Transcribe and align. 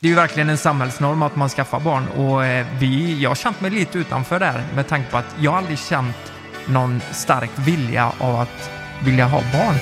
det 0.00 0.06
är 0.06 0.10
ju 0.10 0.14
verkligen 0.14 0.50
en 0.50 0.58
samhällsnorm 0.58 1.22
att 1.22 1.36
man 1.36 1.48
skaffar 1.48 1.80
barn 1.80 2.08
och 2.08 2.44
eh, 2.44 2.66
vi, 2.78 3.22
jag 3.22 3.30
har 3.30 3.34
känt 3.34 3.60
mig 3.60 3.70
lite 3.70 3.98
utanför 3.98 4.40
där 4.40 4.64
med 4.74 4.88
tanke 4.88 5.10
på 5.10 5.16
att 5.16 5.36
jag 5.40 5.54
aldrig 5.54 5.78
känt 5.78 6.32
någon 6.66 7.00
stark 7.12 7.50
vilja 7.56 8.12
av 8.18 8.40
att 8.40 8.70
vilja 9.04 9.26
ha 9.26 9.40
barn. 9.40 9.74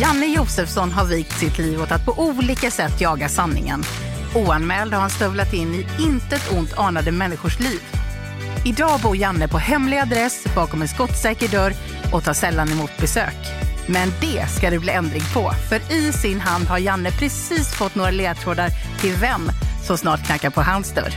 Janne 0.00 0.26
Josefsson 0.26 0.92
har 0.92 1.04
vikt 1.04 1.38
sitt 1.38 1.58
liv 1.58 1.82
åt 1.82 1.92
att 1.92 2.04
på 2.04 2.12
olika 2.18 2.70
sätt 2.70 3.00
jaga 3.00 3.28
sanningen. 3.28 3.82
Oanmäld 4.34 4.94
har 4.94 5.00
han 5.00 5.10
stövlat 5.10 5.52
in 5.52 5.74
i 5.74 5.86
intet 5.98 6.52
ont 6.52 6.78
anade 6.78 7.12
människors 7.12 7.60
liv. 7.60 7.99
Idag 8.64 9.00
bor 9.00 9.16
Janne 9.16 9.48
på 9.48 9.58
hemlig 9.58 9.98
adress 9.98 10.46
bakom 10.54 10.82
en 10.82 10.88
skottsäker 10.88 11.48
dörr 11.48 11.72
och 12.12 12.24
tar 12.24 12.32
sällan 12.32 12.72
emot 12.72 12.90
besök. 13.00 13.36
Men 13.86 14.12
det 14.20 14.46
ska 14.46 14.70
det 14.70 14.78
bli 14.78 14.92
ändring 14.92 15.22
på, 15.34 15.50
för 15.68 15.92
i 15.92 16.12
sin 16.12 16.40
hand 16.40 16.64
har 16.64 16.78
Janne 16.78 17.10
precis 17.10 17.74
fått 17.74 17.94
några 17.94 18.10
ledtrådar 18.10 18.70
till 19.00 19.14
vem 19.20 19.50
som 19.86 19.98
snart 19.98 20.26
knackar 20.26 20.50
på 20.50 20.62
hans 20.62 20.92
dörr. 20.94 21.12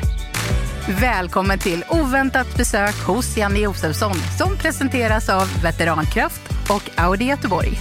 Välkommen 0.99 1.59
till 1.59 1.83
oväntat 1.89 2.57
besök 2.57 2.95
hos 2.95 3.37
Janne 3.37 3.59
Josefsson 3.59 4.15
som 4.37 4.57
presenteras 4.57 5.29
av 5.29 5.61
Veterankraft 5.63 6.41
och 6.69 6.89
Audi 6.95 7.25
Göteborg. 7.25 7.79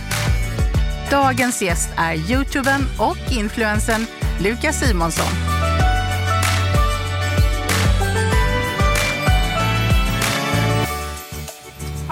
Dagens 1.11 1.63
gäst 1.63 1.91
är 1.97 2.15
youtubern 2.15 2.83
och 2.99 3.33
influensen 3.33 4.07
Lukas 4.41 4.81
Simonsson. 4.81 5.52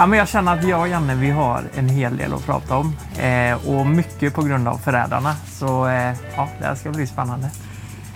Ja, 0.01 0.07
men 0.07 0.19
jag 0.19 0.29
känner 0.29 0.59
att 0.59 0.69
jag 0.69 0.81
och 0.81 0.89
Janne 0.89 1.15
vi 1.15 1.31
har 1.31 1.63
en 1.75 1.89
hel 1.89 2.17
del 2.17 2.35
att 2.35 2.47
prata 2.47 2.77
om 2.77 2.97
eh, 3.19 3.69
och 3.69 3.87
mycket 3.87 4.35
på 4.35 4.43
grund 4.43 4.69
av 4.69 4.79
Förrädarna. 4.79 5.37
Så 5.53 5.89
eh, 5.89 6.15
ja, 6.37 6.49
det 6.59 6.67
här 6.67 6.75
ska 6.75 6.91
bli 6.91 7.07
spännande. 7.07 7.51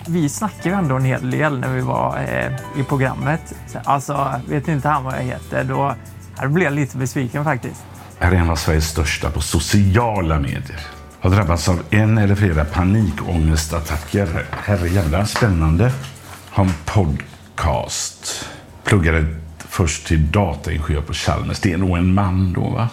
Vi 0.07 0.29
snackade 0.29 0.69
ju 0.69 0.75
ändå 0.75 0.95
en 0.95 1.05
hel 1.05 1.31
del 1.31 1.59
när 1.59 1.73
vi 1.73 1.81
var 1.81 2.17
eh, 2.17 2.81
i 2.81 2.83
programmet. 2.83 3.53
Alltså, 3.83 4.41
vet 4.49 4.67
inte 4.67 4.89
han 4.89 5.03
vad 5.03 5.13
jag 5.13 5.23
heter, 5.23 5.63
då 5.63 5.95
jag 6.41 6.51
blev 6.51 6.65
jag 6.65 6.73
lite 6.73 6.97
besviken 6.97 7.43
faktiskt. 7.43 7.83
är 8.19 8.31
en 8.31 8.49
av 8.49 8.55
Sveriges 8.55 8.89
största 8.89 9.31
på 9.31 9.41
sociala 9.41 10.39
medier. 10.39 10.79
Har 11.19 11.29
drabbats 11.29 11.69
av 11.69 11.79
en 11.89 12.17
eller 12.17 12.35
flera 12.35 12.65
panikångestattacker. 12.65 14.45
Herrejävlar, 14.51 15.25
spännande. 15.25 15.91
Har 16.49 16.65
en 16.65 16.73
podcast. 16.85 18.49
Pluggade 18.83 19.44
först 19.75 20.07
till 20.07 20.31
dataingenjör 20.31 21.01
på 21.01 21.13
Chalmers. 21.13 21.59
Det 21.59 21.73
är 21.73 21.77
nog 21.77 21.97
en 21.97 22.13
man 22.13 22.53
då, 22.53 22.69
va? 22.69 22.89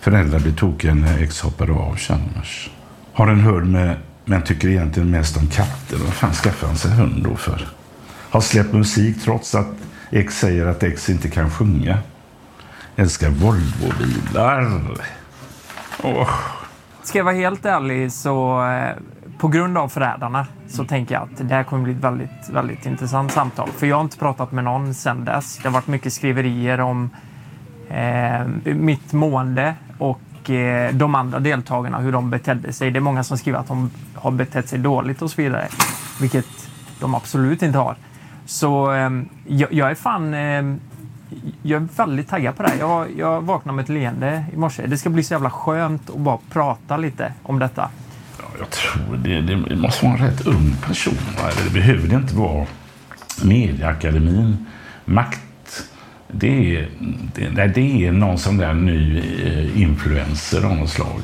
Föräldrar 0.00 0.40
blir 0.40 0.52
tokiga 0.52 0.94
när 0.94 1.22
ex 1.22 1.40
hoppade 1.40 1.72
av 1.72 1.96
Chalmers. 1.96 2.70
Har 3.12 3.28
en 3.28 3.40
hund 3.40 3.72
med, 3.72 3.96
men 4.24 4.42
tycker 4.42 4.68
egentligen 4.68 5.10
mest 5.10 5.36
om 5.36 5.46
katter. 5.46 5.96
Vad 5.96 6.14
fan 6.14 6.32
skaffar 6.32 6.66
han 6.66 6.76
sig 6.76 6.90
hund 6.90 7.24
då 7.24 7.36
för? 7.36 7.68
Har 8.30 8.40
släppt 8.40 8.72
musik 8.72 9.22
trots 9.22 9.54
att 9.54 9.66
ex 10.10 10.38
säger 10.38 10.66
att 10.66 10.82
ex 10.82 11.10
inte 11.10 11.28
kan 11.28 11.50
sjunga. 11.50 11.98
Älskar 12.96 13.30
Volvobilar. 13.30 14.80
Oh. 16.02 16.30
Ska 17.02 17.18
jag 17.18 17.24
vara 17.24 17.34
helt 17.34 17.64
ärlig 17.64 18.12
så 18.12 18.66
eh, 18.66 18.96
på 19.40 19.48
grund 19.48 19.78
av 19.78 19.88
Förrädarna 19.88 20.46
så 20.68 20.84
tänker 20.84 21.14
jag 21.14 21.22
att 21.22 21.48
det 21.48 21.54
här 21.54 21.64
kommer 21.64 21.84
bli 21.84 21.92
ett 21.92 22.04
väldigt, 22.04 22.48
väldigt 22.52 22.86
intressant 22.86 23.32
samtal. 23.32 23.68
För 23.68 23.86
jag 23.86 23.96
har 23.96 24.02
inte 24.02 24.18
pratat 24.18 24.52
med 24.52 24.64
någon 24.64 24.94
sedan 24.94 25.24
dess. 25.24 25.58
Det 25.62 25.68
har 25.68 25.74
varit 25.74 25.86
mycket 25.86 26.12
skriverier 26.12 26.80
om 26.80 27.10
eh, 27.88 28.46
mitt 28.74 29.12
mående 29.12 29.74
och 29.98 30.50
eh, 30.50 30.94
de 30.94 31.14
andra 31.14 31.38
deltagarna, 31.38 31.98
hur 31.98 32.12
de 32.12 32.30
betedde 32.30 32.72
sig. 32.72 32.90
Det 32.90 32.98
är 32.98 33.00
många 33.00 33.24
som 33.24 33.38
skriver 33.38 33.58
att 33.58 33.68
de 33.68 33.90
har 34.14 34.30
betett 34.30 34.68
sig 34.68 34.78
dåligt 34.78 35.22
och 35.22 35.30
så 35.30 35.42
vidare, 35.42 35.68
vilket 36.20 36.70
de 37.00 37.14
absolut 37.14 37.62
inte 37.62 37.78
har. 37.78 37.96
Så 38.44 38.92
eh, 38.92 39.10
jag, 39.46 39.72
jag 39.72 39.90
är 39.90 39.94
fan... 39.94 40.34
Eh, 40.34 40.76
jag 41.62 41.82
är 41.82 41.88
väldigt 41.96 42.28
taggad 42.28 42.56
på 42.56 42.62
det 42.62 42.68
här. 42.68 42.78
Jag, 42.78 43.06
jag 43.18 43.40
vaknade 43.40 43.76
med 43.76 43.82
ett 43.82 43.88
leende 43.88 44.44
i 44.52 44.56
morse. 44.56 44.86
Det 44.86 44.98
ska 44.98 45.10
bli 45.10 45.22
så 45.22 45.34
jävla 45.34 45.50
skönt 45.50 46.10
att 46.10 46.16
bara 46.16 46.38
prata 46.50 46.96
lite 46.96 47.32
om 47.42 47.58
detta. 47.58 47.90
Jag 48.60 48.70
tror 48.70 49.16
det, 49.16 49.40
det 49.40 49.76
måste 49.76 50.06
vara 50.06 50.18
en 50.18 50.26
rätt 50.26 50.46
ung 50.46 50.76
person. 50.86 51.18
Eller 51.38 51.64
Det 51.64 51.70
behöver 51.70 52.08
det 52.08 52.16
inte 52.16 52.34
vara. 52.34 52.66
Medieakademin, 53.44 54.66
makt. 55.04 55.84
Det 56.32 56.76
är, 56.76 56.88
det, 57.34 57.50
nej, 57.50 57.68
det 57.68 58.06
är 58.06 58.12
någon 58.12 58.38
sån 58.38 58.56
där 58.56 58.74
ny 58.74 59.18
eh, 59.18 59.80
influencer 59.80 60.64
av 60.64 60.76
något 60.76 60.90
slag. 60.90 61.22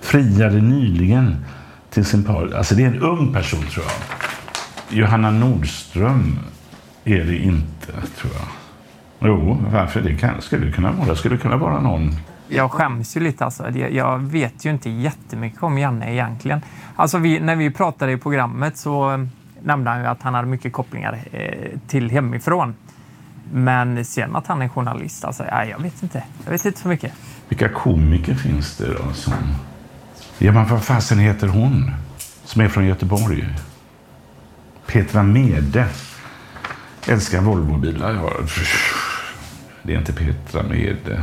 Friade 0.00 0.60
nyligen 0.60 1.44
till 1.90 2.04
sin 2.04 2.24
par. 2.24 2.54
Alltså 2.54 2.74
det 2.74 2.82
är 2.82 2.86
en 2.86 3.00
ung 3.00 3.32
person 3.32 3.66
tror 3.66 3.84
jag. 3.84 4.98
Johanna 4.98 5.30
Nordström 5.30 6.38
är 7.04 7.24
det 7.24 7.36
inte 7.36 7.92
tror 7.92 8.32
jag. 8.38 8.48
Jo, 9.28 9.58
varför? 9.72 10.00
Det 10.00 10.14
kan, 10.14 10.42
skulle 10.42 10.66
det 10.66 10.72
kunna 10.72 10.92
vara. 10.92 11.08
Det 11.08 11.16
skulle 11.16 11.36
kunna 11.36 11.56
vara 11.56 11.80
någon 11.80 12.16
jag 12.56 12.70
skäms 12.70 13.16
ju 13.16 13.20
lite 13.20 13.44
alltså. 13.44 13.70
Jag, 13.70 14.18
vet 14.18 14.64
ju 14.64 14.70
inte 14.70 14.90
jättemycket 14.90 15.62
om 15.62 15.78
Janne 15.78 16.12
egentligen. 16.12 16.60
Alltså 16.96 17.18
vi, 17.18 17.40
när 17.40 17.56
vi 17.56 17.70
pratade 17.70 18.12
i 18.12 18.16
programmet 18.16 18.76
så 18.76 19.26
nämnde 19.62 19.90
han 19.90 20.00
ju 20.00 20.06
att 20.06 20.22
han 20.22 20.34
hade 20.34 20.48
mycket 20.48 20.72
kopplingar 20.72 21.18
eh, 21.32 21.78
till 21.86 22.10
hemifrån. 22.10 22.74
Men 23.52 24.04
sen 24.04 24.36
att 24.36 24.46
han 24.46 24.62
är 24.62 24.68
journalist, 24.68 25.24
alltså, 25.24 25.44
nej, 25.52 25.68
jag 25.70 25.82
vet 25.82 26.02
inte. 26.02 26.24
Jag 26.44 26.52
vet 26.52 26.64
inte 26.64 26.80
så 26.80 26.88
mycket. 26.88 27.12
Vilka 27.48 27.68
komiker 27.68 28.34
finns 28.34 28.76
det 28.76 28.94
då 28.94 29.12
som... 29.12 29.34
Ja, 30.38 30.52
men 30.52 30.66
vad 30.66 30.84
fasen 30.84 31.18
heter 31.18 31.48
hon? 31.48 31.90
Som 32.44 32.62
är 32.62 32.68
från 32.68 32.86
Göteborg. 32.86 33.48
Petra 34.86 35.22
Mede. 35.22 35.86
Älskar 37.08 37.40
Volvobilar. 37.40 38.32
Det 39.82 39.94
är 39.94 39.98
inte 39.98 40.12
Petra 40.12 40.62
Mede. 40.62 41.22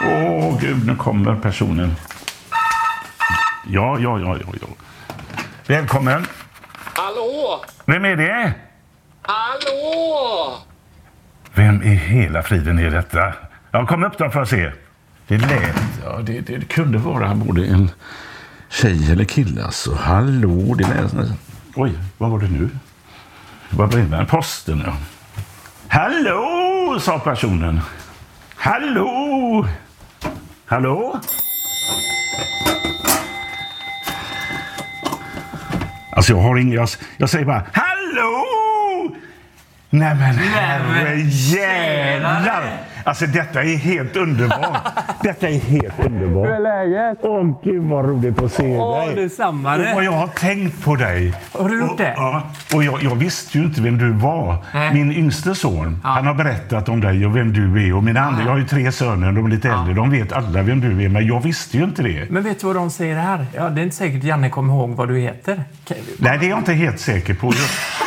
Åh, 0.00 0.58
gud, 0.60 0.86
nu 0.86 0.96
kommer 0.96 1.34
personen. 1.36 1.96
Ja, 3.66 3.98
ja, 3.98 4.20
ja, 4.20 4.36
ja. 4.40 4.52
ja. 4.60 4.66
Välkommen. 5.66 6.26
Hallå! 6.74 7.64
Vem 7.84 8.04
är 8.04 8.16
det? 8.16 8.52
Hallå! 9.22 10.56
Vem 11.54 11.82
i 11.82 11.94
hela 11.94 12.42
friden 12.42 12.78
är 12.78 12.90
detta? 12.90 13.32
Ja, 13.70 13.86
kom 13.86 14.04
upp 14.04 14.18
då 14.18 14.30
för 14.30 14.42
att 14.42 14.48
se. 14.48 14.72
Det 15.26 15.38
lät... 15.38 15.76
Ja, 16.04 16.18
det, 16.22 16.40
det, 16.40 16.56
det 16.56 16.64
kunde 16.64 16.98
vara 16.98 17.34
både 17.34 17.66
en 17.66 17.90
tjej 18.68 19.12
eller 19.12 19.24
kille. 19.24 19.64
Alltså, 19.64 19.94
hallå, 19.94 20.74
det 20.74 20.88
lät... 20.88 21.14
Oj, 21.74 21.98
vad 22.18 22.30
var 22.30 22.38
det 22.38 22.48
nu? 22.48 22.70
Det 23.70 23.76
var 23.76 23.86
brevbäraren. 23.86 24.26
Posten, 24.26 24.82
ja. 24.86 24.92
Hallå, 25.88 26.98
sa 27.00 27.18
personen. 27.18 27.80
Hallå! 28.56 29.66
Hallå? 30.68 31.20
Alltså, 36.10 36.32
jag 36.32 36.40
har 36.40 36.58
ingen... 36.58 36.74
Jag, 36.74 36.88
jag 37.16 37.30
säger 37.30 37.44
bara 37.44 37.64
hallå! 37.72 38.44
Nej 39.90 40.14
men 40.14 40.34
herrejävlar! 40.34 40.88
Alltså 43.08 43.26
detta 43.26 43.62
är 43.62 43.76
helt 43.76 44.16
underbart. 44.16 44.88
Detta 45.22 45.48
är 45.48 45.58
helt 45.58 46.06
underbart. 46.06 46.46
Hur 46.48 46.54
är 46.54 46.60
läget? 46.60 47.18
Åh 47.22 47.60
gud 47.64 47.82
vad 47.84 48.04
roligt 48.04 48.42
att 48.42 48.52
se 48.52 48.76
Åh, 48.76 49.06
dig. 49.06 49.14
detsamma 49.16 49.72
Och 49.72 49.78
det. 49.78 49.94
vad 49.94 50.04
jag 50.04 50.12
har 50.12 50.26
tänkt 50.26 50.84
på 50.84 50.96
dig. 50.96 51.34
Har 51.52 51.68
du 51.68 51.80
gjort 51.80 51.90
och, 51.90 51.96
det? 51.96 52.14
Ja, 52.16 52.42
och 52.74 52.84
jag, 52.84 53.02
jag 53.02 53.14
visste 53.14 53.58
ju 53.58 53.64
inte 53.64 53.80
vem 53.82 53.98
du 53.98 54.12
var. 54.12 54.56
Nej. 54.74 54.94
Min 54.94 55.12
yngste 55.12 55.54
son, 55.54 56.00
han 56.04 56.26
har 56.26 56.34
berättat 56.34 56.88
om 56.88 57.00
dig 57.00 57.26
och 57.26 57.36
vem 57.36 57.52
du 57.52 57.88
är. 57.88 57.94
Och 57.94 58.04
mina 58.04 58.20
andra, 58.20 58.42
jag 58.42 58.50
har 58.50 58.58
ju 58.58 58.66
tre 58.66 58.92
söner, 58.92 59.32
de 59.32 59.46
är 59.46 59.50
lite 59.50 59.68
äldre. 59.68 59.94
De 59.94 60.10
vet 60.10 60.32
alla 60.32 60.62
vem 60.62 60.80
du 60.80 61.04
är, 61.04 61.08
men 61.08 61.26
jag 61.26 61.40
visste 61.42 61.76
ju 61.76 61.84
inte 61.84 62.02
det. 62.02 62.30
Men 62.30 62.42
vet 62.42 62.60
du 62.60 62.66
vad 62.66 62.76
de 62.76 62.90
säger 62.90 63.16
här? 63.16 63.46
Ja, 63.54 63.68
det 63.68 63.80
är 63.80 63.82
inte 63.82 63.96
säkert 63.96 64.24
Janne 64.24 64.50
kommer 64.50 64.74
ihåg 64.74 64.90
vad 64.90 65.08
du 65.08 65.18
heter. 65.18 65.64
Nej, 66.18 66.38
det 66.38 66.46
är 66.46 66.50
jag 66.50 66.58
inte 66.58 66.72
helt 66.72 67.00
säker 67.00 67.34
på. 67.34 67.52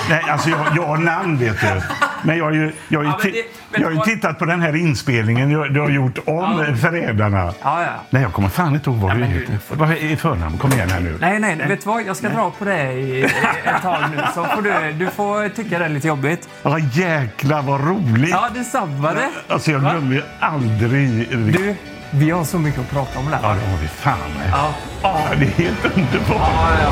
Nej, 0.09 0.23
alltså 0.29 0.49
jag, 0.49 0.59
jag 0.75 0.83
har 0.87 0.97
namn, 0.97 1.37
vet 1.37 1.61
du. 1.61 1.81
Men 2.23 2.37
jag 2.37 2.45
har 2.45 2.51
ju, 2.51 2.71
jag 2.87 2.99
har 2.99 3.03
ju, 3.03 3.09
Ja, 3.09 3.19
men 3.23 3.31
det- 3.31 3.43
men 3.71 3.81
jag 3.81 3.87
har 3.87 4.05
ju 4.07 4.15
tittat 4.15 4.39
på 4.39 4.45
den 4.45 4.61
här 4.61 4.75
inspelningen 4.75 5.49
du, 5.73 5.79
har 5.79 5.89
gjort 5.89 6.17
om 6.25 6.65
Ja. 6.67 6.75
Förrädarna. 6.75 7.53
Ja, 7.63 7.81
ja. 7.83 7.87
Nej, 8.09 8.21
jag 8.21 8.33
kommer 8.33 8.49
fan 8.49 8.73
inte 8.75 8.89
ihåg 8.89 8.99
vad 8.99 9.11
Ja, 9.11 9.15
du 9.15 9.23
heter. 9.23 9.57
du 9.69 9.75
Vad 9.75 9.91
är 9.91 10.15
förnamn? 10.15 10.57
Kom 10.57 10.71
igen 10.71 10.89
här 10.89 10.99
nu. 10.99 11.17
Nej, 11.21 11.39
nej, 11.39 11.55
vet 11.55 11.83
du 11.83 11.89
vad? 11.89 12.03
Jag 12.07 12.15
ska 12.17 12.29
dra 12.29 12.51
på 12.59 12.69
i 12.69 13.23
ett 13.65 13.81
tag 13.81 13.97
nu. 14.15 14.23
Så 14.35 14.43
får 14.43 14.61
du, 14.61 14.91
du 15.05 15.07
får 15.11 15.49
tycka 15.49 15.79
det 15.79 15.85
är 15.85 15.89
lite 15.89 16.07
jobbigt. 16.07 16.49
Ja, 16.63 16.79
jäklar 16.79 17.61
vad 17.61 17.81
roligt. 17.87 18.29
Ja, 18.29 18.49
detsamma 18.53 19.13
det. 19.13 19.29
Alltså, 19.53 19.71
jag 19.71 19.81
glömmer 19.81 20.15
ju 20.15 20.21
aldrig... 20.39 21.29
Du, 21.53 21.75
vi 22.11 22.29
har 22.31 22.43
så 22.43 22.59
mycket 22.59 22.79
att 22.79 22.89
prata 22.91 23.19
om 23.19 23.25
där. 23.25 23.39
Ja, 23.43 23.47
det 23.49 23.71
har 23.71 23.77
vi 23.81 23.87
fan 23.87 24.17
med. 24.39 24.49
Ja. 24.51 24.73
Ja, 25.03 25.21
det 25.39 25.45
är 25.45 25.49
helt 25.49 25.85
underbart. 25.85 26.49
Ja, 26.55 26.69
ja. 26.83 26.91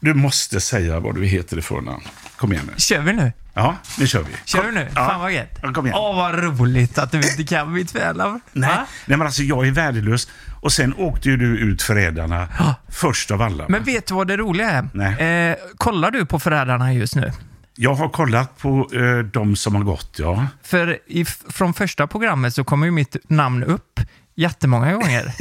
du 0.00 0.14
måste 0.14 0.60
säga 0.60 1.00
vad 1.00 1.14
du 1.14 1.24
heter 1.24 1.58
i 1.58 1.62
förnamn. 1.62 2.02
Kom 2.36 2.52
igen 2.52 2.64
nu. 2.66 2.72
Kör 2.76 3.00
vi 3.00 3.12
nu? 3.12 3.32
Ja, 3.54 3.76
nu 3.98 4.06
kör 4.06 4.22
vi. 4.22 4.32
Kör 4.44 4.62
vi 4.64 4.72
nu? 4.72 4.88
Ja. 4.94 5.06
Fan 5.08 5.20
vad 5.20 5.32
gött. 5.32 5.58
Ja, 5.62 5.72
kom 5.72 5.86
igen. 5.86 5.98
Åh, 5.98 6.16
vad 6.16 6.34
roligt 6.34 6.98
att 6.98 7.12
du 7.12 7.18
inte 7.18 7.44
kan 7.44 7.72
mitt 7.72 7.90
förnamn. 7.90 8.40
Nej, 8.52 8.68
Va? 8.70 8.86
nej, 9.06 9.18
men 9.18 9.26
alltså 9.26 9.42
jag 9.42 9.66
är 9.66 9.70
värdelös. 9.70 10.28
Och 10.60 10.72
sen 10.72 10.94
åkte 10.94 11.28
ju 11.28 11.36
du 11.36 11.58
ut 11.58 11.82
Förrädarna 11.82 12.48
först 12.88 13.30
av 13.30 13.42
alla. 13.42 13.64
Men 13.68 13.82
vet 13.84 14.06
du 14.06 14.14
vad 14.14 14.28
det 14.28 14.36
roliga 14.36 14.70
är? 14.70 14.88
Nej. 14.92 15.50
Eh, 15.50 15.56
kollar 15.76 16.10
du 16.10 16.26
på 16.26 16.38
Förrädarna 16.38 16.92
just 16.92 17.16
nu? 17.16 17.32
Jag 17.76 17.94
har 17.94 18.08
kollat 18.08 18.58
på 18.58 18.88
eh, 18.92 19.18
de 19.18 19.56
som 19.56 19.74
har 19.74 19.82
gått, 19.82 20.16
ja. 20.18 20.46
För 20.62 20.98
i, 21.06 21.24
från 21.24 21.74
första 21.74 22.06
programmet 22.06 22.54
så 22.54 22.64
kommer 22.64 22.86
ju 22.86 22.92
mitt 22.92 23.16
namn 23.28 23.64
upp 23.64 24.00
jättemånga 24.34 24.92
gånger. 24.92 25.32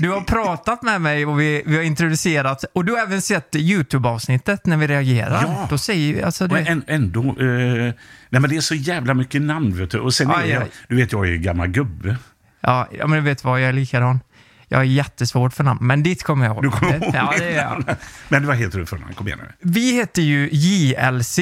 Du 0.00 0.10
har 0.10 0.20
pratat 0.20 0.82
med 0.82 1.00
mig 1.00 1.26
och 1.26 1.40
vi, 1.40 1.62
vi 1.66 1.76
har 1.76 1.82
introducerat, 1.82 2.64
och 2.72 2.84
du 2.84 2.92
har 2.92 3.00
även 3.02 3.22
sett 3.22 3.56
YouTube-avsnittet 3.56 4.66
när 4.66 4.76
vi 4.76 4.86
reagerar. 4.86 5.42
Ja. 5.42 5.66
Då 5.70 5.78
säger 5.78 6.14
vi, 6.14 6.22
alltså 6.22 6.46
det, 6.46 6.58
än, 6.60 6.84
ändå... 6.86 7.20
Eh, 7.20 7.34
nej, 7.36 8.40
men 8.40 8.50
det 8.50 8.56
är 8.56 8.60
så 8.60 8.74
jävla 8.74 9.14
mycket 9.14 9.42
namn, 9.42 9.76
vet 9.78 9.90
du. 9.90 9.98
Och 9.98 10.14
sen 10.14 10.30
är 10.30 10.34
Aj, 10.38 10.50
jag... 10.50 10.62
aj. 10.62 10.68
Du 10.88 10.96
vet, 10.96 11.12
jag 11.12 11.26
är 11.26 11.30
ju 11.30 11.38
gammal 11.38 11.68
gubbe. 11.68 12.16
ja, 12.60 12.88
men 12.90 13.10
du 13.10 13.20
vet 13.20 13.44
vad, 13.44 13.60
jag 13.60 13.68
är 13.68 13.72
likadan. 13.72 14.20
Jag 14.68 14.80
är 14.80 14.84
jättesvårt 14.84 15.52
för 15.54 15.64
namn, 15.64 15.78
men 15.86 16.02
ditt 16.02 16.22
kommer 16.22 16.46
jag 16.46 16.54
ihåg. 16.54 16.62
Du 16.62 16.70
kommer 16.70 16.94
ihåg 16.94 17.14
ja, 17.14 17.34
det 17.38 17.44
är 17.44 17.56
jag. 17.62 17.96
Men 18.28 18.46
vad 18.46 18.56
heter 18.56 18.78
du 18.78 18.86
för 18.86 18.98
namn? 18.98 19.14
Kom 19.14 19.26
igen 19.26 19.38
nu. 19.42 19.52
Vi 19.60 19.92
heter 19.92 20.22
ju 20.22 20.48
JLC 20.52 21.38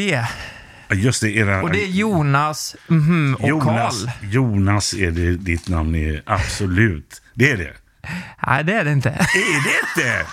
Just 0.95 1.21
det, 1.23 1.31
era... 1.31 1.63
och 1.63 1.71
det 1.71 1.83
är 1.85 1.87
Jonas 1.89 2.77
mhm, 2.89 3.37
och 3.41 3.49
Jonas, 3.49 4.05
Karl. 4.05 4.31
Jonas 4.33 4.95
är 4.95 5.11
det 5.11 5.37
ditt 5.37 5.69
namn 5.69 5.95
är 5.95 6.23
absolut. 6.27 7.23
Det 7.35 7.51
är 7.51 7.57
det. 7.57 7.73
Nej, 8.47 8.65
det 8.65 8.73
är 8.73 8.85
det 8.85 8.93
inte. 8.93 9.11
Är 9.11 9.65
det 9.65 9.79
inte? 9.81 10.27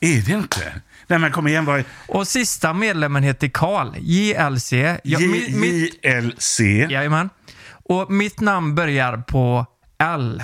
Är 0.00 0.22
det 0.26 0.32
inte? 0.32 0.72
Nej 1.06 1.18
men 1.18 1.32
kom 1.32 1.46
igen, 1.48 1.64
vad. 1.64 1.84
Och 2.08 2.28
sista 2.28 2.72
medlemmen 2.72 3.22
heter 3.22 3.48
Karl, 3.48 3.88
JLC. 3.98 4.72
Ja, 5.02 5.18
mi- 5.18 5.56
mitt- 5.60 6.04
JLC. 6.04 6.60
Jajamän. 6.90 7.30
Och 7.88 8.10
mitt 8.12 8.40
namn 8.40 8.74
börjar 8.74 9.16
på 9.16 9.66
L. 9.98 10.42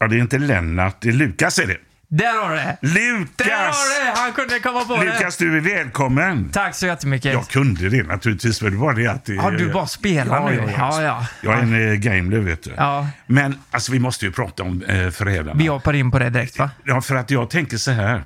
Ja, 0.00 0.06
det 0.08 0.16
är 0.16 0.20
inte 0.20 0.38
Lennart, 0.38 0.96
det 1.00 1.08
är 1.08 1.12
Lukas 1.12 1.58
är 1.58 1.66
det. 1.66 1.76
Där 2.12 2.42
har 2.42 2.50
du 2.50 2.56
det! 2.56 2.76
Där 2.80 3.18
Lukas! 3.18 3.38
har 3.76 4.04
du 4.04 4.04
det! 4.14 4.20
Han 4.20 4.32
kunde 4.32 4.58
komma 4.60 4.84
på 4.84 4.96
Lukas, 4.96 5.36
du 5.36 5.56
är 5.56 5.60
välkommen. 5.60 6.50
Tack 6.52 6.74
så 6.74 6.86
jättemycket. 6.86 7.32
Jag 7.32 7.48
kunde 7.48 7.88
det 7.88 8.02
naturligtvis, 8.02 8.62
men 8.62 8.72
det 8.72 8.78
var 8.78 8.94
det 8.94 9.06
att... 9.06 9.24
det- 9.24 9.34
Ja, 9.34 9.50
du 9.50 9.72
bara 9.72 9.86
spelar 9.86 10.50
nu. 10.50 10.72
Ja, 10.78 11.02
ja. 11.02 11.26
Jag 11.42 11.54
är 11.58 11.62
en 11.62 11.88
äh, 11.92 11.94
gameler, 11.94 12.38
vet 12.38 12.62
du. 12.62 12.70
Ja. 12.76 13.06
Men 13.26 13.58
alltså, 13.70 13.92
vi 13.92 13.98
måste 13.98 14.24
ju 14.26 14.32
prata 14.32 14.62
om 14.62 14.82
äh, 14.82 15.10
Förrädarna. 15.10 15.54
Vi 15.58 15.66
hoppar 15.66 15.92
in 15.92 16.10
på 16.10 16.18
det 16.18 16.30
direkt 16.30 16.58
va? 16.58 16.70
Ja, 16.84 17.00
för 17.00 17.14
att 17.14 17.30
jag 17.30 17.50
tänker 17.50 17.76
så 17.76 17.90
här. 17.90 18.24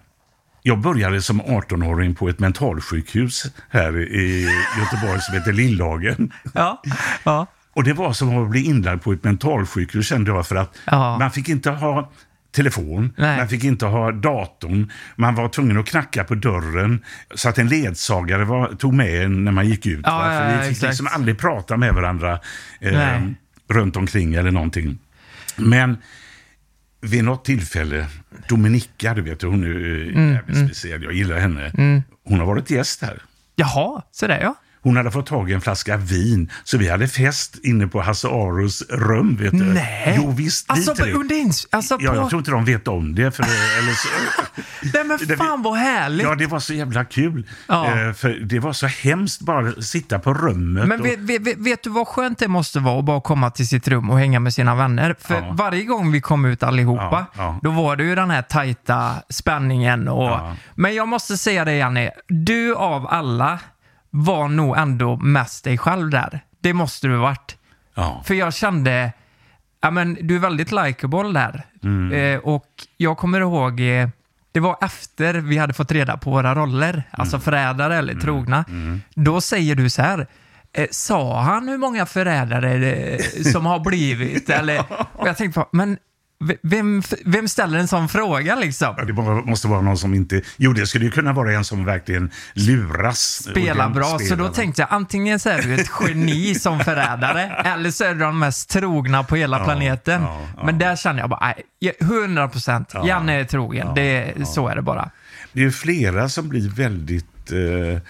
Jag 0.62 0.78
började 0.78 1.22
som 1.22 1.42
18-åring 1.42 2.14
på 2.14 2.28
ett 2.28 2.38
mentalsjukhus 2.38 3.44
här 3.70 3.98
i 4.00 4.48
Göteborg 4.78 5.20
som 5.20 5.34
heter 5.34 5.52
Lillhagen. 5.52 6.32
Ja. 6.54 6.82
ja. 7.24 7.46
Och 7.72 7.84
det 7.84 7.92
var 7.92 8.12
som 8.12 8.42
att 8.44 8.50
bli 8.50 8.62
inlagd 8.64 9.02
på 9.02 9.12
ett 9.12 9.24
mentalsjukhus 9.24 10.06
kände 10.06 10.30
jag 10.30 10.46
för 10.46 10.56
att 10.56 10.76
Ja. 10.84 11.18
man 11.18 11.30
fick 11.30 11.48
inte 11.48 11.70
ha 11.70 12.10
telefon, 12.54 13.12
Nej. 13.16 13.38
man 13.38 13.48
fick 13.48 13.64
inte 13.64 13.86
ha 13.86 14.12
datorn, 14.12 14.92
man 15.16 15.34
var 15.34 15.48
tvungen 15.48 15.78
att 15.78 15.86
knacka 15.86 16.24
på 16.24 16.34
dörren 16.34 17.04
så 17.34 17.48
att 17.48 17.58
en 17.58 17.68
ledsagare 17.68 18.44
var, 18.44 18.74
tog 18.74 18.94
med 18.94 19.24
en 19.24 19.44
när 19.44 19.52
man 19.52 19.68
gick 19.68 19.86
ut. 19.86 20.00
Ja, 20.04 20.34
ja, 20.34 20.56
vi 20.56 20.62
fick 20.62 20.70
exakt. 20.70 20.90
liksom 20.90 21.08
aldrig 21.10 21.38
prata 21.38 21.76
med 21.76 21.94
varandra 21.94 22.40
eh, 22.80 23.20
runt 23.68 23.96
omkring 23.96 24.34
eller 24.34 24.50
någonting. 24.50 24.98
Men 25.56 25.96
vid 27.00 27.24
något 27.24 27.44
tillfälle, 27.44 28.06
Dominika, 28.48 29.14
du 29.14 29.22
vet, 29.22 29.42
hon 29.42 29.64
är 29.64 30.04
Mm, 30.14 30.32
jävligt 30.32 30.58
speciell, 30.66 31.02
jag 31.02 31.12
gillar 31.12 31.38
henne. 31.38 31.72
Hon 32.24 32.38
har 32.38 32.46
varit 32.46 32.70
gäst 32.70 33.02
här. 33.02 33.22
Jaha, 33.56 34.02
så 34.12 34.26
där 34.26 34.40
ja. 34.40 34.54
Hon 34.84 34.96
hade 34.96 35.10
fått 35.10 35.26
tag 35.26 35.50
i 35.50 35.54
en 35.54 35.60
flaska 35.60 35.96
vin, 35.96 36.50
så 36.64 36.78
vi 36.78 36.88
hade 36.88 37.08
fest 37.08 37.56
inne 37.62 37.86
på 37.86 38.00
Hasse 38.02 38.28
Aros 38.28 38.82
rum. 38.90 39.36
Vet 39.40 39.50
du. 39.50 39.64
Nej. 39.64 40.14
Jo, 40.16 40.30
visst. 40.30 40.70
Alltså, 40.70 40.94
på, 40.94 41.02
under 41.04 41.34
ins- 41.36 41.66
alltså 41.70 41.96
Ja, 42.00 42.10
på... 42.10 42.16
jag 42.16 42.28
tror 42.28 42.38
inte 42.40 42.50
de 42.50 42.64
vet 42.64 42.88
om 42.88 43.14
det. 43.14 43.30
För, 43.36 43.42
eller 43.42 43.92
så, 43.92 44.08
Nej 44.94 45.04
men 45.28 45.36
fan 45.38 45.62
vad 45.62 45.76
härligt! 45.78 46.26
ja, 46.26 46.34
det 46.34 46.46
var 46.46 46.58
så 46.60 46.74
jävla 46.74 47.04
kul. 47.04 47.46
Ja. 47.68 47.86
Eh, 47.86 48.12
för 48.12 48.28
det 48.30 48.58
var 48.58 48.72
så 48.72 48.86
hemskt 48.86 49.40
bara 49.40 49.68
att 49.68 49.84
sitta 49.84 50.18
på 50.18 50.34
rummet. 50.34 50.88
Men 50.88 51.00
och, 51.00 51.06
vet, 51.06 51.18
vet, 51.18 51.42
vet- 51.42 51.58
vet 51.58 51.82
du 51.82 51.90
vad 51.90 52.08
skönt 52.08 52.38
det 52.38 52.48
måste 52.48 52.80
vara 52.80 52.98
att 52.98 53.04
bara 53.04 53.20
komma 53.20 53.50
till 53.50 53.68
sitt 53.68 53.88
rum 53.88 54.10
och 54.10 54.18
hänga 54.18 54.40
med 54.40 54.54
sina 54.54 54.74
vänner? 54.74 55.16
För 55.20 55.34
Ja. 55.34 55.52
varje 55.52 55.84
gång 55.84 56.12
vi 56.12 56.20
kom 56.20 56.44
ut 56.44 56.62
allihopa, 56.62 57.26
Ja, 57.36 57.58
då 57.62 57.70
var 57.70 57.96
det 57.96 58.04
ju 58.04 58.14
den 58.14 58.30
här 58.30 58.42
tajta 58.42 59.14
spänningen 59.30 60.08
och... 60.08 60.40
Men 60.74 60.94
jag 60.94 61.08
måste 61.08 61.36
säga 61.38 61.64
det 61.64 61.74
Janne, 61.74 62.10
du 62.28 62.74
av 62.74 63.06
alla 63.06 63.58
var 64.16 64.48
nog 64.48 64.76
ändå 64.76 65.16
mest 65.16 65.64
dig 65.64 65.78
själv 65.78 66.10
där. 66.10 66.40
Det 66.60 66.72
måste 66.72 67.06
du 67.06 67.14
ha 67.14 67.22
varit. 67.22 67.56
ja. 67.94 68.22
För 68.26 68.34
jag 68.34 68.54
kände, 68.54 69.12
ja 69.80 69.90
men 69.90 70.18
du 70.20 70.34
är 70.36 70.38
väldigt 70.40 70.72
likeable 70.72 71.32
där. 71.32 71.64
Mm. 71.82 72.12
Eh, 72.12 72.38
och 72.40 72.66
jag 72.96 73.16
kommer 73.16 73.40
ihåg, 73.40 73.80
eh, 73.80 74.08
det 74.52 74.60
var 74.60 74.76
efter 74.82 75.34
vi 75.34 75.58
hade 75.58 75.72
fått 75.72 75.92
reda 75.92 76.16
på 76.16 76.30
våra 76.30 76.54
roller, 76.54 76.92
Mm. 76.92 77.02
alltså 77.10 77.38
förrädare 77.40 77.96
eller 77.96 78.14
trogna. 78.14 78.64
Då 79.14 79.40
säger 79.40 79.74
du 79.74 79.90
så 79.90 80.02
här, 80.02 80.26
eh, 80.72 80.86
sa 80.90 81.40
han 81.42 81.68
hur 81.68 81.78
många 81.78 82.06
förrädare 82.06 82.76
det, 82.78 83.18
som 83.52 83.66
har 83.66 83.80
blivit? 83.80 84.50
eller, 84.58 84.84
och 85.12 85.28
jag 85.28 85.36
tänkte 85.36 85.60
på, 85.60 85.68
men 85.72 85.98
vem, 86.62 87.02
vem 87.24 87.48
ställer 87.48 87.78
en 87.78 87.88
sån 87.88 88.08
fråga 88.08 88.56
liksom? 88.56 88.94
Ja, 88.98 89.04
Det 89.04 89.12
måste 89.50 89.68
vara 89.68 89.80
någon 89.80 89.98
som 89.98 90.14
inte... 90.14 90.42
Jo, 90.56 90.72
det 90.72 90.86
skulle 90.86 91.04
ju 91.04 91.10
kunna 91.10 91.32
vara 91.32 91.52
en 91.52 91.64
som 91.64 91.84
verkligen 91.84 92.30
luras. 92.54 93.42
Spelar 93.50 93.88
bra, 93.90 94.04
så 94.04 94.18
spelar 94.18 94.36
då 94.36 94.44
bra. 94.44 94.52
tänkte 94.52 94.82
jag 94.82 94.88
antingen 94.92 95.38
så 95.38 95.48
är 95.48 95.62
du 95.62 95.74
ett 95.74 95.90
geni 96.00 96.54
som 96.60 96.80
förrädare 96.80 97.42
eller 97.64 97.90
så 97.90 98.04
är 98.04 98.12
du 98.14 98.20
den 98.20 98.38
mest 98.38 98.70
trogna 98.70 99.22
på 99.22 99.36
hela 99.36 99.58
Ja, 99.58 99.64
planeten. 99.64 100.22
ja. 100.22 100.40
Men 100.64 100.78
där 100.78 100.96
känner 100.96 101.20
jag 101.20 101.30
bara, 101.30 101.54
nej, 101.80 101.92
100 102.00 102.48
procent. 102.48 102.94
Janne 103.06 103.40
är 103.40 103.44
trogen. 103.44 103.88
det, 103.94 104.32
Så 104.48 104.68
är 104.68 104.76
det 104.76 104.82
bara. 104.82 105.10
Det 105.52 105.60
är 105.60 105.64
ju 105.64 105.70
flera 105.72 106.28
som 106.28 106.48
blir 106.48 106.68
väldigt 106.70 107.52
eh, 107.52 108.00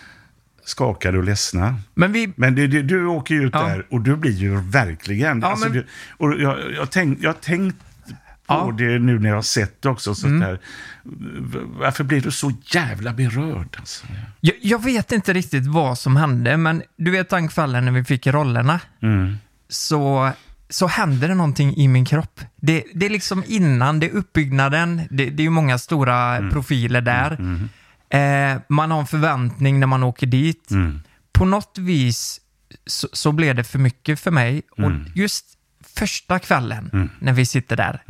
skakade 0.64 1.19
och 1.19 1.25
ledsna. 1.25 1.76
Men 1.95 2.12
vi, 2.12 2.33
Men 2.37 2.55
det, 2.55 2.67
det, 2.67 2.83
du 2.83 3.07
åker 3.07 3.35
ju 3.35 3.43
ut 3.47 3.50
Ja. 3.55 3.62
där 3.62 3.87
och 3.91 4.00
du 4.00 4.17
blir 4.17 4.33
ju 4.33 4.61
verkligen... 4.61 5.41
Ja, 5.41 5.49
alltså 5.50 5.64
men- 5.69 5.73
du, 5.75 5.87
och 6.17 6.41
jag, 6.41 6.79
har 6.79 6.87
tänkt 7.33 7.76
på 8.47 8.55
Ja. 8.55 8.75
det 8.79 8.99
nu 8.99 9.19
när 9.19 9.29
jag 9.29 9.37
har 9.37 9.43
sett 9.43 9.83
det 9.83 9.89
också. 9.89 10.15
Så 10.15 10.27
Mm. 10.27 10.41
där. 10.41 10.59
Varför 11.79 12.05
blev 12.05 12.23
du 12.23 12.31
så 12.31 12.53
jävla 12.65 13.13
berörd? 13.13 13.77
Alltså? 13.79 14.07
Jag, 14.41 14.55
jag 14.63 14.83
vet 14.85 15.13
inte 15.13 15.33
riktigt 15.33 15.67
vad 15.67 15.99
som 15.99 16.17
hände, 16.17 16.57
men 16.57 16.83
du 16.97 17.11
vet 17.11 17.29
den 17.31 17.49
kvällen 17.49 17.85
när 17.85 17.93
vi 17.93 18.05
fick 18.05 18.27
rollerna, 18.27 18.81
Mm. 19.03 19.37
så, 19.69 20.31
så 20.69 20.87
hände 20.87 21.27
det 21.27 21.35
någonting 21.35 21.77
i 21.77 21.89
min 21.89 22.05
kropp. 22.05 22.41
Det, 22.57 22.85
det 22.95 23.07
är 23.07 23.11
liksom 23.11 23.45
innan, 23.47 24.01
det 24.01 24.07
är 24.07 24.15
uppbyggnaden, 24.15 25.03
det, 25.11 25.31
det 25.31 25.43
är 25.43 25.45
ju 25.45 25.51
många 25.51 25.79
stora 25.79 26.37
Mm. 26.37 26.51
profiler 26.51 27.01
där. 27.01 27.33
Eh, 28.09 28.61
man 28.69 28.91
har 28.91 29.01
en 29.01 29.07
förväntning 29.07 29.81
när 29.81 29.87
man 29.87 30.03
åker 30.03 30.27
dit. 30.27 30.71
Mm. 30.71 31.01
På 31.33 31.45
något 31.45 31.79
vis 31.79 32.41
så, 32.87 33.09
så 33.13 33.33
blev 33.33 33.55
det 33.55 33.65
för 33.65 33.79
mycket 33.79 34.21
för 34.21 34.31
mig. 34.31 34.63
Mm. 34.79 34.93
Och 35.03 35.09
just 35.17 35.45
första 35.97 36.39
kvällen, 36.39 37.11
när 37.19 37.33
vi 37.33 37.47
sitter 37.47 37.77
där, 37.77 38.03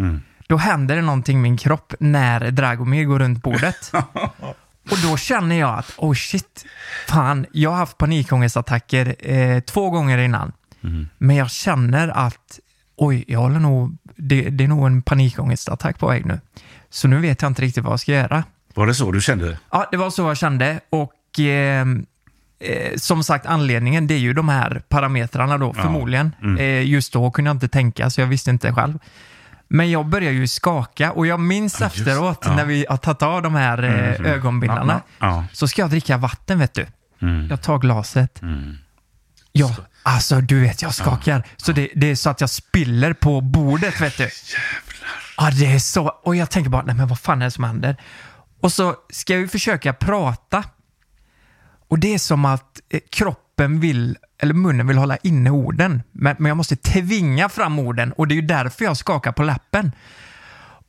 då 0.47 0.57
händer 0.57 0.97
det 0.97 1.03
någonting 1.03 1.39
i 1.39 1.41
min 1.41 1.57
kropp 1.57 1.95
när 2.01 2.51
Dragomir 2.51 3.05
går 3.05 3.19
runt 3.19 3.43
bordet. 3.43 3.93
Och 4.91 4.99
då 5.03 5.17
känner 5.17 5.57
jag 5.57 5.79
att, 5.79 5.95
oh 5.97 6.15
shit, 6.15 6.65
fan, 7.09 7.47
jag 7.53 7.71
har 7.71 7.77
haft 7.77 7.99
panikångestattacker 7.99 9.15
eh, 9.31 9.61
två 9.61 9.91
gånger 9.91 10.19
innan. 10.19 10.53
Men 11.19 11.37
jag 11.37 11.51
känner 11.51 12.09
att, 12.09 12.61
oj, 12.97 13.25
jag 13.29 13.39
håller 13.41 13.61
nog, 13.61 13.97
det, 14.17 14.51
det 14.51 14.65
är 14.65 14.69
nog 14.69 14.87
en 14.87 15.03
panikångestattack 15.03 15.99
på 15.99 16.07
väg 16.07 16.27
nu. 16.27 16.41
Så 16.91 17.09
nu 17.09 17.21
vet 17.21 17.43
jag 17.43 17.51
inte 17.51 17.63
riktigt 17.63 17.85
vad 17.85 17.93
jag 17.93 18.01
ska 18.01 18.13
göra. 18.13 18.45
Var 18.75 18.87
det 18.87 18.95
så 18.95 19.13
du 19.13 19.21
kände? 19.21 19.59
Ja, 19.71 19.89
det 19.91 19.97
var 19.97 20.11
så 20.11 20.23
jag 20.23 20.37
kände 20.37 20.81
och 20.91 21.41
eh, 21.41 21.87
eh, 22.65 22.97
som 22.97 23.25
sagt 23.25 23.47
anledningen 23.47 24.07
det 24.07 24.15
är 24.15 24.19
ju 24.19 24.33
de 24.33 24.49
här 24.49 24.83
parametrarna 24.89 25.59
då 25.59 25.75
förmodligen. 25.75 26.35
Eh, 26.59 26.83
just 26.83 27.13
då 27.13 27.31
kunde 27.31 27.49
jag 27.49 27.55
inte 27.55 27.69
tänka 27.69 28.11
så 28.11 28.21
jag 28.21 28.27
visste 28.27 28.51
inte 28.51 28.73
själv. 28.73 28.99
Men 29.69 29.91
jag 29.91 30.07
började 30.07 30.37
ju 30.37 30.47
skaka 30.47 31.13
och 31.13 31.27
jag 31.27 31.41
minns 31.41 31.81
Ja, 31.81 31.87
just- 31.87 31.97
efteråt 32.01 32.43
ja. 32.47 32.55
när 32.57 32.65
vi 32.65 32.87
har 32.89 32.97
tagit 32.97 33.23
av 33.23 33.43
de 33.43 33.55
här 33.55 33.83
eh, 33.83 34.33
ögonbindlarna. 34.33 35.01
Ja, 35.19 35.27
ja. 35.27 35.45
Så 35.53 35.69
ska 35.69 35.83
jag 35.83 35.91
dricka 35.91 36.17
vatten 36.17 36.59
vet 36.59 36.75
du. 36.75 36.87
Mm. 37.23 37.47
Jag 37.51 37.63
tar 37.63 37.79
glaset. 37.79 38.41
Ja, 39.53 39.77
alltså 40.03 40.41
du 40.41 40.61
vet 40.61 40.83
jag 40.83 40.95
skakar. 40.95 41.43
Så 41.57 41.73
det, 41.73 41.89
det 41.95 42.11
är 42.11 42.15
så 42.17 42.31
att 42.31 42.41
jag 42.41 42.51
spiller 42.51 43.13
på 43.13 43.41
bordet 43.41 44.01
vet 44.01 44.19
du. 44.19 44.29
Ja, 45.37 45.51
det 45.51 45.67
är 45.67 45.79
så. 45.79 46.07
Och 46.25 46.37
jag 46.37 46.51
tänker 46.51 46.71
bara, 46.71 46.83
nej 46.83 46.95
men 46.95 47.09
vad 47.09 47.19
fan 47.21 47.43
är 47.43 47.45
det 47.47 47.51
som 47.51 47.65
händer? 47.65 47.97
Och 48.61 48.73
så 48.73 48.95
ska 49.11 49.37
vi 49.37 49.49
försöka 49.49 49.93
prata. 49.93 50.65
Och 51.89 51.99
det 51.99 52.15
är 52.15 52.19
som 52.19 52.45
att 52.45 52.81
eh, 52.91 53.01
kroppen 53.11 53.81
vill, 53.81 54.17
eller 54.39 54.55
munnen 54.55 54.87
vill 54.87 54.99
hålla 54.99 55.17
inne 55.17 55.51
orden. 55.51 56.03
Men, 56.13 56.37
men 56.39 56.49
jag 56.49 56.57
måste 56.57 56.77
tvinga 56.77 57.49
fram 57.49 57.79
orden 57.79 58.13
och 58.13 58.29
det 58.29 58.35
är 58.35 58.37
ju 58.37 58.47
därför 58.47 58.85
jag 58.85 58.97
skakar 58.97 59.33
på 59.33 59.43
läppen. 59.43 59.93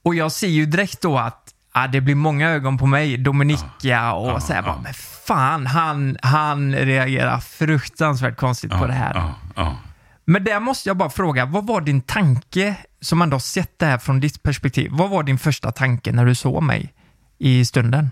Och 0.04 0.16
jag 0.16 0.32
ser 0.32 0.48
ju 0.48 0.66
direkt 0.66 1.02
då 1.02 1.18
att 1.18 1.54
ah, 1.72 1.88
det 1.88 2.02
blir 2.02 2.16
många 2.16 2.50
ögon 2.50 2.78
på 2.78 2.86
mig, 2.86 3.18
Dominika 3.18 4.14
och 4.14 4.44
så 4.44 4.54
här 4.54 4.62
bara, 4.62 4.82
men 4.84 4.94
fan, 5.28 5.68
han, 5.68 6.18
han 6.22 6.75
reagerar 6.75 7.40
fruktansvärt 7.40 8.38
konstigt 8.38 8.72
på 8.72 8.88
det 8.88 8.94
här. 8.94 9.14
Ja, 9.16 9.36
ja. 9.56 9.78
Men 10.25 10.44
där 10.44 10.60
måste 10.60 10.90
jag 10.90 10.98
bara 10.98 11.10
fråga, 11.10 11.46
vad 11.46 11.68
var 11.68 11.82
din 11.82 12.02
tanke, 12.02 12.75
som 13.02 13.22
ändå 13.22 13.40
sett 13.40 13.80
det 13.80 13.86
här 13.86 13.98
från 13.98 14.20
ditt 14.20 14.44
perspektiv, 14.44 14.92
vad 14.94 15.10
var 15.10 15.24
din 15.24 15.38
första 15.38 15.72
tanke 15.72 16.12
när 16.12 16.25
du 16.25 16.36
såg 16.36 16.64
mig 16.64 16.94
i 17.38 17.66
stunden? 17.66 18.12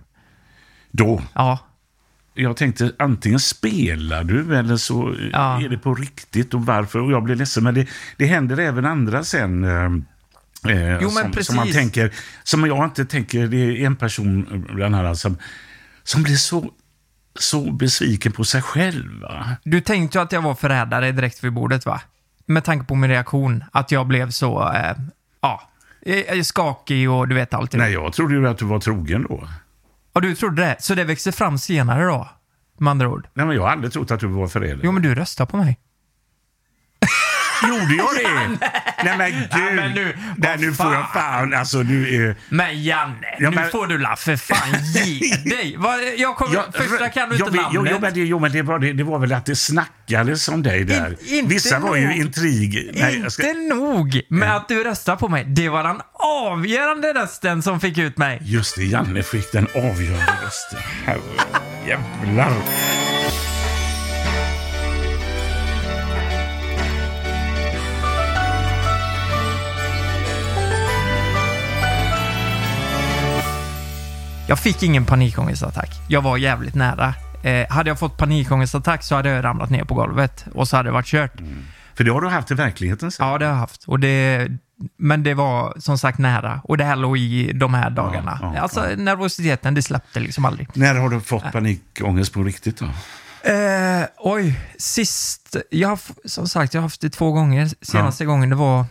Då, 0.92 1.22
Ja, 1.34 1.60
jag 2.34 2.58
tänkte 2.58 2.92
antingen 3.00 3.40
spelar 3.40 4.24
du 4.24 4.56
eller 4.58 4.78
så 4.78 5.16
Ja. 5.32 5.62
är 5.62 5.70
det 5.70 5.78
på 5.78 5.96
riktigt 5.96 6.54
och 6.54 6.66
varför. 6.66 7.00
Och 7.00 7.12
jag 7.12 7.24
blir 7.24 7.36
ledsen, 7.36 7.64
men 7.64 7.74
det, 7.74 7.88
det 8.18 8.26
händer 8.26 8.58
även 8.60 8.86
andra 8.86 9.24
sen. 9.24 9.64
Eh, 9.64 9.86
eh, 10.72 10.98
Jo, 11.02 11.10
som, 11.10 11.44
som 11.44 11.56
man 11.56 11.72
tänker, 11.72 12.14
som 12.44 12.66
jag 12.66 12.86
inte 12.86 13.06
tänker, 13.06 13.48
det 13.48 13.58
är 13.58 13.86
en 13.86 13.96
person 13.96 14.66
bland 14.74 14.96
annat 14.96 15.18
som, 15.18 15.38
som 16.04 16.24
blir 16.24 16.36
så, 16.36 16.72
så 17.40 17.72
besviken 17.72 18.32
på 18.32 18.44
sig 18.44 18.62
själv. 18.62 19.22
Va? 19.22 19.46
du 19.64 19.82
tänkte 19.82 20.18
ju 20.18 20.22
att 20.24 20.32
jag 20.32 20.42
var 20.42 20.56
förrädare 20.56 21.12
direkt 21.12 21.44
vid 21.44 21.54
bordet 21.54 21.86
va? 21.86 22.02
Med 22.46 22.64
tanke 22.64 22.86
på 22.86 22.96
min 22.96 23.10
reaktion, 23.10 23.64
att 23.72 23.92
jag 23.92 24.08
blev 24.08 24.30
så, 24.30 24.72
eh, 24.72 24.96
ja, 25.42 25.70
eh, 26.06 26.42
skakig 26.42 27.10
och 27.12 27.28
du 27.28 27.36
vet 27.36 27.54
allting. 27.54 27.80
Nej, 27.80 27.94
jag 27.94 28.14
trodde 28.14 28.34
ju 28.34 28.48
att 28.48 28.58
du 28.58 28.66
var 28.66 28.80
trogen 28.80 29.26
då. 29.30 29.48
Och 30.14 30.22
du 30.22 30.36
trodde 30.36 30.62
det? 30.62 30.76
Så 30.80 30.96
det 30.96 31.04
växte 31.04 31.32
fram 31.32 31.58
senare 31.58 32.04
då? 32.04 32.30
Med 32.78 32.92
andra 32.92 33.10
ord. 33.10 33.28
Nej, 33.34 33.46
men 33.46 33.56
jag 33.56 33.64
har 33.64 33.70
aldrig 33.70 33.94
trott 33.94 34.12
att 34.12 34.20
du 34.20 34.28
var 34.28 34.48
förrädare. 34.48 34.80
Jo, 34.84 34.92
men 34.92 35.04
du 35.04 35.16
röstar 35.16 35.46
på 35.46 35.58
mig. 35.58 35.80
Gjorde 37.68 37.94
jag 37.96 38.10
det? 38.16 38.58
Nej 39.04 39.18
men 39.18 39.32
gud. 39.32 39.76
men 39.76 39.92
nu, 39.92 40.18
Nej, 40.38 40.58
nu 40.60 40.74
får 40.74 40.94
jag 40.94 41.14
fan, 41.14 41.54
alltså 41.54 41.84
du 41.84 42.16
är... 42.30 42.36
Men 42.50 42.84
Janne, 42.84 43.28
Ja, 43.40 43.50
nu 43.50 43.56
men- 43.56 43.70
får 43.72 43.88
du 43.88 43.98
la 43.98 44.16
för 44.16 44.36
fan 44.36 44.74
ge 44.94 45.36
dig. 45.56 45.76
Jag 46.18 46.36
kommer, 46.36 46.72
första 46.72 47.10
kan 47.10 47.30
du 47.30 47.36
jag 47.36 47.48
inte 47.48 47.58
jo, 47.60 47.82
namnet. 47.82 47.92
jo, 47.94 48.00
men 48.02 48.14
det, 48.14 48.20
jo, 48.20 48.40
men 48.40 48.52
det, 48.52 48.62
var, 48.62 48.80
det, 48.80 48.94
det 48.94 49.04
var 49.04 49.20
väl 49.20 49.34
att 49.34 49.46
det 49.46 49.56
snackades 49.56 50.48
om 50.48 50.64
dig 50.64 50.84
där. 50.84 51.10
In- 51.28 51.36
inte 51.38 51.54
Vissa 51.54 51.80
var 51.80 51.96
ju 51.96 52.08
nog. 52.08 52.16
intrig. 52.18 52.90
Nej, 52.94 53.20
jag 53.24 53.32
ska, 53.32 53.50
Inte 53.50 53.76
nog 53.76 54.22
med 54.30 54.56
att 54.56 54.68
du 54.68 54.84
röstar 54.84 55.16
på 55.16 55.28
mig. 55.30 55.44
Det 55.48 55.70
var 55.70 55.84
den 55.84 56.02
avgörande 56.14 57.14
rösten 57.14 57.62
som 57.62 57.80
fick 57.80 57.98
ut 57.98 58.18
mig. 58.18 58.40
just 58.42 58.76
det, 58.76 58.84
Janne 58.84 59.24
fick 59.24 59.52
den 59.52 59.68
avgörande 59.76 60.34
rösten. 60.46 60.80
Herre 61.06 61.20
jävlar. 61.88 62.54
Jag 74.48 74.60
fick 74.60 74.84
ingen 74.84 75.06
panikångestattack. 75.06 75.90
Jag 76.08 76.22
var 76.22 76.38
jävligt 76.38 76.76
nära. 76.76 77.14
Eh, 77.44 77.70
hade 77.70 77.90
jag 77.90 78.00
fått 78.00 78.18
panikångestattack 78.18 79.04
så 79.04 79.16
hade 79.16 79.30
jag 79.30 79.44
ramlat 79.44 79.70
ner 79.70 79.84
på 79.84 79.94
golvet 79.96 80.46
och 80.54 80.68
så 80.68 80.78
hade 80.78 80.90
det 80.90 80.94
varit 80.94 81.06
kört. 81.06 81.34
För 81.96 82.04
det 82.04 82.12
har 82.12 82.22
du 82.22 82.30
haft 82.30 82.52
i 82.52 82.54
verkligheten 82.54 83.12
sen. 83.12 83.28
Ja, 83.28 83.38
det 83.38 83.46
har 83.46 83.52
jag 83.54 83.60
haft. 83.60 83.84
Och 83.88 84.00
det, 84.00 84.48
men 84.98 85.24
det 85.24 85.34
var 85.34 85.74
som 85.80 85.98
sagt 85.98 86.18
nära. 86.18 86.62
Och 86.64 86.78
det 86.78 86.84
här 86.84 86.96
låg 86.96 87.18
i 87.18 87.52
de 87.54 87.74
här 87.74 87.90
dagarna. 87.90 88.40
ja, 88.42 88.60
alltså 88.62 88.82
nervositeten, 88.98 89.74
det 89.74 89.82
släppte 89.82 90.20
liksom 90.20 90.46
aldrig. 90.46 90.68
När 90.74 90.96
har 90.96 91.10
du 91.10 91.22
fått 91.22 91.52
panikångest 91.52 92.34
på 92.34 92.44
riktigt 92.44 92.78
då? 92.80 92.86
Eh, 93.52 94.06
oj, 94.20 94.60
sist... 94.78 95.56
Jag 95.72 95.90
har, 95.90 96.00
som 96.26 96.48
sagt, 96.48 96.74
jag 96.74 96.82
har 96.82 96.86
haft 96.86 97.02
det 97.02 97.10
två 97.10 97.32
gånger. 97.32 97.70
Senaste 97.82 98.26
gången 98.26 98.50
det 98.50 98.56
var, 98.56 98.86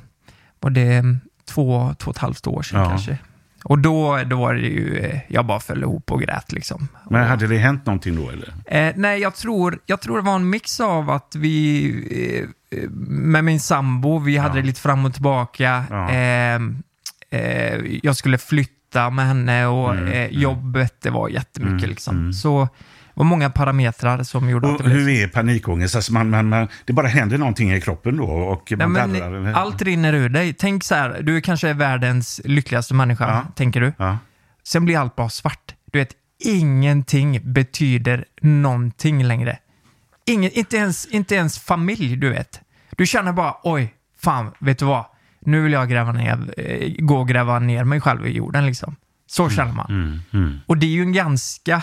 var 0.60 0.70
det 0.70 0.92
mm, 0.94 1.20
två, 1.48 1.94
två 1.98 2.10
och 2.10 2.16
ett 2.16 2.20
halvt 2.22 2.46
år 2.46 2.62
sedan 2.62 2.80
Ja. 2.80 2.88
kanske. 2.88 3.18
Och 3.64 3.78
då, 3.78 4.20
då 4.26 4.36
var 4.36 4.54
det 4.54 4.60
ju, 4.60 4.96
eh, 4.98 5.20
jag 5.28 5.46
bara 5.46 5.60
föll 5.60 5.82
ihop 5.82 6.12
och 6.12 6.20
grät 6.20 6.52
liksom. 6.52 6.88
Men 7.10 7.28
hade 7.28 7.46
det 7.46 7.58
hänt 7.58 7.86
någonting 7.86 8.16
då 8.16 8.30
eller? 8.30 8.54
Eh, 8.66 8.92
nej, 8.96 9.20
jag 9.20 9.34
tror, 9.34 9.78
jag 9.86 10.00
tror 10.00 10.16
det 10.16 10.22
var 10.22 10.36
en 10.36 10.50
mix 10.50 10.80
av 10.80 11.10
att 11.10 11.34
vi, 11.36 12.46
eh, 12.70 12.78
eh, 12.78 12.90
med 13.08 13.44
min 13.44 13.60
sambo, 13.60 14.18
vi 14.18 14.36
hade 14.36 14.60
det 14.60 14.66
lite 14.66 14.80
fram 14.80 15.04
och 15.04 15.12
tillbaka. 15.14 15.84
Ja. 15.90 16.10
Eh, 16.10 16.60
eh, 17.30 17.80
jag 18.02 18.16
skulle 18.16 18.38
flytta 18.38 19.10
med 19.10 19.26
henne 19.26 19.66
och 19.66 19.92
Mm, 19.94 20.08
eh, 20.12 20.26
jobbet, 20.26 20.94
det 21.02 21.10
var 21.10 21.28
jättemycket 21.28 21.88
liksom. 21.88 22.32
Så 22.32 22.64
det 22.64 22.68
var 23.14 23.24
många 23.24 23.50
parametrar 23.50 24.22
som 24.22 24.50
gjorde 24.50 24.66
att 24.68 24.72
Och 24.80 24.82
det 24.82 24.84
blev 24.94 25.06
hur 25.06 25.08
är 25.08 25.28
panikångest? 25.28 25.96
Alltså 25.96 26.12
man, 26.12 26.30
man, 26.30 26.48
man, 26.48 26.68
det 26.84 26.92
bara 26.92 27.06
händer 27.06 27.38
någonting 27.38 27.72
i 27.72 27.80
kroppen 27.80 28.16
då 28.16 28.24
och 28.24 28.72
man 28.78 28.92
men 28.92 29.12
darrar? 29.12 29.52
allt 29.52 29.82
rinner 29.82 30.12
ur 30.12 30.28
dig. 30.28 30.52
Tänk 30.54 30.84
så 30.84 30.94
här, 30.94 31.22
du 31.22 31.40
kanske 31.40 31.68
är 31.68 31.74
världens 31.74 32.40
lyckligaste 32.44 32.94
människa, 32.94 33.28
Ja. 33.28 33.52
tänker 33.54 33.80
du. 33.80 33.92
Ja. 33.96 34.18
Sen 34.64 34.84
blir 34.84 34.98
allt 34.98 35.16
bara 35.16 35.28
svart. 35.28 35.74
Du 35.92 35.98
vet, 35.98 36.12
ingenting 36.44 37.40
betyder 37.52 38.24
någonting 38.40 39.24
längre. 39.24 39.58
Ingen, 40.26 40.50
inte, 40.50 40.76
ens, 40.76 41.06
inte 41.06 41.34
ens 41.34 41.58
familj, 41.58 42.16
du 42.16 42.30
vet. 42.30 42.60
Du 42.96 43.06
känner 43.06 43.32
bara, 43.32 43.54
oj, 43.62 43.94
fan, 44.20 44.50
vet 44.58 44.78
du 44.78 44.84
vad? 44.84 45.04
Nu 45.40 45.60
vill 45.62 45.72
jag 45.72 45.88
gräva 45.90 46.12
ner, 46.12 46.54
eh, 46.56 46.92
gå 46.98 47.16
och 47.20 47.28
gräva 47.28 47.58
ner 47.58 47.84
mig 47.84 48.00
själv 48.00 48.26
i 48.26 48.30
jorden 48.36 48.66
liksom. 48.66 48.96
Så 49.26 49.50
känner 49.50 49.72
man. 49.72 49.86
Mm, 49.88 50.20
mm. 50.32 50.58
Och 50.66 50.78
det 50.78 50.86
är 50.86 50.90
ju 50.90 51.02
en 51.02 51.12
ganska 51.12 51.82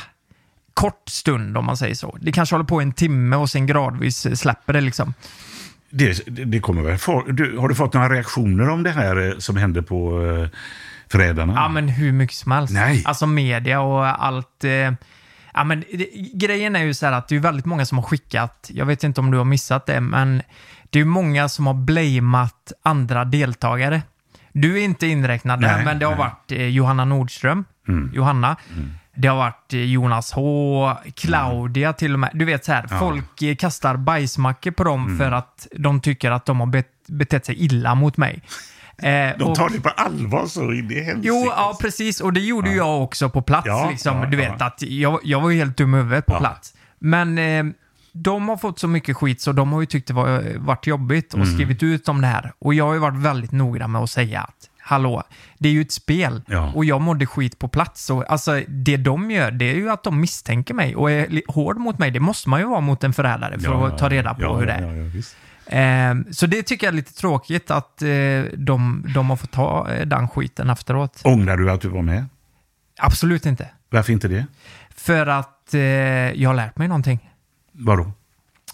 kort 0.80 1.10
stund 1.10 1.58
om 1.58 1.66
man 1.66 1.78
säger 1.78 1.96
så. 1.96 2.18
Det 2.22 2.32
kanske 2.32 2.56
håller 2.56 2.66
på 2.66 2.82
en 2.82 2.92
timme 2.92 3.36
och 3.36 3.50
sen 3.50 3.68
gradvis 3.68 4.40
släpper 4.40 4.74
det 4.74 4.82
liksom. 4.82 5.14
Det, 5.90 6.24
det, 6.46 6.60
kommer 6.60 6.82
väl 6.82 7.36
du, 7.36 7.58
Har 7.58 7.70
du 7.70 7.76
fått 7.76 7.94
några 7.94 8.10
reaktioner 8.10 8.70
om 8.70 8.84
det 8.84 8.92
här 8.92 9.30
eh, 9.30 9.38
som 9.38 9.58
hände 9.58 9.84
på 9.84 10.26
eh, 10.26 10.48
Förrädarna? 11.12 11.54
Ja, 11.56 11.68
men 11.68 11.90
hur 11.90 12.12
mycket 12.12 12.36
som 12.36 12.52
helst. 12.52 12.74
Nej. 12.74 13.04
Alltså 13.06 13.28
media 13.28 13.82
och 13.82 14.26
allt. 14.26 14.64
Eh, 14.64 14.72
ja, 15.54 15.64
men 15.66 15.84
det, 15.94 16.10
grejen 16.34 16.76
är 16.76 16.84
ju 16.84 16.94
så 16.94 17.06
här 17.06 17.14
att 17.14 17.28
det 17.28 17.36
är 17.36 17.40
väldigt 17.40 17.66
många 17.66 17.86
som 17.86 17.98
har 17.98 18.06
skickat, 18.06 18.70
jag 18.74 18.86
vet 18.86 19.04
inte 19.04 19.22
om 19.22 19.32
du 19.32 19.38
har 19.38 19.46
missat 19.46 19.86
det, 19.86 20.02
men 20.02 20.42
det 20.90 21.00
är 21.00 21.06
många 21.06 21.50
som 21.50 21.68
har 21.68 21.74
blamat 21.74 22.72
andra 22.84 23.26
deltagare. 23.26 24.02
Du 24.54 24.80
är 24.80 24.84
inte 24.84 25.08
inräknad 25.08 25.62
där, 25.62 25.84
men 25.86 26.00
det 26.00 26.06
har 26.06 26.16
nej. 26.16 26.20
varit 26.20 26.52
eh, 26.52 26.68
Johanna 26.68 27.06
Nordström, 27.06 27.66
Johanna. 28.14 28.58
Det 29.22 29.28
har 29.28 29.38
varit 29.38 29.74
eh, 29.74 29.80
Jonas 29.80 30.32
H, 30.32 30.92
Claudia 31.16 31.94
till 31.94 32.14
och 32.14 32.20
med. 32.20 32.30
Du 32.34 32.46
vet 32.46 32.66
så 32.66 32.72
här, 32.74 32.88
folk 33.00 33.42
eh, 33.42 33.56
kastar 33.56 33.98
bajsmackor 33.98 34.72
på 34.72 34.84
dem 34.84 35.18
för 35.18 35.32
att 35.32 35.68
de 35.72 36.02
tycker 36.02 36.32
att 36.32 36.46
de 36.46 36.60
har 36.60 36.68
bet- 36.68 37.08
betett 37.08 37.46
sig 37.46 37.56
illa 37.66 37.96
mot 37.96 38.18
mig. 38.18 38.42
Eh, 39.02 39.38
De 39.38 39.44
och- 39.44 39.56
tar 39.56 39.70
det 39.70 39.82
på 39.82 39.90
allvar 39.90 40.46
så 40.46 40.62
in 40.74 40.92
i 40.92 41.02
helsike. 41.02 41.28
Jo, 41.28 41.46
ja 41.56 41.78
precis. 41.82 42.22
Och 42.22 42.34
det 42.34 42.40
gjorde 42.40 42.72
jag 42.72 43.04
också 43.04 43.30
på 43.30 43.42
plats. 43.42 43.68
Ja, 43.68 43.88
liksom. 43.92 44.18
ja, 44.18 44.26
du 44.26 44.42
ja. 44.44 44.52
vet 44.52 44.62
att 44.62 44.82
jag, 44.82 45.20
jag 45.24 45.42
var 45.42 45.50
ju 45.50 45.58
helt 45.58 45.78
dum 45.78 45.96
i 45.96 45.98
huvudet 45.98 46.26
på 46.26 46.34
Ja. 46.34 46.40
plats. 46.40 46.74
Men 47.00 47.38
eh, 47.38 47.64
de 48.14 48.50
har 48.50 48.58
fått 48.58 48.80
så 48.80 48.88
mycket 48.88 49.18
skit 49.18 49.42
så 49.42 49.52
de 49.52 49.74
har 49.74 49.80
ju 49.80 49.86
tyckt 49.86 50.08
det 50.08 50.14
var, 50.14 50.58
varit 50.58 50.88
jobbigt 50.88 51.34
Mm. 51.34 51.42
och 51.48 51.54
skrivit 51.54 51.84
ut 51.84 52.10
om 52.10 52.22
det 52.22 52.28
här. 52.28 52.54
Och 52.60 52.74
jag 52.74 52.86
har 52.86 52.94
ju 52.94 53.00
varit 53.00 53.18
väldigt 53.18 53.52
noggrann 53.52 53.92
med 53.92 54.02
att 54.02 54.10
säga 54.10 54.42
att 54.42 54.69
Hallå, 54.90 55.24
det 55.58 55.70
är 55.70 55.74
ju 55.74 55.82
ett 55.82 55.92
spel 55.92 56.42
Ja. 56.48 56.72
och 56.76 56.86
jag 56.86 57.02
mådde 57.02 57.26
skit 57.26 57.60
på 57.60 57.68
plats. 57.68 58.06
Så, 58.06 58.24
alltså, 58.24 58.62
det 58.68 58.98
de 58.98 59.32
gör, 59.32 59.52
det 59.52 59.66
är 59.72 59.76
ju 59.76 59.90
att 59.90 60.04
de 60.04 60.20
misstänker 60.22 60.74
mig 60.74 60.96
och 60.96 61.12
är 61.12 61.42
hård 61.52 61.78
mot 61.78 62.00
mig. 62.00 62.12
Det 62.12 62.20
måste 62.20 62.50
man 62.50 62.60
ju 62.60 62.66
vara 62.66 62.82
mot 62.82 63.04
en 63.04 63.14
förrädare 63.14 63.60
för 63.60 63.72
Ja, 63.72 63.88
att 63.88 63.98
ta 63.98 64.10
reda 64.10 64.34
på 64.34 64.58
hur 64.58 64.66
det 64.66 64.74
är. 64.74 66.10
Eh, 66.12 66.16
så 66.32 66.46
det 66.48 66.64
tycker 66.64 66.88
jag 66.88 66.92
är 66.92 66.96
lite 66.96 67.14
tråkigt 67.14 67.72
att 67.72 68.02
eh, 68.02 68.10
de, 68.58 69.06
de 69.16 69.30
har 69.30 69.36
fått 69.36 69.52
ta 69.52 69.92
eh, 69.92 70.06
den 70.06 70.28
skiten 70.30 70.70
efteråt. 70.70 71.22
Ångrar 71.24 71.58
du 71.58 71.72
att 71.72 71.82
du 71.82 71.88
var 71.88 72.02
med? 72.02 72.26
Absolut 73.00 73.46
inte. 73.46 73.70
Varför 73.90 74.14
inte 74.14 74.28
det? 74.28 74.46
För 74.96 75.28
att 75.28 75.74
eh, 75.74 75.82
jag 76.42 76.50
har 76.50 76.56
lärt 76.56 76.78
mig 76.78 76.88
någonting. 76.88 77.30
Vadå? 77.72 78.12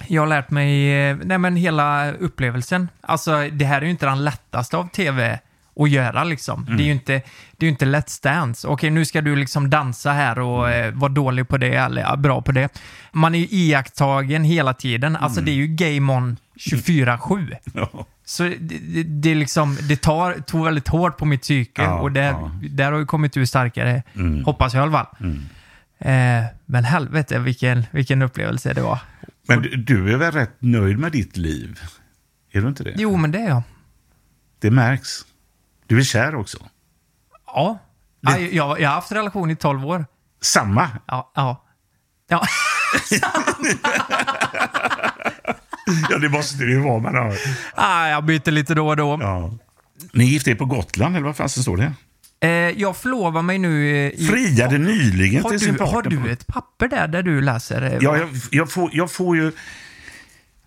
Jag 0.07 0.21
har 0.21 0.27
lärt 0.27 0.49
mig, 0.49 0.93
eh, 1.09 1.17
nej 1.23 1.37
men 1.37 1.55
hela 1.55 2.11
upplevelsen. 2.11 2.89
Alltså 3.01 3.49
det 3.51 3.65
här 3.65 3.77
är 3.81 3.85
ju 3.85 3.91
inte 3.91 4.05
den 4.05 4.23
lättaste 4.23 4.77
av 4.77 4.89
tv 4.89 5.39
att 5.79 5.89
göra 5.89 6.23
liksom. 6.23 6.65
Det 6.65 6.83
är 6.83 6.85
ju 6.85 6.91
inte, 6.91 7.21
det 7.57 7.65
är 7.65 7.69
inte 7.69 7.85
Let's 7.85 8.23
Dance. 8.23 8.67
Okej, 8.67 8.89
nu 8.89 9.05
ska 9.05 9.21
du 9.21 9.35
liksom 9.35 9.69
dansa 9.69 10.11
här 10.11 10.39
och 10.39 10.69
eh, 10.69 10.93
vara 10.93 11.11
dålig 11.11 11.47
på 11.47 11.57
det 11.57 11.75
eller 11.75 12.17
bra 12.17 12.41
på 12.41 12.51
det. 12.51 12.79
Man 13.11 13.35
är 13.35 13.39
ju 13.39 13.47
iakttagen 13.49 14.43
hela 14.43 14.73
tiden. 14.73 15.15
Alltså 15.15 15.41
det 15.41 15.51
är 15.51 15.55
ju 15.55 15.67
game 15.67 16.13
on 16.13 16.37
24-7. 16.59 17.55
Ja. 17.73 18.05
Så 18.27 18.43
det, 18.43 18.55
det, 18.59 19.03
det, 19.03 19.35
liksom, 19.35 19.77
det 19.81 20.01
tar, 20.01 20.33
tog 20.33 20.65
väldigt 20.65 20.87
hårt 20.87 21.17
på 21.17 21.25
mitt 21.25 21.41
psyke 21.41 21.81
Ja, 21.81 21.99
och 21.99 22.11
där, 22.11 22.23
ja. 22.31 22.51
där 22.69 22.91
har 22.91 22.99
jag 22.99 23.07
kommit 23.07 23.37
ur 23.37 23.45
starkare, 23.45 24.03
hoppas 24.45 24.73
jag 24.73 24.81
i 24.81 24.83
alla 24.83 24.91
fall. 24.91 25.35
Eh, 25.99 26.43
men 26.65 26.83
helvete 26.83 27.39
vilken, 27.39 27.83
vilken 27.91 28.21
upplevelse 28.21 28.73
det 28.73 28.81
var. 28.81 28.99
Men 29.47 29.61
du, 29.61 29.75
du 29.75 30.13
är 30.13 30.17
väl 30.17 30.31
rätt 30.31 30.55
nöjd 30.59 30.99
med 30.99 31.11
ditt 31.11 31.37
liv? 31.37 31.79
Är 32.51 32.61
du 32.61 32.67
inte 32.67 32.83
det? 32.83 32.93
Jo, 32.97 33.15
men 33.17 33.31
det 33.31 33.39
är 33.39 33.49
jag. 33.49 33.63
Det 34.59 34.71
märks. 34.71 35.25
Du 35.87 35.99
är 35.99 36.03
kär 36.03 36.35
också. 36.35 36.57
Ja. 37.47 37.79
ja 38.21 38.37
jag, 38.39 38.79
jag 38.79 38.89
har 38.89 38.95
haft 38.95 39.11
relation 39.11 39.51
i 39.51 39.55
12 39.55 39.85
år. 39.85 40.05
Samma. 40.41 40.89
Ja. 41.07 41.31
ja. 41.35 41.65
ja. 42.29 42.45
Ja, 46.09 46.17
det 46.17 46.29
måste 46.29 46.63
det 46.63 46.71
ju 46.71 46.79
vara. 46.79 46.99
Man 46.99 47.15
har. 47.15 47.37
ah, 47.75 48.07
jag 48.07 48.23
byter 48.23 48.51
lite 48.51 48.73
då 48.73 48.87
och 48.87 48.97
då. 48.97 49.17
Ja. 49.21 49.53
Ni 50.13 50.25
gifte 50.25 50.51
er 50.51 50.55
på 50.55 50.65
Gotland, 50.65 51.15
eller 51.15 51.25
vad 51.25 51.35
fan 51.37 51.49
står 51.49 51.77
det? 51.77 51.93
Eh, 52.47 52.49
jag 52.81 52.97
förlovar 52.97 53.41
mig 53.41 53.57
nu 53.57 53.89
eh, 53.89 54.11
i... 54.21 54.27
Friade 54.27 54.77
nyligen 54.77 55.43
har 55.43 55.49
till 55.49 55.59
sin 55.59 55.71
du, 55.73 55.77
partner. 55.77 55.93
har 55.93 56.03
du 56.03 56.31
ett 56.31 56.47
papper 56.47 56.87
där, 56.87 57.07
där 57.07 57.23
du 57.23 57.41
läser? 57.41 57.81
eh, 57.81 57.97
Ja, 58.01 58.17
jag, 58.17 58.29
jag, 58.51 58.71
får, 58.71 58.89
jag 58.93 59.11
får 59.11 59.35
ju... 59.37 59.51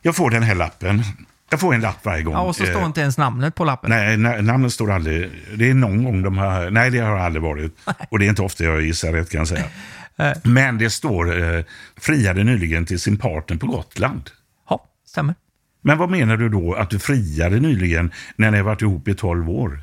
Jag 0.03 0.17
får 0.17 0.31
den 0.31 0.43
här 0.43 0.55
lappen. 0.55 1.03
Jag 1.51 1.61
får 1.61 1.75
en 1.75 1.81
lapp 1.81 2.05
varje 2.05 2.23
gång. 2.23 2.35
ja, 2.35 2.41
och 2.41 2.57
så 2.57 2.65
står 2.67 2.81
Eh, 2.81 2.87
inte 2.87 3.01
ens 3.01 3.19
namnet 3.19 3.55
på 3.55 3.65
lappen. 3.65 3.91
Nej, 3.91 4.17
na- 4.17 4.43
namnet 4.43 4.73
står 4.73 4.91
aldrig... 4.93 5.31
Det 5.55 5.71
är 5.71 5.75
någon 5.75 6.05
gång 6.05 6.23
de 6.23 6.39
har... 6.39 6.71
Nej, 6.71 6.91
det 6.91 6.99
har 6.99 7.17
aldrig 7.19 7.43
varit. 7.43 7.73
Och 8.11 8.19
det 8.19 8.25
är 8.27 8.29
inte 8.29 8.43
ofta 8.43 8.65
jag 8.65 8.81
gissar 8.83 9.13
rätt 9.13 9.31
kan 9.31 9.39
jag 9.39 9.49
säga. 9.49 9.65
Men 10.43 10.79
det 10.79 10.91
står 10.91 11.55
eh, 11.57 11.65
friade 12.01 12.45
nyligen 12.45 12.87
till 12.87 13.01
sin 13.01 13.17
partner 13.17 13.57
på 13.57 13.67
Gotland. 13.67 14.31
Ja, 14.71 14.85
stämmer. 15.07 15.35
Men 15.83 15.99
vad 15.99 16.11
menar 16.11 16.37
du 16.37 16.49
då 16.49 16.75
att 16.75 16.91
du 16.91 16.99
friade 16.99 17.61
nyligen 17.61 18.13
när 18.37 18.51
ni 18.51 18.57
har 18.57 18.65
varit 18.65 18.83
ihop 18.83 19.09
i 19.09 19.15
12 19.15 19.51
år? 19.51 19.83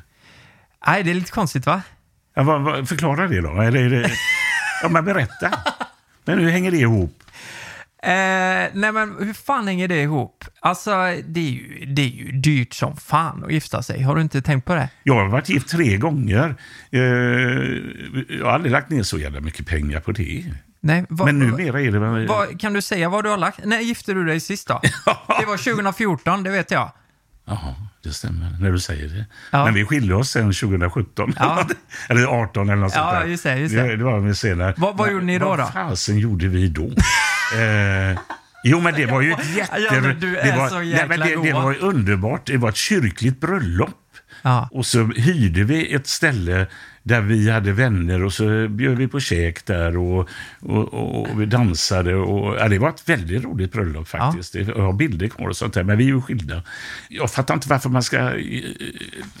Nej, 0.86 1.02
det 1.02 1.10
är 1.10 1.14
lite 1.14 1.30
konstigt 1.32 1.66
va? 1.66 1.82
Ja, 2.34 2.42
vad, 2.42 2.62
vad, 2.62 2.88
förklara 2.88 3.28
det 3.28 3.40
då. 3.40 3.60
Eller 3.60 3.80
är 3.84 3.90
det... 3.90 4.10
Ja, 4.82 4.88
men 4.88 5.04
berätta. 5.04 5.52
Men 6.24 6.38
hur 6.38 6.50
hänger 6.50 6.70
det 6.70 6.76
ihop? 6.76 7.22
Eh, 8.06 8.70
nej 8.72 8.92
men 8.92 9.16
hur 9.20 9.32
fan 9.32 9.66
hänger 9.66 9.88
det 9.88 10.02
ihop? 10.02 10.44
Alltså, 10.60 10.90
det 11.24 11.40
är, 11.40 11.50
ju, 11.50 11.84
det 11.86 12.02
är 12.02 12.06
ju 12.06 12.32
dyrt 12.32 12.74
som 12.74 12.96
fan 12.96 13.44
att 13.44 13.52
gifta 13.52 13.82
sig. 13.82 14.02
Har 14.02 14.14
du 14.14 14.22
inte 14.22 14.42
tänkt 14.42 14.64
på 14.64 14.74
det? 14.74 14.88
Jag 15.02 15.14
har 15.14 15.28
varit 15.28 15.48
gift 15.48 15.68
tre 15.68 15.96
gånger. 15.96 16.54
Eh, 16.90 17.00
jag 18.38 18.44
har 18.44 18.52
aldrig 18.52 18.72
lagt 18.72 18.90
ner 18.90 19.02
så 19.02 19.18
jävla 19.18 19.40
mycket 19.40 19.66
pengar 19.66 20.00
på 20.00 20.12
det. 20.12 20.44
Nej, 20.80 21.04
vad, 21.08 21.26
Men 21.26 21.38
numera 21.38 21.80
är 21.80 21.92
det 21.92 21.98
väl... 21.98 22.26
vad, 22.26 22.60
kan 22.60 22.72
du 22.72 22.82
säga 22.82 23.08
vad 23.08 23.24
du 23.24 23.30
har 23.30 23.36
lagt? 23.36 23.64
När 23.64 23.80
gifte 23.80 24.14
du 24.14 24.24
dig 24.24 24.40
sist 24.40 24.68
då? 24.68 24.80
det 25.40 25.46
var 25.46 25.74
2014, 25.74 26.42
det 26.42 26.50
vet 26.50 26.70
jag. 26.70 26.92
Jaha, 27.48 27.74
det 28.02 28.10
stämmer 28.10 28.56
när 28.60 28.72
du 28.72 28.78
säger 28.80 29.08
det. 29.08 29.24
Ja. 29.50 29.64
Men 29.64 29.74
vi 29.74 29.84
skilde 29.84 30.14
oss 30.14 30.30
sen 30.30 30.52
2017. 30.52 31.32
Ja. 31.36 31.66
eller 32.08 32.24
18 32.26 32.68
eller 32.68 32.76
något 32.82 32.92
Ja, 32.94 33.10
sånt 33.10 33.22
där. 33.22 33.26
just 33.30 33.42
det, 33.44 33.56
just 33.58 33.74
det. 33.74 33.96
det. 33.96 34.04
Var 34.04 34.20
vi 34.20 34.34
senare. 34.34 34.74
Vad- 34.76 34.96
vad 34.96 35.12
gjorde 35.12 35.24
ni 35.24 35.38
då, 35.38 35.48
Vad 35.48 35.58
då? 35.58 35.64
fasen 35.66 36.18
gjorde 36.18 36.48
vi 36.48 36.68
då? 36.68 36.84
eh, 37.58 38.18
jo, 38.64 38.80
men 38.80 38.94
det 38.94 39.06
var 39.06 39.20
ju 39.20 39.32
ett 39.32 39.56
jätte... 39.56 39.78
Ja, 39.80 39.90
det 39.90 40.00
var, 40.56 40.80
nej, 40.84 41.06
men 41.08 41.20
det, 41.20 41.42
det 41.42 41.52
var 41.52 41.76
underbart. 41.84 42.46
Det 42.46 42.56
var 42.56 42.68
ett 42.68 42.76
kyrkligt 42.76 43.40
bröllop. 43.40 43.90
Ja. 44.42 44.68
Och 44.72 44.86
så 44.86 45.04
hyrde 45.04 45.64
vi 45.64 45.94
ett 45.94 46.06
ställe 46.06 46.66
där 47.06 47.20
vi 47.20 47.50
hade 47.50 47.72
vänner 47.72 48.24
och 48.24 48.32
så 48.32 48.68
bjöd 48.68 48.96
vi 48.98 49.08
på 49.08 49.20
käk 49.20 49.66
där 49.66 49.96
och, 49.96 50.28
och, 50.60 50.94
och, 50.94 51.20
och 51.30 51.40
vi 51.40 51.46
dansade. 51.46 52.14
Och, 52.14 52.56
ja, 52.56 52.68
det 52.68 52.78
var 52.78 52.88
ett 52.88 53.08
väldigt 53.08 53.44
roligt 53.44 53.72
bröllop 53.72 54.08
faktiskt. 54.08 54.54
Jag 54.54 54.74
har 54.76 54.92
bilder 54.92 55.28
kvar 55.28 55.48
och 55.48 55.56
sånt 55.56 55.74
där, 55.74 55.82
men 55.84 55.98
vi 55.98 56.04
är 56.04 56.08
ju 56.08 56.20
skilda. 56.22 56.62
Jag 57.08 57.30
fattar 57.30 57.54
inte 57.54 57.68
varför 57.68 57.88
man 57.88 58.02
ska... 58.02 58.16
eh, 58.18 58.32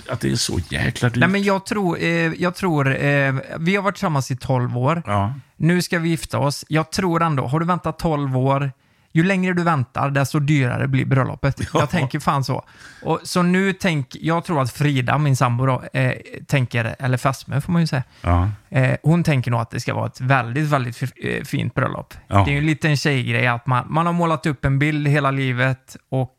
Att 0.08 0.20
det 0.20 0.30
är 0.30 0.36
så 0.36 0.58
jäkla 0.70 1.08
dyrt. 1.08 1.16
Nej 1.20 1.28
men 1.28 1.42
jag 1.42 1.66
tror, 1.66 1.98
eh, 2.00 2.08
jag 2.42 2.54
tror 2.54 2.96
eh, 3.04 3.34
vi 3.58 3.76
har 3.76 3.82
varit 3.82 3.94
tillsammans 3.94 4.30
i 4.30 4.36
12 4.36 4.78
år. 4.78 5.02
Ja. 5.06 5.34
Nu 5.56 5.82
ska 5.82 5.98
vi 5.98 6.08
gifta 6.08 6.38
oss. 6.38 6.64
Jag 6.68 6.92
tror 6.92 7.22
ändå, 7.22 7.46
har 7.46 7.60
du 7.60 7.66
väntat 7.66 7.98
12 7.98 8.36
år, 8.36 8.72
ju 9.16 9.22
längre 9.22 9.52
du 9.52 9.62
väntar, 9.62 10.10
desto 10.10 10.38
dyrare 10.38 10.88
blir 10.88 11.04
bröllopet. 11.04 11.60
Jag 11.74 11.90
tänker 11.90 12.20
fan 12.20 12.44
så. 12.44 12.64
Och, 13.02 13.20
så 13.22 13.42
nu 13.42 13.72
tänk, 13.72 14.16
jag 14.20 14.44
tror 14.44 14.62
att 14.62 14.72
Frida, 14.72 15.18
min 15.18 15.36
sambo 15.36 15.66
då, 15.66 15.82
eh, 15.92 16.12
tänker, 16.46 16.96
eller 16.98 17.16
fästmö 17.16 17.60
får 17.60 17.72
man 17.72 17.82
ju 17.82 17.86
säga, 17.86 18.02
Ja. 18.20 18.50
Eh, 18.68 18.96
hon 19.02 19.24
tänker 19.24 19.50
nog 19.50 19.60
att 19.60 19.70
det 19.70 19.80
ska 19.80 19.94
vara 19.94 20.06
ett 20.06 20.20
väldigt, 20.20 20.68
väldigt 20.68 21.02
eh, 21.02 21.44
fint 21.44 21.74
bröllop. 21.74 22.14
Ja. 22.28 22.44
Det 22.44 22.50
är 22.50 22.52
ju 22.52 22.58
en 22.58 22.66
liten 22.66 22.96
tjejgrej 22.96 23.46
att 23.46 23.66
man, 23.66 23.84
man 23.88 24.06
har 24.06 24.12
målat 24.12 24.46
upp 24.46 24.64
en 24.64 24.78
bild 24.78 25.08
hela 25.08 25.30
livet 25.30 25.96
och 26.08 26.35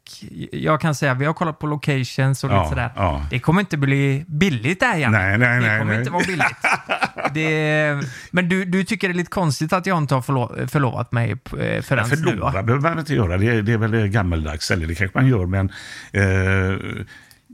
jag 0.52 0.82
kan 0.82 0.96
säga, 0.96 1.14
vi 1.14 1.26
har 1.26 1.34
kollat 1.34 1.60
på 1.60 1.68
locations 1.68 2.44
och 2.44 2.52
Ja, 2.52 2.58
lite 2.58 2.70
sådär. 2.70 2.92
ja. 2.96 3.26
Det 3.30 3.40
kommer 3.40 3.60
inte 3.60 3.78
bli 3.78 4.26
billigt 4.28 4.80
det 4.80 4.86
här 4.86 4.98
igen. 4.98 5.12
Nej, 5.12 5.38
nej, 5.38 5.60
det 5.62 5.68
nej, 5.68 5.80
kommer 5.80 5.92
nej. 5.92 6.00
inte 6.00 6.12
vara 6.12 6.24
billigt. 6.28 6.56
det, 7.34 8.04
men 8.32 8.50
du, 8.50 8.66
du 8.66 8.84
tycker 8.84 9.08
det 9.08 9.12
är 9.12 9.16
lite 9.16 9.30
konstigt 9.32 9.74
att 9.74 9.86
jag 9.86 9.98
inte 9.98 10.14
har 10.16 10.22
förlo, 10.22 10.68
förlovat 10.68 11.12
mig 11.12 11.32
eh, 11.32 11.82
förrän 11.82 12.10
nu 12.10 12.16
Förlora 12.18 12.52
va? 12.52 12.64
behöver 12.64 12.90
man 12.90 13.00
inte 13.00 13.14
göra. 13.14 13.38
Det 13.38 13.48
är, 13.48 13.62
det 13.62 13.74
är 13.74 13.78
väl 13.78 14.08
gammeldags, 14.08 14.72
eller 14.72 14.88
det 14.88 14.96
kanske 14.96 15.18
man 15.20 15.28
gör, 15.28 15.46
men... 15.46 15.72
Eh, 16.12 16.78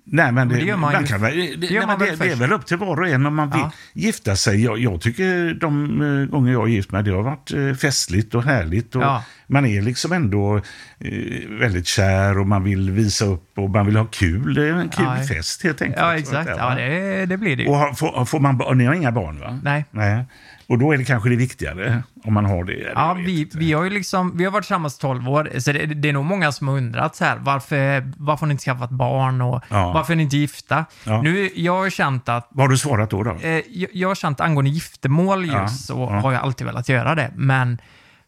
nej, 0.05 0.31
men 0.31 0.49
det, 0.49 0.55
det 0.55 0.61
gör 0.65 0.77
man 0.77 1.01
ju- 1.01 1.07
kan, 1.07 1.21
det, 1.21 1.29
det, 1.29 1.35
gör 1.67 1.79
nej, 1.79 1.79
man 1.87 1.87
men 1.87 2.07
väl 2.07 2.17
det, 2.17 2.25
det 2.25 2.31
är 2.31 2.35
väl 2.35 2.53
upp 2.53 2.65
till 2.65 2.77
var 2.77 2.99
och 2.99 3.07
en 3.07 3.25
om 3.25 3.35
man 3.35 3.49
vill 3.49 3.59
Ja. 3.59 3.71
gifta 3.93 4.35
sig. 4.35 4.63
Jag, 4.63 4.77
jag 4.79 5.01
tycker 5.01 5.53
de 5.53 6.01
eh, 6.01 6.25
gånger 6.29 6.51
jag 6.51 6.59
har 6.59 6.67
gift 6.67 6.91
mig, 6.91 7.03
det 7.03 7.11
har 7.11 7.21
varit 7.23 7.51
eh, 7.53 7.73
festligt 7.73 8.35
och 8.35 8.43
härligt. 8.43 8.95
Och 8.95 9.01
Ja. 9.03 9.23
Man 9.53 9.65
är 9.65 9.81
liksom 9.81 10.11
ändå 10.11 10.55
eh, 10.99 11.49
väldigt 11.59 11.87
kär 11.87 12.37
och 12.39 12.47
man 12.47 12.63
vill 12.63 12.91
visa 12.91 13.25
upp 13.25 13.57
och 13.57 13.69
man 13.69 13.85
vill 13.85 13.95
ha 13.95 14.05
kul. 14.05 14.53
Det 14.53 14.67
är 14.67 14.73
en 14.73 14.89
kul 14.89 15.05
Ja, 15.05 15.23
fest 15.23 15.63
helt 15.63 15.81
enkelt. 15.81 16.01
Ja, 16.01 16.17
exakt. 16.17 16.49
Ja, 16.57 16.75
det, 16.75 17.25
det 17.25 17.37
blir 17.37 17.55
det 17.55 17.63
ju. 17.63 17.69
Och 17.69 17.97
får, 17.97 18.25
får 18.25 18.39
man, 18.39 18.77
ni 18.77 18.85
har 18.85 18.93
inga 18.93 19.11
barn 19.11 19.39
va? 19.39 19.59
Nej. 19.63 19.85
Nej. 19.91 20.25
Och 20.67 20.79
då 20.79 20.91
är 20.91 20.97
det 20.97 21.03
kanske 21.03 21.29
det 21.29 21.35
viktigare 21.35 22.03
om 22.23 22.33
man 22.33 22.45
har 22.45 22.63
det. 22.63 22.91
Ja, 22.95 23.13
vi, 23.13 23.41
inte. 23.41 23.57
vi 23.57 23.73
har 23.73 23.83
ju 23.83 23.89
liksom, 23.89 24.37
vi 24.37 24.43
har 24.43 24.51
varit 24.51 24.63
tillsammans 24.63 24.97
12 24.97 25.29
år, 25.29 25.49
så 25.59 25.71
det, 25.71 25.85
det 25.85 26.09
är 26.09 26.13
nog 26.13 26.25
många 26.25 26.51
som 26.51 26.67
har 26.67 26.77
undrat 26.77 27.15
så 27.15 27.25
här, 27.25 27.37
varför, 27.41 28.11
varför 28.17 28.39
har 28.41 28.47
ni 28.47 28.51
inte 28.51 28.63
skaffat 28.63 28.89
barn 28.89 29.41
och 29.41 29.61
Ja. 29.69 29.91
varför 29.93 30.13
är 30.13 30.17
ni 30.17 30.23
inte 30.23 30.37
gifta? 30.37 30.85
Ja. 31.05 31.21
Nu, 31.21 31.49
jag 31.55 31.73
har 31.73 31.89
känt 31.89 32.29
att, 32.29 32.47
Vad 32.51 32.63
har 32.63 32.69
du 32.71 32.77
svarat 32.77 33.09
då? 33.09 33.23
då? 33.23 33.31
eh, 33.41 33.61
jag, 33.69 33.89
jag 33.93 34.07
har 34.07 34.15
känt 34.15 34.39
angående 34.41 34.71
giftermål 34.71 35.45
just, 35.45 35.53
Ja, 35.57 35.67
så 35.67 36.05
har 36.05 36.31
jag 36.31 36.41
alltid 36.41 36.67
velat 36.67 36.89
göra 36.89 37.15
det, 37.15 37.31
men 37.35 37.77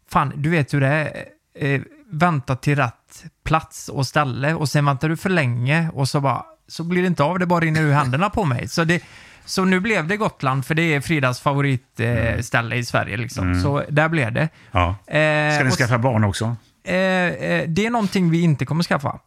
fan, 0.10 0.34
du 0.36 0.50
vet 0.50 0.74
hur 0.74 0.82
det 0.82 0.88
är. 0.88 1.26
Eh, 1.58 1.82
vänta 2.12 2.56
till 2.56 2.76
rätt 2.76 3.24
plats 3.44 3.90
och 3.90 4.08
ställe 4.08 4.54
och 4.54 4.70
sen 4.70 4.86
väntar 4.86 5.10
du 5.10 5.18
för 5.18 5.30
länge 5.30 5.90
och 5.94 6.10
så 6.10 6.22
bara, 6.22 6.46
så 6.68 6.84
blir 6.84 7.02
det 7.02 7.08
inte 7.08 7.24
av, 7.24 7.40
det 7.40 7.46
bara 7.46 7.60
rinner 7.60 7.82
ur 7.82 7.92
händerna 7.94 8.30
på 8.30 8.46
mig. 8.46 8.68
Så 8.68 8.84
det, 8.84 9.04
så 9.46 9.66
nu 9.66 9.80
blev 9.80 10.08
det 10.08 10.18
Gotland, 10.18 10.66
för 10.66 10.76
det 10.76 10.82
är 10.94 11.02
Fridas 11.02 11.40
favoritställe 11.42 12.34
eh, 12.36 12.42
ställe 12.42 12.76
i 12.76 12.86
Sverige. 12.86 13.18
Liksom. 13.18 13.62
Så 13.62 13.84
där 13.90 14.10
blev 14.10 14.32
det. 14.34 14.50
Ja. 14.72 14.90
Eh, 14.90 15.56
Ska 15.56 15.64
ni 15.64 15.70
och- 15.70 15.74
skaffa 15.74 15.98
barn 15.98 16.24
också? 16.24 16.56
Eh, 16.84 16.96
eh, 16.96 17.68
det 17.70 17.86
är 17.86 17.90
någonting 17.90 18.30
vi 18.30 18.42
inte 18.42 18.66
kommer 18.66 18.84
skaffa. 18.84 19.20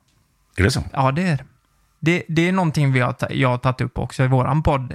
Är 0.56 0.62
det 0.62 0.70
så? 0.70 0.82
Ja, 0.92 1.12
det 1.12 1.22
är 1.22 1.38
det. 2.00 2.22
det. 2.28 2.48
Är 2.48 2.52
någonting 2.52 2.92
vi 2.92 3.00
har, 3.00 3.14
jag 3.30 3.48
har 3.48 3.58
tagit 3.58 3.80
upp 3.80 3.98
också 3.98 4.24
i 4.24 4.26
våran 4.26 4.62
podd. 4.62 4.94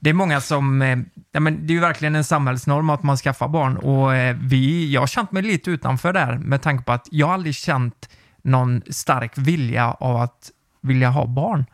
Det 0.00 0.10
är 0.10 0.14
många 0.14 0.40
som... 0.40 0.82
Eh, 0.82 0.98
ja, 1.32 1.40
men 1.40 1.66
det 1.66 1.72
är 1.72 1.74
ju 1.74 1.80
verkligen 1.80 2.14
en 2.16 2.24
samhällsnorm 2.24 2.90
att 2.90 3.02
man 3.02 3.16
skaffar 3.16 3.48
barn 3.48 3.76
och 3.76 4.14
eh, 4.14 4.36
vi, 4.40 4.92
jag 4.92 5.00
har 5.02 5.06
känt 5.06 5.32
mig 5.32 5.42
lite 5.42 5.70
utanför 5.70 6.12
där 6.12 6.38
med 6.38 6.62
tanke 6.62 6.84
på 6.84 6.92
att 6.92 7.08
jag 7.10 7.30
aldrig 7.30 7.54
känt 7.54 8.08
någon 8.42 8.82
stark 8.90 9.32
vilja 9.38 9.90
av 9.90 10.16
att 10.16 10.50
vilja 10.82 11.08
ha 11.10 11.26
barn. 11.26 11.64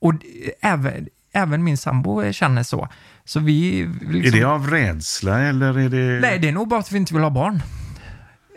och 0.00 0.14
även, 0.62 1.08
även 1.32 1.64
min 1.64 1.76
sambo 1.76 2.32
känner 2.32 2.62
så. 2.62 2.88
Så 3.24 3.40
vi... 3.40 3.80
Är 3.82 4.12
Liksom, 4.12 4.38
det 4.40 4.44
av 4.44 4.70
rädsla 4.70 5.40
eller 5.40 5.78
är 5.78 5.88
det... 5.88 6.20
Nej, 6.20 6.38
det 6.38 6.48
är 6.48 6.52
nog 6.52 6.68
bara 6.68 6.80
att 6.80 6.92
vi 6.92 6.96
inte 6.98 7.14
vill 7.14 7.22
ha 7.22 7.30
barn. 7.30 7.62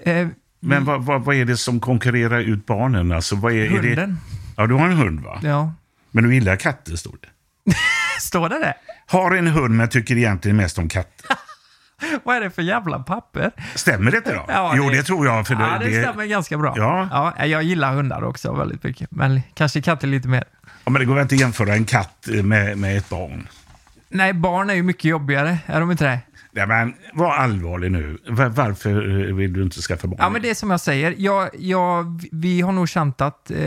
Eh, 0.03 0.27
Men 0.59 0.85
vad, 0.85 1.05
vad, 1.05 1.25
vad 1.25 1.35
är 1.35 1.45
det 1.45 1.57
som 1.57 1.79
konkurrerar 1.79 2.39
ut 2.39 2.65
barnen? 2.65 3.11
Alltså, 3.11 3.35
vad 3.35 3.53
är, 3.53 3.57
är 3.57 3.69
det... 3.81 3.87
hunden. 3.87 4.17
Ja, 4.57 4.67
du 4.67 4.73
har 4.73 4.85
en 4.89 4.97
hund 4.97 5.19
va? 5.19 5.39
Ja. 5.43 5.73
Men 6.11 6.23
du 6.23 6.33
gillar 6.33 6.55
katter, 6.55 6.95
står 6.95 7.15
det. 7.21 7.27
Står 8.19 8.49
det 8.49 8.59
det? 8.59 8.73
Har 9.07 9.31
en 9.35 9.47
hund 9.47 9.75
men 9.75 9.89
tycker 9.89 10.17
egentligen 10.17 10.57
mest 10.57 10.77
om 10.79 10.89
katter. 10.89 11.25
Vad 12.23 12.35
är 12.35 12.41
det 12.41 12.49
för 12.49 12.61
jävla 12.61 12.99
papper? 12.99 13.51
Stämmer 13.75 14.11
det 14.11 14.17
inte 14.17 14.33
då? 14.33 14.45
Ja, 14.47 14.73
jo, 14.77 14.89
det- 14.89 14.95
det 14.95 15.03
tror 15.03 15.25
jag. 15.25 15.47
För 15.47 15.53
ja, 15.53 15.77
det, 15.79 16.01
stämmer 16.03 16.25
ganska 16.25 16.57
bra. 16.57 16.73
Ja. 16.77 17.33
Ja, 17.37 17.45
jag 17.45 17.63
gillar 17.63 17.93
hundar 17.93 18.23
också 18.23 18.53
väldigt 18.53 18.83
mycket. 18.83 19.11
Men 19.11 19.41
kanske 19.53 19.81
katter 19.81 20.07
lite 20.07 20.27
mer. 20.27 20.43
Ja, 20.83 20.91
men 20.91 20.99
det 20.99 21.05
går 21.05 21.13
väl 21.15 21.21
inte 21.21 21.35
att 21.35 21.41
jämföra 21.41 21.73
en 21.73 21.85
katt 21.85 22.27
med, 22.43 22.77
med 22.77 22.97
ett 22.97 23.09
barn? 23.09 23.47
Nej, 24.09 24.33
barn 24.33 24.69
är 24.69 24.73
ju 24.73 24.83
mycket 24.83 25.05
jobbigare. 25.05 25.57
Är 25.65 25.79
de 25.79 25.91
inte 25.91 26.05
det? 26.05 26.19
Nej, 26.51 26.67
men 26.67 26.93
var 27.13 27.33
allvarlig 27.35 27.91
nu. 27.91 28.17
Var, 28.27 28.49
varför 28.49 28.93
vill 29.33 29.53
du 29.53 29.63
inte 29.63 29.81
skaffa 29.81 30.07
barn? 30.07 30.17
Ja, 30.19 30.29
men 30.29 30.41
det 30.41 30.49
är 30.49 30.53
som 30.55 30.71
jag 30.71 30.79
säger. 30.79 31.15
Jag, 31.17 31.49
jag, 31.59 32.21
vi 32.31 32.61
har 32.61 32.71
nog 32.71 32.89
känt 32.89 33.21
att 33.21 33.51
eh, 33.51 33.57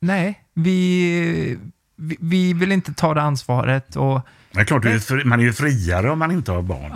nej, 0.00 0.40
vi, 0.54 1.58
vi, 1.96 2.16
vi 2.20 2.52
vill 2.52 2.72
inte 2.72 2.94
ta 2.94 3.14
det 3.14 3.22
ansvaret. 3.22 3.96
Och, 3.96 4.20
Det 4.52 4.60
är 4.60 4.64
klart, 4.64 4.84
man 5.24 5.40
är 5.40 5.44
ju 5.44 5.52
friare 5.52 6.10
om 6.10 6.18
man 6.18 6.30
inte 6.30 6.52
har 6.52 6.62
barn. 6.62 6.90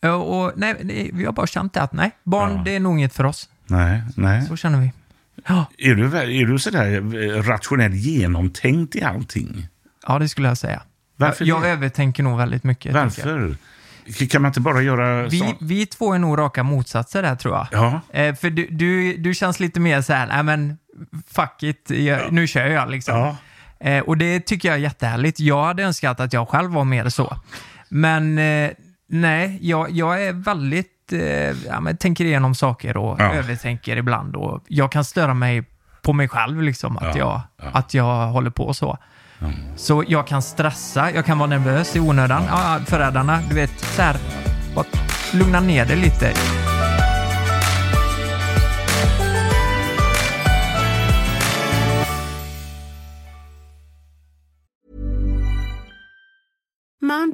ja, 0.00 0.14
och, 0.16 0.52
nej, 0.56 1.10
vi 1.12 1.24
har 1.24 1.32
bara 1.32 1.46
känt 1.46 1.72
det 1.74 1.82
att 1.82 1.92
nej, 1.92 2.10
barn 2.24 2.52
Ja. 2.56 2.62
det 2.64 2.76
är 2.76 2.80
nog 2.80 2.98
inget 2.98 3.14
för 3.14 3.24
oss. 3.24 3.48
Nej, 3.66 4.02
nej. 4.16 4.46
Så 4.46 4.56
känner 4.56 4.80
vi. 4.80 4.92
Ja, 5.48 5.66
Är 5.78 5.94
du, 5.94 6.04
är 6.18 6.46
du 6.46 6.58
sådär 6.58 6.96
eh, 6.96 7.42
rationellt 7.42 7.94
genomtänkt 7.94 8.96
i 8.96 9.02
allting? 9.02 9.68
ja 10.06 10.18
det 10.18 10.28
skulle 10.28 10.48
jag 10.48 10.58
säga. 10.58 10.82
Varför 11.16 11.44
jag 11.44 11.62
det? 11.62 11.68
övertänker 11.68 12.22
nog 12.22 12.38
väldigt 12.38 12.64
mycket. 12.64 12.94
jag. 12.94 13.02
Varför? 13.02 13.56
Kan 14.30 14.42
man 14.42 14.48
inte 14.48 14.60
bara 14.60 14.82
göra 14.82 15.22
Vi, 15.28 15.38
så? 15.38 15.54
vi 15.60 15.86
två 15.86 16.12
är 16.14 16.18
nog 16.18 16.38
raka 16.38 16.62
motsatser 16.62 17.22
där 17.22 17.34
tror 17.36 17.54
jag. 17.54 17.66
Ja. 17.70 18.00
Eh, 18.20 18.34
för 18.34 18.50
du, 18.50 18.66
du, 18.70 19.16
du 19.16 19.34
känns 19.34 19.60
lite 19.60 19.80
mer 19.80 20.02
så 20.02 20.12
här, 20.12 20.26
nej 20.26 20.42
men 20.42 20.78
fuck 21.30 21.62
it, 21.62 21.90
jag, 21.90 22.32
nu 22.32 22.46
kör 22.46 22.66
jag 22.66 22.90
liksom. 22.90 23.18
Ja. 23.18 23.36
Eh, 23.80 24.00
och 24.02 24.18
det 24.18 24.40
tycker 24.40 24.68
jag 24.68 24.74
är 24.76 24.80
jättehärligt. 24.80 25.40
Jag 25.40 25.64
hade 25.64 25.82
önskat 25.82 26.20
att 26.20 26.32
jag 26.32 26.48
själv 26.48 26.70
var 26.70 26.84
mer 26.84 27.08
så. 27.08 27.36
Men 27.88 28.38
eh, 28.38 28.70
nej, 29.08 29.58
jag, 29.62 29.90
jag 29.90 30.24
är 30.26 30.32
väldigt, 30.32 31.12
eh, 31.12 31.20
ja, 31.68 31.80
men 31.80 31.96
tänker 31.96 32.24
igenom 32.24 32.54
saker 32.54 32.96
och 32.96 33.20
Ja. 33.20 33.32
övertänker 33.34 33.96
ibland. 33.96 34.36
Och 34.36 34.62
jag 34.68 34.92
kan 34.92 35.04
störa 35.04 35.34
mig 35.34 35.64
på 36.02 36.12
mig 36.12 36.28
själv, 36.28 36.62
liksom, 36.62 36.96
att, 36.96 37.16
Ja, 37.16 37.42
jag, 37.62 37.70
att 37.74 37.94
jag 37.94 38.26
håller 38.26 38.50
på 38.50 38.74
så. 38.74 38.98
Så 39.76 40.04
jag 40.08 40.26
kan 40.26 40.42
stressa, 40.42 41.10
jag 41.10 41.24
kan 41.26 41.38
vara 41.38 41.48
nervös 41.48 41.96
i 41.96 42.00
onödan. 42.00 42.42
Ja, 42.48 42.78
förrädarna, 42.86 43.40
du 43.48 43.54
vet, 43.54 43.80
så 43.80 44.02
här, 44.02 44.16
bara 44.74 44.84
lugna 45.32 45.60
ner 45.60 45.86
dig 45.86 45.96
lite. 45.96 46.32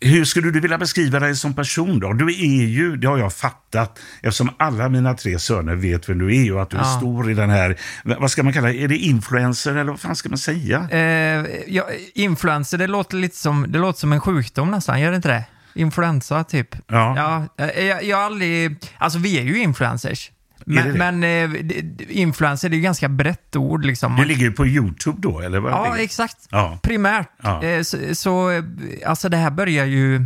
Hur 0.00 0.24
skulle 0.24 0.50
du 0.50 0.60
vilja 0.60 0.78
beskriva 0.78 1.20
dig 1.20 1.36
som 1.36 1.54
person 1.54 2.00
då? 2.00 2.12
Du 2.12 2.26
är 2.26 2.64
ju, 2.66 2.96
det 2.96 3.06
har 3.08 3.18
jag 3.18 3.32
fattat, 3.32 3.98
eftersom 4.22 4.50
alla 4.58 4.88
mina 4.88 5.14
tre 5.14 5.38
söner 5.38 5.74
vet 5.74 6.08
vem 6.08 6.18
du 6.18 6.46
är 6.46 6.54
och 6.54 6.62
att 6.62 6.70
du 6.70 6.76
är 6.76 6.80
Ja. 6.80 6.96
stor 6.98 7.30
i 7.30 7.34
den 7.34 7.50
här, 7.50 7.76
vad 8.04 8.30
ska 8.30 8.42
man 8.42 8.52
kalla 8.52 8.68
det, 8.68 8.76
är 8.82 8.88
det 8.88 8.96
influencer 8.96 9.70
eller 9.74 9.90
vad 9.90 10.00
fan 10.00 10.16
ska 10.16 10.28
man 10.28 10.38
säga? 10.38 10.88
Eh, 10.90 11.46
ja, 11.66 11.88
influencer, 12.14 12.78
det 12.78 12.86
låter 12.86 13.16
lite 13.16 13.36
som, 13.36 13.66
det 13.68 13.78
låter 13.78 14.00
som 14.00 14.12
en 14.12 14.20
sjukdom 14.20 14.70
nästan, 14.70 15.00
gör 15.00 15.10
det 15.10 15.16
inte 15.16 15.28
det? 15.28 15.44
Influensa, 15.74 16.44
typ. 16.44 16.76
Ja. 16.86 17.48
ja 17.56 17.64
eh, 17.66 17.84
jag, 17.84 18.04
jag 18.04 18.16
har 18.16 18.24
aldrig... 18.24 18.76
Alltså, 18.98 19.18
vi 19.18 19.38
är 19.38 19.42
ju 19.42 19.58
influencers. 19.58 20.30
Det 20.66 20.72
Men, 20.74 20.92
det? 20.92 20.98
men 20.98 21.14
eh, 21.54 21.62
det- 21.64 21.80
det- 21.80 22.12
influencer, 22.12 22.68
det 22.68 22.74
är 22.74 22.76
ju 22.76 22.82
ganska 22.82 23.08
brett 23.08 23.56
ord 23.56 23.84
liksom. 23.84 24.16
Du 24.16 24.24
ligger 24.24 24.42
ju 24.42 24.52
på 24.52 24.66
YouTube 24.66 25.18
då, 25.20 25.40
eller? 25.40 25.60
Vad 25.60 25.72
Ja, 25.72 25.98
exakt. 25.98 26.36
Ja. 26.50 26.78
Primärt. 26.82 27.28
Ja. 27.42 27.62
Eh, 27.62 27.82
Så, 27.82 27.98
så, 28.14 28.50
eh, 28.50 28.62
alltså 29.06 29.28
det 29.28 29.36
här 29.36 29.50
börjar 29.50 29.84
ju 29.84 30.16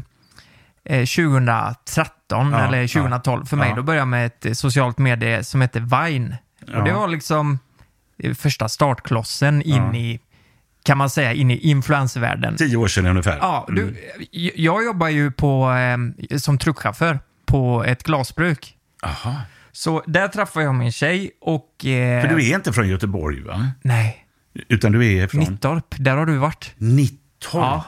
eh, 0.85 1.05
2013 1.07 2.53
Ja, 2.53 2.59
eller 2.69 2.87
2012 2.89 3.45
för 3.47 3.57
mig. 3.57 3.69
ja. 3.69 3.77
Då 3.77 3.83
började 3.83 4.01
jag 4.01 4.09
med 4.09 4.27
ett 4.27 4.47
eh, 4.47 4.53
socialt 4.53 4.99
medie 4.99 5.45
som 5.45 5.61
heter 5.61 5.81
Vine. 5.81 6.37
Ja. 6.67 6.79
Och 6.79 6.85
det 6.85 6.93
var 6.93 7.09
liksom 7.09 7.59
eh, 8.23 8.35
första 8.35 8.69
startklossen 8.69 9.63
in 9.63 9.95
i, 9.95 10.21
kan 10.85 10.99
man 10.99 11.11
säga, 11.11 11.33
in 11.33 11.51
i 11.51 11.57
influencervärlden. 11.59 12.57
Tio 12.57 12.77
år 12.77 12.89
sedan 12.89 13.07
ungefär. 13.07 13.39
Ja, 13.41 13.67
du, 13.69 13.83
Mm. 13.83 13.95
jag- 14.31 14.53
jag 14.59 14.85
jobbar 14.85 15.09
ju 15.09 15.31
på, 15.33 15.71
eh, 15.73 16.37
som 16.39 16.59
truckchaufför 16.59 17.19
på 17.47 17.85
ett 17.85 18.03
glasbruk. 18.03 18.75
Aha. 19.03 19.35
Så 19.79 20.03
där 20.07 20.29
träffade 20.29 20.65
jag 20.65 20.75
min 20.75 20.93
tjej 20.93 21.31
och... 21.41 21.87
Eh, 21.87 22.23
För 22.23 22.29
du 22.29 22.51
är 22.51 22.55
inte 22.55 22.73
från 22.73 22.89
Göteborg, 22.89 23.41
va? 23.43 23.71
Nej, 23.83 24.25
Utan 24.69 24.93
du 24.93 25.07
är 25.13 25.27
från 25.27 25.41
Nittorp. 25.41 25.95
Där 25.99 26.17
har 26.17 26.27
du 26.27 26.37
varit. 26.37 26.75
Nittorp. 26.77 27.19
Ja. 27.53 27.85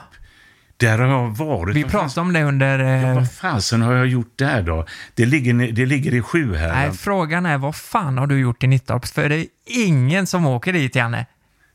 Där 0.77 0.97
har 0.99 1.07
jag 1.07 1.29
varit. 1.37 1.75
Vi 1.75 1.83
pratade 1.83 2.21
om 2.21 2.33
det 2.33 2.43
under... 2.43 2.79
Eh, 3.09 3.15
Vad 3.15 3.31
fasen 3.31 3.81
har 3.81 3.93
jag 3.93 4.07
gjort 4.07 4.33
där 4.37 4.61
då? 4.61 4.85
Det 5.15 5.25
ligger, 5.25 5.71
det 5.71 5.85
ligger 5.85 6.13
i 6.13 6.21
Sjuhärad. 6.21 6.75
nej, 6.75 6.91
frågan 6.91 7.45
är 7.45 7.57
vad 7.57 7.75
fan 7.75 8.17
har 8.17 8.27
du 8.27 8.39
gjort 8.39 8.63
i 8.63 8.67
Nittorp? 8.67 9.05
För 9.05 9.29
det 9.29 9.35
är 9.35 9.45
ingen 9.65 10.27
som 10.27 10.45
åker 10.45 10.73
dit, 10.73 10.95
Janne. 10.95 11.25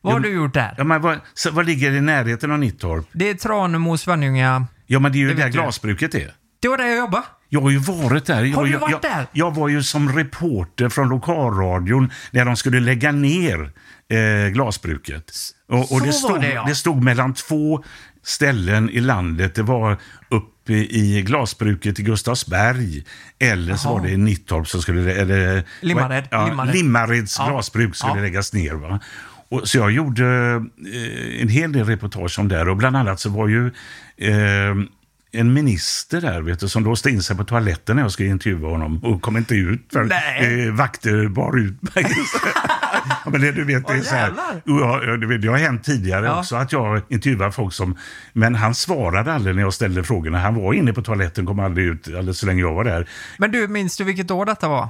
Vad 0.00 0.12
har 0.12 0.20
Ja, 0.20 0.26
du 0.28 0.34
gjort 0.34 0.54
där? 0.54 0.74
Ja, 0.78 0.84
men 0.84 1.02
vad, 1.02 1.18
så, 1.34 1.50
vad 1.50 1.66
ligger 1.66 1.92
i 1.92 2.00
närheten 2.00 2.52
av 2.52 2.58
Nittorp? 2.58 3.06
Det 3.12 3.30
är 3.30 3.34
Tranemo, 3.34 3.96
Svenljunga. 3.96 4.66
Ja, 4.86 4.98
men 4.98 5.12
det 5.12 5.18
är 5.18 5.20
ju 5.20 5.28
Det 5.28 5.34
där 5.42 5.48
glasbruket 5.48 6.14
är. 6.14 6.32
Det 6.60 6.68
var 6.68 6.78
där 6.78 6.84
jag 6.86 6.96
jobbade. 6.98 7.24
Jag 7.48 7.60
har 7.60 7.70
ju 7.70 7.78
varit 7.78 8.26
där. 8.26 8.44
Jag, 8.44 8.56
Har 8.56 8.64
du 8.64 8.70
jag, 8.70 8.78
varit 8.80 8.92
jag, 8.92 9.02
där? 9.02 9.26
Jag 9.32 9.54
var 9.54 9.68
ju 9.68 9.82
som 9.82 10.12
reporter 10.12 10.88
från 10.88 11.08
lokalradion 11.08 12.10
när 12.30 12.44
de 12.44 12.56
skulle 12.56 12.80
lägga 12.80 13.12
ner 13.12 13.70
eh, 14.08 14.48
glasbruket. 14.52 15.32
Och, 15.68 15.78
och 15.80 15.86
Så 15.88 15.98
det, 16.04 16.12
stod, 16.12 16.40
det, 16.40 16.52
ja. 16.52 16.64
det 16.68 16.74
stod 16.74 17.02
mellan 17.02 17.34
två 17.34 17.84
ställen 18.22 18.90
i 18.90 19.00
landet. 19.00 19.54
Det 19.54 19.62
var 19.62 19.96
uppe 20.28 20.72
i 20.72 21.22
glasbruket 21.26 21.98
i 22.00 22.02
Gustavsberg. 22.02 23.04
Eller 23.38 23.76
så 23.76 23.88
Jaha. 23.88 23.94
var 23.94 24.06
det 24.06 24.12
i 24.12 24.16
Nittorp 24.16 24.68
som 24.68 24.82
skulle... 24.82 25.12
Eller, 25.14 25.64
Limmared, 25.80 26.28
Ja, 26.30 26.46
Limmared. 26.48 26.74
Limmareds 26.74 27.36
Ja. 27.38 27.48
glasbruk 27.50 27.96
skulle 27.96 28.14
Ja. 28.16 28.20
läggas 28.22 28.52
ner. 28.52 28.74
Va? 28.74 29.00
Och, 29.48 29.68
så 29.68 29.78
jag 29.78 29.90
gjorde 29.90 30.26
eh, 30.94 31.42
en 31.42 31.48
hel 31.48 31.72
del 31.72 31.84
reportage 31.86 32.38
om 32.38 32.48
det. 32.48 32.60
Och 32.62 32.76
bland 32.76 32.96
annat 32.96 33.20
så 33.20 33.30
var 33.30 33.48
ju 33.48 33.66
eh, 34.16 34.74
en 35.36 35.52
minister 35.52 36.20
där 36.20 36.40
vet 36.42 36.60
du, 36.60 36.68
som 36.68 36.84
låste 36.84 37.10
in 37.10 37.22
sig 37.22 37.36
på 37.36 37.44
toaletten 37.44 37.96
när 37.96 38.02
jag 38.02 38.12
skulle 38.12 38.28
intervjua 38.28 38.68
honom 38.70 39.04
och 39.04 39.22
kom 39.22 39.36
inte 39.36 39.54
ut. 39.54 39.80
För 39.92 40.00
eh, 40.02 40.72
vakter 40.74 41.28
bar 41.28 41.58
ut 41.58 41.94
mig. 41.94 42.06
ja, 43.24 43.30
men 43.30 43.40
det, 43.40 43.52
du 43.52 43.64
vet, 43.64 43.86
det 43.86 43.92
är 43.94 44.00
så 44.00 44.14
här, 44.14 44.26
jävlar. 44.26 44.62
ja, 44.64 45.00
ja, 45.06 45.16
du 45.16 45.26
vet, 45.26 45.42
det 45.42 45.48
har 45.48 45.58
hänt 45.58 45.84
tidigare 45.84 46.26
Ja. 46.26 46.38
också 46.40 46.56
att 46.56 46.72
jag 46.72 47.02
intervjuar 47.08 47.50
folk 47.50 47.72
som... 47.74 47.96
Men 48.32 48.54
han 48.54 48.74
svarade 48.74 49.32
aldrig 49.32 49.56
när 49.56 49.62
jag 49.62 49.74
ställde 49.74 50.04
frågorna. 50.04 50.38
Han 50.38 50.54
var 50.54 50.72
inne 50.72 50.92
på 50.92 51.02
toaletten, 51.02 51.46
kom 51.46 51.60
aldrig 51.60 51.86
ut 51.86 52.06
alldeles 52.06 52.38
så 52.38 52.46
länge 52.46 52.60
jag 52.60 52.74
var 52.74 52.84
där. 52.84 53.08
Men 53.38 53.50
du, 53.50 53.68
minns 53.68 53.96
du 53.96 54.04
vilket 54.04 54.30
år 54.30 54.46
detta 54.46 54.68
var? 54.68 54.88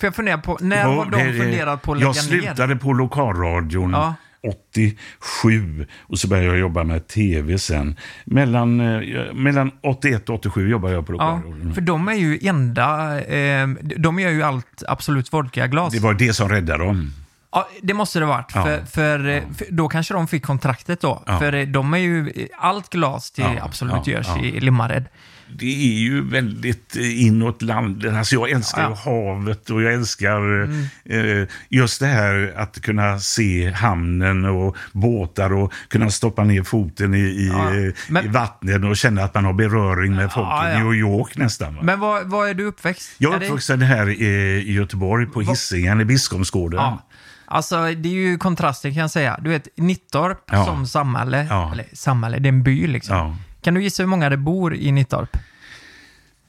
För 0.00 0.06
jag 0.06 0.14
funderar 0.14 0.38
på, 0.38 0.58
när 0.60 0.76
Ja, 0.76 0.86
har 0.94 1.04
de 1.10 1.24
det- 1.24 1.38
funderat 1.38 1.82
på 1.82 1.92
att 1.92 1.98
lägga 1.98 2.08
Jag 2.08 2.16
slutade 2.16 2.76
på 2.76 2.92
lokalradion 2.92 3.90
Ja. 3.90 4.14
87 4.48 5.86
och 6.00 6.18
så 6.18 6.28
började 6.28 6.48
jag 6.48 6.58
jobba 6.58 6.84
med 6.84 7.06
tv 7.06 7.58
sen. 7.58 7.96
Mellan, 8.24 8.80
eh, 8.80 9.34
mellan 9.34 9.70
81 9.82 10.28
och 10.28 10.34
87 10.34 10.68
jobbade 10.70 10.94
jag 10.94 11.06
på 11.06 11.12
ner? 11.12 11.18
Ja, 11.18 11.36
lokalradion. 11.36 11.74
för 11.74 11.80
de 11.80 12.08
är 12.08 12.14
ju 12.14 12.38
enda, 12.42 13.20
eh, 13.24 13.68
de 13.96 14.18
gör 14.18 14.30
ju 14.30 14.42
allt 14.42 14.82
Absolut 14.88 15.32
Vodka-glas. 15.32 15.92
Det 15.92 16.00
var 16.00 16.14
det 16.14 16.32
som 16.32 16.48
räddade 16.48 16.84
dem. 16.84 17.12
Ja, 17.54 17.68
det 17.82 17.94
måste 17.94 18.18
det 18.18 18.26
varit. 18.26 18.52
Ja. 18.54 18.64
För, 18.64 18.84
för, 18.84 19.28
eh, 19.28 19.42
för 19.58 19.66
då 19.70 19.88
kanske 19.88 20.14
de 20.14 20.28
fick 20.28 20.42
kontraktet 20.44 21.00
då. 21.00 21.22
Ja. 21.26 21.38
För 21.38 21.52
eh, 21.54 21.66
de 21.66 21.94
är 21.94 21.98
ju, 21.98 22.32
allt 22.58 22.90
glas 22.90 23.30
till 23.30 23.44
Ja, 23.44 23.64
Absolut 23.64 24.06
ja, 24.06 24.12
görs 24.12 24.26
ja. 24.28 24.40
i 24.44 24.60
Limmared. 24.60 25.04
Det 25.58 25.66
är 25.66 25.98
ju 25.98 26.28
väldigt 26.30 26.96
eh, 26.96 27.22
inåt 27.22 27.62
landet. 27.62 28.14
Alltså 28.14 28.34
jag 28.34 28.50
älskar 28.50 28.82
Ja, 28.82 28.88
ju 28.88 28.94
havet 28.94 29.70
och 29.70 29.82
jag 29.82 29.94
älskar 29.94 30.62
eh, 31.04 31.48
just 31.68 32.00
det 32.00 32.06
här 32.06 32.52
att 32.56 32.80
kunna 32.82 33.18
se 33.18 33.70
hamnen 33.70 34.44
och 34.44 34.76
båtar 34.92 35.52
och 35.52 35.72
kunna 35.88 36.10
stoppa 36.10 36.44
ner 36.44 36.62
foten 36.62 37.14
i, 37.14 37.18
i, 37.18 37.48
Ja, 37.48 37.74
eh, 37.76 37.92
men- 38.08 38.24
i 38.24 38.28
vattnet 38.28 38.84
och 38.84 38.96
känna 38.96 39.22
att 39.24 39.34
man 39.34 39.44
har 39.44 39.52
beröring 39.52 40.14
med 40.16 40.32
folk 40.32 40.46
Ja, 40.46 40.70
i. 40.72 40.78
New 40.82 40.94
York 40.94 41.36
nästan. 41.36 41.74
Va? 41.76 41.82
Men 41.82 42.00
var, 42.00 42.22
var 42.24 42.46
är 42.48 42.54
du 42.54 42.64
uppväxt? 42.64 43.10
jag 43.18 43.34
är 43.34 43.36
uppvuxen 43.44 43.82
här 43.82 44.08
i, 44.10 44.24
i 44.66 44.72
Göteborg 44.72 45.26
på 45.26 45.40
Hisingen 45.40 46.00
i 46.00 46.04
Biskopsgården. 46.04 46.92
Alltså, 47.46 47.76
det 47.82 48.08
är 48.08 48.12
ju 48.12 48.38
kontraster 48.38 48.90
kan 48.90 48.98
jag 49.00 49.10
säga. 49.10 49.38
Du 49.42 49.50
vet, 49.50 49.68
Nittorp 49.76 50.38
Ja. 50.52 50.64
som 50.64 50.86
samhälle, 50.86 51.46
Ja. 51.50 51.72
eller 51.72 51.84
samhälle, 51.92 52.38
det 52.38 52.46
är 52.48 52.52
en 52.52 52.62
by 52.62 52.86
liksom. 52.86 53.16
Ja. 53.16 53.36
Kan 53.62 53.74
du 53.74 53.82
gissa 53.82 54.02
hur 54.02 54.08
många 54.08 54.30
det 54.30 54.36
bor 54.36 54.74
i 54.74 54.92
Nittorp? 54.92 55.36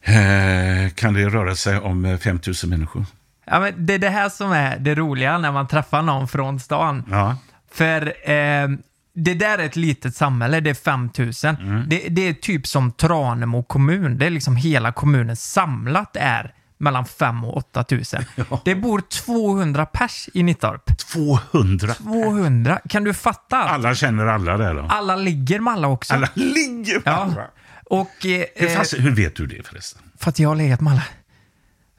Eh, 0.03 0.89
kan 0.95 1.13
det 1.13 1.29
röra 1.29 1.55
sig 1.55 1.79
om 1.79 2.05
eh, 2.05 2.17
5 2.17 2.39
000 2.47 2.55
människor? 2.69 3.05
Ja, 3.45 3.59
men 3.59 3.85
det 3.85 3.93
är 3.93 3.99
det 3.99 4.09
här 4.09 4.29
som 4.29 4.51
är 4.51 4.77
det 4.77 4.95
roliga 4.95 5.37
när 5.37 5.51
man 5.51 5.67
träffar 5.67 6.01
någon 6.01 6.27
från 6.27 6.59
stan. 6.59 7.03
Ja. 7.09 7.37
För 7.73 8.01
eh, 8.31 8.67
det 9.15 9.33
där 9.33 9.57
är 9.57 9.65
ett 9.65 9.75
litet 9.75 10.15
samhälle, 10.15 10.59
det 10.59 10.69
är 10.69 10.73
5000. 10.73 11.55
Mm. 11.55 11.83
Det, 11.89 11.97
det 12.09 12.27
är 12.27 12.33
typ 12.33 12.67
som 12.67 12.91
Tranemo 12.91 13.63
kommun. 13.63 14.17
Det 14.17 14.25
är 14.25 14.29
liksom 14.29 14.55
hela 14.55 14.91
kommunen 14.91 15.35
samlat 15.35 16.15
är 16.19 16.53
mellan 16.77 17.05
5 17.05 17.43
och 17.45 17.57
8000. 17.57 18.23
Det 18.65 18.75
bor 18.75 19.01
200 19.01 19.85
pers 19.85 20.29
i 20.33 20.43
Nittorp. 20.43 20.97
200. 20.97 21.93
200? 21.93 22.79
Kan 22.89 23.03
du 23.03 23.13
fatta? 23.13 23.57
Alla, 23.57 23.71
Alla 23.71 23.95
känner 23.95 24.25
alla 24.25 24.57
där 24.57 24.73
då? 24.73 24.85
alla 24.89 25.15
ligger 25.15 25.59
med 25.59 25.73
alla 25.73 25.87
också. 25.87 26.13
Alla 26.13 26.29
ligger 26.33 26.93
med 26.93 27.01
Ja. 27.05 27.11
alla. 27.11 27.47
Och... 27.85 28.25
Eh, 28.25 28.43
Hur, 28.55 28.67
fast, 28.69 28.93
hur 28.93 29.15
vet 29.15 29.35
du 29.35 29.45
det 29.45 29.67
förresten? 29.67 30.01
för 30.19 30.29
att 30.29 30.39
jag 30.39 30.49
har 30.49 30.55
legat 30.55 30.81
med 30.81 30.93
alla. 30.93 31.03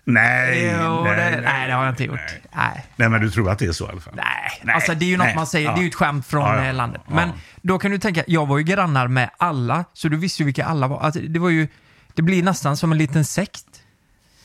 Nej, 0.08 0.76
Jo, 0.82 1.04
nej, 1.04 1.16
det, 1.30 1.40
nej, 1.40 1.66
det 1.68 1.74
har 1.74 1.84
jag 1.84 1.92
inte 1.92 2.04
gjort. 2.04 2.14
Nej. 2.16 2.42
Nej. 2.54 2.86
nej, 2.96 3.08
men 3.08 3.20
du 3.20 3.30
tror 3.30 3.50
att 3.50 3.58
det 3.58 3.66
är 3.66 3.72
så 3.72 3.86
i 3.86 3.88
alla 3.90 4.00
fall? 4.00 4.14
Nej, 4.16 4.60
Nej, 4.62 4.74
alltså 4.74 4.94
det 4.94 5.04
är 5.04 5.08
ju 5.08 5.16
något 5.16 5.26
nej, 5.26 5.34
man 5.36 5.46
säger. 5.46 5.68
ja. 5.68 5.74
Det 5.74 5.80
är 5.80 5.82
ju 5.82 5.88
ett 5.88 5.94
skämt 5.94 6.26
från 6.26 6.42
Ja, 6.42 6.56
ja, 6.56 6.64
eh, 6.64 6.74
landet. 6.74 7.00
ja. 7.08 7.14
Men 7.14 7.30
då 7.62 7.78
kan 7.78 7.90
du 7.90 7.98
tänka, 7.98 8.24
jag 8.26 8.46
var 8.46 8.58
ju 8.58 8.64
grannar 8.64 9.08
med 9.08 9.30
alla, 9.38 9.84
så 9.92 10.08
du 10.08 10.16
visste 10.16 10.42
ju 10.42 10.44
vilka 10.44 10.64
alla 10.64 10.86
var. 10.88 11.00
Alltså, 11.00 11.20
det 11.20 11.38
var 11.38 11.48
ju, 11.50 11.68
det 12.14 12.22
blir 12.22 12.42
nästan 12.42 12.76
som 12.76 12.92
en 12.92 12.98
liten 12.98 13.24
sekt. 13.24 13.64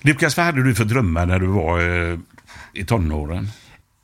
Lukas, 0.02 0.38
vad 0.38 0.46
hade 0.46 0.64
du 0.64 0.76
för 0.76 0.86
drömmar 0.86 1.26
när 1.26 1.40
du 1.40 1.48
var 1.48 1.80
eh, 2.12 2.20
i 2.74 2.86
tonåren? 2.86 3.48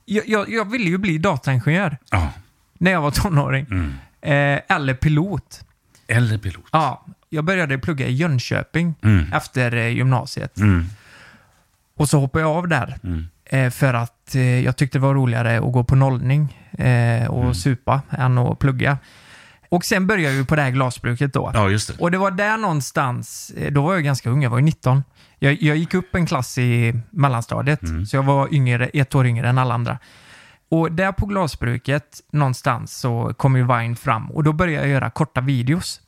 Jag, 0.06 0.28
jag, 0.30 0.50
jag 0.50 0.72
ville 0.72 0.90
ju 0.90 0.98
bli 0.98 1.18
dataingenjör 1.18 1.98
Ja, 2.12 2.30
när 2.74 2.92
jag 2.92 3.02
var 3.02 3.12
tonåring. 3.12 3.66
Mm. 3.72 3.94
Eh, 4.22 4.76
eller 4.76 4.94
pilot. 4.94 5.62
eller 6.08 6.38
pilot. 6.38 6.66
Ja, 6.72 7.06
jag 7.30 7.44
började 7.44 7.78
plugga 7.78 8.08
i 8.08 8.14
Jönköping 8.14 8.96
Mm. 9.04 9.34
efter 9.34 9.76
eh, 9.76 9.88
gymnasiet. 9.88 10.58
Mm. 10.58 10.86
Och 11.98 12.10
så 12.10 12.20
hoppade 12.20 12.44
jag 12.46 12.52
av 12.58 12.68
där. 12.68 12.96
Mm. 13.04 13.28
Eh, 13.46 13.70
för 13.70 13.94
att 13.94 14.36
eh, 14.36 14.60
jag 14.66 14.78
tyckte 14.78 14.98
det 14.98 15.02
var 15.02 15.14
roligare 15.14 15.58
att 15.58 15.74
gå 15.74 15.84
på 15.84 15.96
nollning 15.96 16.58
eh, 16.72 17.28
och 17.28 17.42
Mm. 17.42 17.54
supa 17.56 18.02
än 18.10 18.38
att 18.38 18.60
plugga. 18.60 18.98
Och 19.70 19.86
sen 19.86 20.08
började 20.08 20.24
jag 20.24 20.34
ju 20.34 20.46
på 20.46 20.56
det 20.56 20.62
här 20.62 20.72
glasbruket 20.72 21.34
då. 21.34 21.52
Ja, 21.54 21.70
just 21.70 21.88
det. 21.88 22.04
Och 22.04 22.12
det 22.12 22.18
var 22.18 22.32
där 22.32 22.58
någonstans, 22.58 23.52
eh, 23.58 23.72
då 23.72 23.82
var 23.82 23.94
jag 23.94 24.04
ganska 24.04 24.30
ung, 24.30 24.44
jag 24.44 24.50
var 24.50 24.58
ju 24.58 24.64
19. 24.64 25.04
Jag, 25.40 25.62
jag 25.62 25.78
gick 25.78 25.94
upp 25.94 26.16
en 26.16 26.26
klass 26.26 26.58
i 26.58 27.00
mellanstadiet, 27.10 27.84
Mm. 27.84 28.06
så 28.06 28.16
jag 28.16 28.24
var 28.24 28.54
yngre, 28.54 28.88
ett 28.88 29.16
år 29.16 29.28
yngre 29.28 29.50
än 29.50 29.58
alla 29.58 29.74
andra. 29.74 30.00
Och 30.70 30.92
där 30.92 31.12
på 31.12 31.26
glasbruket 31.26 32.22
någonstans 32.32 32.98
så 33.00 33.34
kom 33.38 33.56
ju 33.56 33.64
Vine 33.68 33.96
fram 33.96 34.32
och 34.32 34.44
då 34.44 34.54
började 34.54 34.84
jag 34.88 34.92
göra 34.94 35.10
korta 35.10 35.42
videos. 35.42 36.02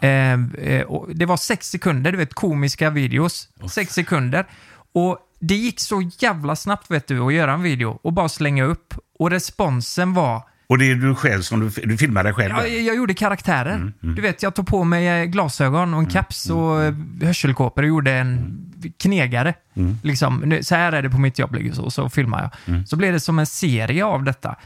Eh, 0.00 0.32
eh, 0.64 0.82
och 0.86 1.08
det 1.14 1.26
var 1.26 1.36
sex 1.36 1.70
sekunder, 1.70 2.12
du 2.12 2.18
vet 2.18 2.34
komiska 2.34 2.90
videos. 2.90 3.48
Sex 3.70 3.94
sekunder. 3.94 4.46
Och 4.92 5.18
det 5.40 5.54
gick 5.54 5.80
så 5.80 6.10
jävla 6.18 6.56
snabbt 6.56 6.90
vet 6.90 7.06
du 7.06 7.20
att 7.20 7.32
göra 7.32 7.52
en 7.52 7.62
video 7.62 7.98
och 8.02 8.12
bara 8.12 8.28
slänga 8.28 8.64
upp. 8.64 8.94
Och 9.18 9.30
responsen 9.30 10.14
var 10.14 10.42
Och 10.70 10.78
det 10.78 10.90
är 10.90 10.94
du 10.94 11.14
själv 11.14 11.42
som 11.42 11.60
du, 11.60 11.68
du 11.86 11.96
filmar 11.96 12.24
dig 12.24 12.32
själv? 12.32 12.54
Ja, 12.56 12.66
jag, 12.66 12.96
gjorde 12.96 13.14
karaktärer. 13.14 13.74
Mm, 13.74 13.92
Du 14.00 14.22
vet, 14.22 14.42
jag 14.42 14.54
tog 14.54 14.66
på 14.66 14.84
mig 14.84 15.08
eh, 15.08 15.24
glasögon 15.24 15.94
och 15.94 16.00
en 16.00 16.10
keps 16.10 16.50
och 16.50 16.82
eh, 16.82 16.94
hörselkåpor 17.22 17.82
och 17.82 17.88
gjorde 17.88 18.12
en 18.12 18.66
knegare. 18.98 19.54
Mm. 19.74 19.98
Liksom, 20.02 20.58
så 20.62 20.74
här 20.74 20.92
är 20.92 21.02
det 21.02 21.10
på 21.10 21.18
mitt 21.18 21.38
jobb, 21.38 21.54
liksom, 21.54 21.84
så, 21.84 21.90
så 21.90 22.08
filmar 22.08 22.40
jag. 22.42 22.74
Mm. 22.74 22.86
Så 22.86 22.96
blev 22.96 23.12
det 23.12 23.20
som 23.20 23.38
en 23.38 23.46
serie 23.46 24.04
av 24.04 24.22
detta. 24.24 24.56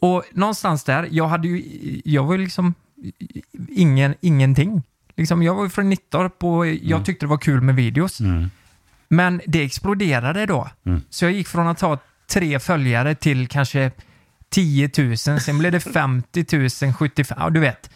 Och 0.00 0.24
någonstans 0.32 0.84
där, 0.84 1.08
jag 1.10 1.28
hade 1.28 1.48
ju, 1.48 1.62
jag 2.04 2.24
var 2.24 2.34
ju 2.34 2.40
liksom 2.40 2.74
ingen, 3.68 4.14
ingenting. 4.20 4.82
Liksom, 5.16 5.42
jag 5.42 5.54
var 5.54 5.62
ju 5.64 5.70
från 5.70 5.88
Nittorp 5.88 6.44
och 6.44 6.66
jag 6.66 6.90
Mm. 6.90 7.04
tyckte 7.04 7.26
det 7.26 7.30
var 7.30 7.38
kul 7.38 7.60
med 7.60 7.74
videos. 7.74 8.20
Men 9.08 9.40
det 9.46 9.62
exploderade 9.62 10.46
då. 10.46 10.68
Mm. 10.86 11.00
Så 11.10 11.24
jag 11.24 11.32
gick 11.32 11.48
från 11.48 11.66
att 11.66 11.80
ha 11.80 11.98
tre 12.30 12.58
följare 12.60 13.14
till 13.14 13.48
kanske 13.48 13.90
10 14.54 14.90
000, 14.98 15.16
sen 15.16 15.58
blev 15.58 15.72
det 15.72 15.80
50 15.80 16.56
000, 16.86 16.92
75 16.92 17.38
ja 17.40 17.50
du 17.50 17.60
vet. 17.60 17.90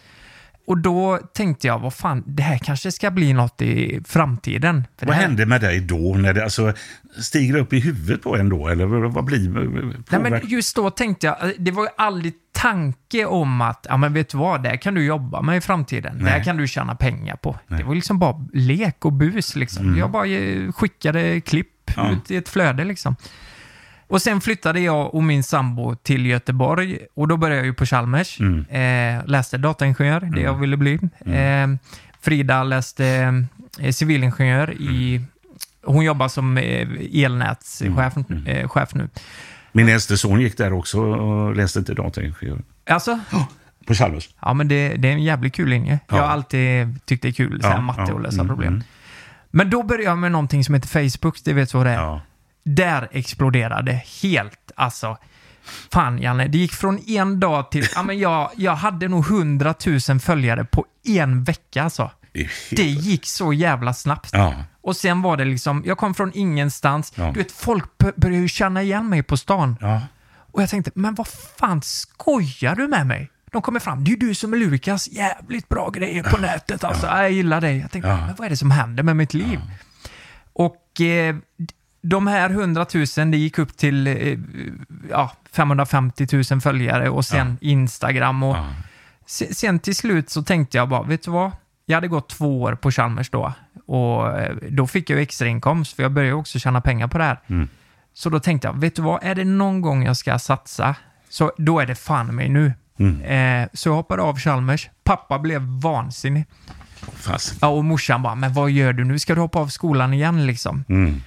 Och 0.67 0.77
då 0.77 1.17
tänkte 1.33 1.67
jag, 1.67 1.79
vad 1.79 1.93
fan, 1.93 2.23
det 2.27 2.43
här 2.43 2.57
kanske 2.57 2.91
ska 2.91 3.11
bli 3.11 3.33
något 3.33 3.61
i 3.61 4.01
framtiden. 4.07 4.83
För 4.99 5.05
Vad 5.05 5.15
här, 5.15 5.21
hände 5.23 5.45
med 5.45 5.61
dig 5.61 5.79
då? 5.79 6.15
När 6.17 6.33
det, 6.33 6.43
alltså, 6.43 6.73
stiger 7.21 7.53
det 7.53 7.59
upp 7.59 7.73
i 7.73 7.79
huvudet 7.79 8.21
på 8.23 8.35
en 8.37 8.49
då? 8.49 8.67
Eller 8.67 8.85
vad 8.85 9.25
blir 9.25 9.49
Nej, 10.09 10.31
men 10.31 10.41
just 10.49 10.75
då 10.75 10.89
tänkte 10.89 11.27
jag, 11.27 11.43
eh, 11.43 11.49
det 11.59 11.71
var 11.71 11.83
ju 11.83 11.89
aldrig 11.97 12.33
tanke 12.51 13.25
om 13.25 13.61
att, 13.61 13.85
ja 13.89 13.97
men 13.97 14.13
vet 14.13 14.29
du 14.29 14.37
vad, 14.37 14.63
det 14.63 14.69
här 14.69 14.77
kan 14.77 14.93
du 14.93 15.05
jobba 15.05 15.41
med 15.41 15.57
i 15.57 15.61
framtiden. 15.61 16.17
Det 16.23 16.29
här 16.29 16.37
Nej. 16.37 16.45
kan 16.45 16.57
du 16.57 16.67
tjäna 16.67 16.95
pengar 16.95 17.35
på. 17.35 17.59
Det 17.67 17.83
var 17.83 17.95
liksom 17.95 18.19
bara 18.19 18.47
lek 18.53 19.05
och 19.05 19.13
bus 19.13 19.55
liksom. 19.55 19.97
Jag 19.97 20.11
bara 20.11 20.25
eh, 20.27 20.71
skickade 20.71 21.41
klipp 21.41 21.67
Mm. 21.97 22.11
Ja. 22.11 22.17
ut 22.17 22.31
i 22.31 22.35
ett 22.35 22.49
flöde 22.49 22.83
liksom. 22.83 23.15
Och 24.09 24.21
sen 24.21 24.41
flyttade 24.41 24.79
jag 24.79 25.15
och 25.15 25.23
min 25.23 25.43
sambo 25.43 25.95
till 25.95 26.25
Göteborg 26.25 26.99
och 27.13 27.27
då 27.27 27.37
började 27.37 27.57
jag 27.57 27.65
ju 27.65 27.73
på 27.73 27.85
Chalmers. 27.85 28.39
Mm. 28.39 28.65
Eh, 28.69 29.25
läste 29.27 29.57
dataingenjör, 29.57 30.19
det 30.35 30.41
jag 30.41 30.53
ville 30.53 30.77
bli. 30.77 30.99
Eh, 31.25 31.67
Frida 32.21 32.63
läste 32.63 33.05
eh, 33.79 33.91
civilingenjör 33.91 34.73
i... 34.73 35.21
Hon 35.83 36.05
jobbar 36.05 36.27
som 36.27 36.57
eh, 36.57 36.87
elnätschef 37.13 38.17
eh, 38.47 38.69
chef 38.69 38.93
nu. 38.93 39.09
Min 39.71 39.89
äldste 39.89 40.17
son 40.17 40.41
gick 40.41 40.57
där 40.57 40.73
också 40.73 40.99
och 41.01 41.55
läste 41.55 41.83
till 41.83 41.95
dataingenjör. 41.95 42.61
Alltså? 42.89 43.19
På 43.85 43.93
Chalmers. 43.93 44.29
Ja, 44.41 44.53
men 44.53 44.67
det, 44.67 44.95
det 44.95 45.07
är 45.07 45.13
en 45.13 45.23
jävligt 45.23 45.53
kul 45.53 45.69
linje. 45.69 45.99
Ja. 46.07 46.15
Jag 46.15 46.23
har 46.23 46.29
alltid 46.29 47.05
tyckt 47.05 47.21
det 47.21 47.27
är 47.27 47.31
kul, 47.31 47.61
så 47.61 47.67
här 47.67 47.75
Ja, 47.75 47.81
matte 47.81 48.03
ja, 48.07 48.13
och 48.13 48.21
lösa 48.21 48.41
mm, 48.41 48.47
problem. 48.47 48.73
mm. 48.73 48.83
Men 49.51 49.69
då 49.69 49.83
började 49.83 50.03
jag 50.03 50.17
med 50.17 50.31
någonting 50.31 50.63
som 50.63 50.75
heter 50.75 50.87
Facebook, 50.87 51.37
det 51.43 51.53
vet 51.53 51.71
du 51.71 51.77
vad 51.77 51.87
det 51.87 51.91
är. 51.91 51.95
Ja. 51.95 52.21
Där 52.63 53.07
exploderade 53.11 54.03
helt, 54.21 54.71
alltså. 54.75 55.17
Fan 55.91 56.21
Janne, 56.21 56.47
det 56.47 56.57
gick 56.57 56.73
från 56.73 56.99
en 57.07 57.39
dag 57.39 57.71
till... 57.71 57.85
ja, 57.95 58.03
men 58.03 58.19
jag, 58.19 58.51
jag 58.55 58.75
hade 58.75 59.07
nog 59.07 59.25
100 59.25 59.73
000 60.09 60.19
följare 60.19 60.65
på 60.65 60.85
en 61.03 61.43
vecka 61.43 61.83
alltså. 61.83 62.11
Det 62.71 62.83
gick 62.83 63.25
så 63.25 63.53
jävla 63.53 63.93
snabbt. 63.93 64.29
Ja. 64.33 64.53
Och 64.81 64.95
sen 64.95 65.21
var 65.21 65.37
det 65.37 65.45
liksom, 65.45 65.83
jag 65.85 65.97
kom 65.97 66.13
från 66.13 66.31
ingenstans. 66.33 67.13
Ja. 67.15 67.31
Du 67.31 67.39
vet, 67.39 67.51
folk 67.51 67.97
började 67.97 68.41
ju 68.41 68.47
känna 68.47 68.81
igen 68.81 69.09
mig 69.09 69.23
på 69.23 69.37
stan. 69.37 69.75
Ja. 69.81 70.01
Och 70.51 70.61
jag 70.61 70.69
tänkte, 70.69 70.91
men 70.95 71.15
vad 71.15 71.27
fan 71.27 71.81
skojar 71.81 72.75
du 72.75 72.87
med 72.87 73.07
mig? 73.07 73.29
De 73.51 73.61
kommer 73.61 73.79
fram, 73.79 74.03
det 74.03 74.11
är 74.11 74.17
du 74.17 74.35
som 74.35 74.53
är 74.53 74.57
Lukas, 74.57 75.07
jävligt 75.07 75.69
bra 75.69 75.89
grejer 75.89 76.23
på 76.23 76.37
nätet 76.37 76.83
alltså. 76.83 77.07
Jag 77.07 77.31
gillar 77.31 77.61
dig. 77.61 77.77
Jag 77.79 77.91
tänkte, 77.91 78.09
men 78.09 78.35
vad 78.35 78.45
är 78.45 78.49
det 78.49 78.57
som 78.57 78.71
händer 78.71 79.03
med 79.03 79.15
mitt 79.15 79.33
liv? 79.33 79.59
Och 80.53 81.01
eh, 81.01 81.35
de 82.01 82.27
här 82.27 82.49
100 82.49 82.85
000, 83.17 83.31
det 83.31 83.37
gick 83.37 83.59
upp 83.59 83.77
till 83.77 84.07
eh, 84.07 84.37
ja, 85.09 85.31
550 85.51 86.27
000 86.51 86.61
följare 86.61 87.09
och 87.09 87.25
sen 87.25 87.57
Instagram. 87.61 88.43
Och 88.43 88.55
se- 89.25 89.53
sen 89.53 89.79
till 89.79 89.95
slut 89.95 90.29
så 90.29 90.43
tänkte 90.43 90.77
jag 90.77 90.89
bara, 90.89 91.03
vet 91.03 91.23
du 91.23 91.31
vad? 91.31 91.51
Jag 91.85 91.95
hade 91.97 92.07
gått 92.07 92.29
två 92.29 92.61
år 92.61 92.75
på 92.75 92.91
Chalmers 92.91 93.29
då 93.29 93.53
och 93.85 94.39
eh, 94.39 94.55
då 94.69 94.87
fick 94.87 95.09
jag 95.09 95.21
extra 95.21 95.47
inkomst 95.47 95.95
för 95.95 96.03
jag 96.03 96.11
började 96.11 96.35
också 96.35 96.59
tjäna 96.59 96.81
pengar 96.81 97.07
på 97.07 97.17
det 97.17 97.23
här. 97.23 97.39
Så 98.13 98.29
då 98.29 98.39
tänkte 98.39 98.67
jag, 98.67 98.79
vet 98.79 98.95
du 98.95 99.01
vad? 99.01 99.23
Är 99.23 99.35
det 99.35 99.45
någon 99.45 99.81
gång 99.81 100.03
jag 100.05 100.17
ska 100.17 100.39
satsa, 100.39 100.95
så 101.29 101.51
då 101.57 101.79
är 101.79 101.85
det 101.85 101.95
fan 101.95 102.35
mig 102.35 102.49
nu. 102.49 102.73
Eh, 103.23 103.67
så 103.73 103.89
jag 103.89 103.93
hoppade 103.93 104.21
av 104.21 104.39
Chalmers. 104.39 104.89
Pappa 105.03 105.39
blev 105.39 105.61
vansinnig. 105.61 106.45
Fast. 107.15 107.55
Ja, 107.61 107.67
och 107.67 107.85
morsan 107.85 108.21
bara, 108.21 108.35
men 108.35 108.53
vad 108.53 108.71
gör 108.71 108.93
du 108.93 109.03
nu? 109.03 109.19
Ska 109.19 109.35
du 109.35 109.41
hoppa 109.41 109.59
av 109.59 109.67
skolan 109.67 110.13
igen 110.13 110.47
liksom? 110.47 110.83
Mm. 110.89 111.21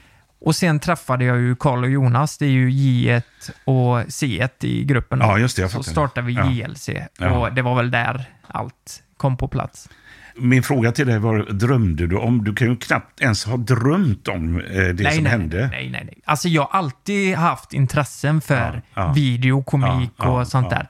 Och 0.44 0.56
sen 0.56 0.80
träffade 0.80 1.24
jag 1.24 1.38
ju 1.40 1.56
Karl 1.56 1.84
och 1.84 1.90
Jonas, 1.90 2.38
det 2.38 2.46
är 2.46 2.50
ju 2.50 2.70
J1 2.70 3.22
och 3.64 3.98
C1 4.00 4.50
i 4.60 4.84
gruppen. 4.84 5.18
Ja, 5.18 5.38
just 5.38 5.56
det, 5.56 5.62
jag 5.62 5.70
Så 5.70 5.82
startade 5.82 6.26
vi. 6.26 6.32
JLC 6.32 6.88
Ja. 7.18 7.30
och 7.30 7.54
det 7.54 7.62
var 7.62 7.74
väl 7.74 7.90
där 7.90 8.24
allt 8.46 9.02
kom 9.16 9.36
på 9.36 9.48
plats. 9.48 9.88
Min 10.36 10.62
fråga 10.62 10.92
till 10.92 11.06
dig 11.06 11.18
var, 11.18 11.38
drömde 11.52 12.06
du 12.06 12.16
om? 12.16 12.44
Du 12.44 12.54
kan 12.54 12.68
ju 12.68 12.76
knappt 12.76 13.20
ens 13.20 13.44
ha 13.44 13.56
drömt 13.56 14.28
om 14.28 14.60
eh, 14.60 14.64
det 14.72 15.02
nej, 15.02 15.14
som 15.14 15.24
nej, 15.24 15.32
hände. 15.32 15.68
Nej, 15.72 15.90
nej, 15.90 16.02
nej. 16.04 16.18
Alltså 16.24 16.48
jag 16.48 16.62
har 16.62 16.78
alltid 16.78 17.34
haft 17.36 17.72
intressen 17.72 18.40
för 18.40 18.82
Ja, 18.94 19.02
ja. 19.02 19.12
video, 19.12 19.62
komik 19.62 20.10
Ja, 20.16 20.40
och 20.40 20.46
sånt 20.48 20.70
där. 20.70 20.86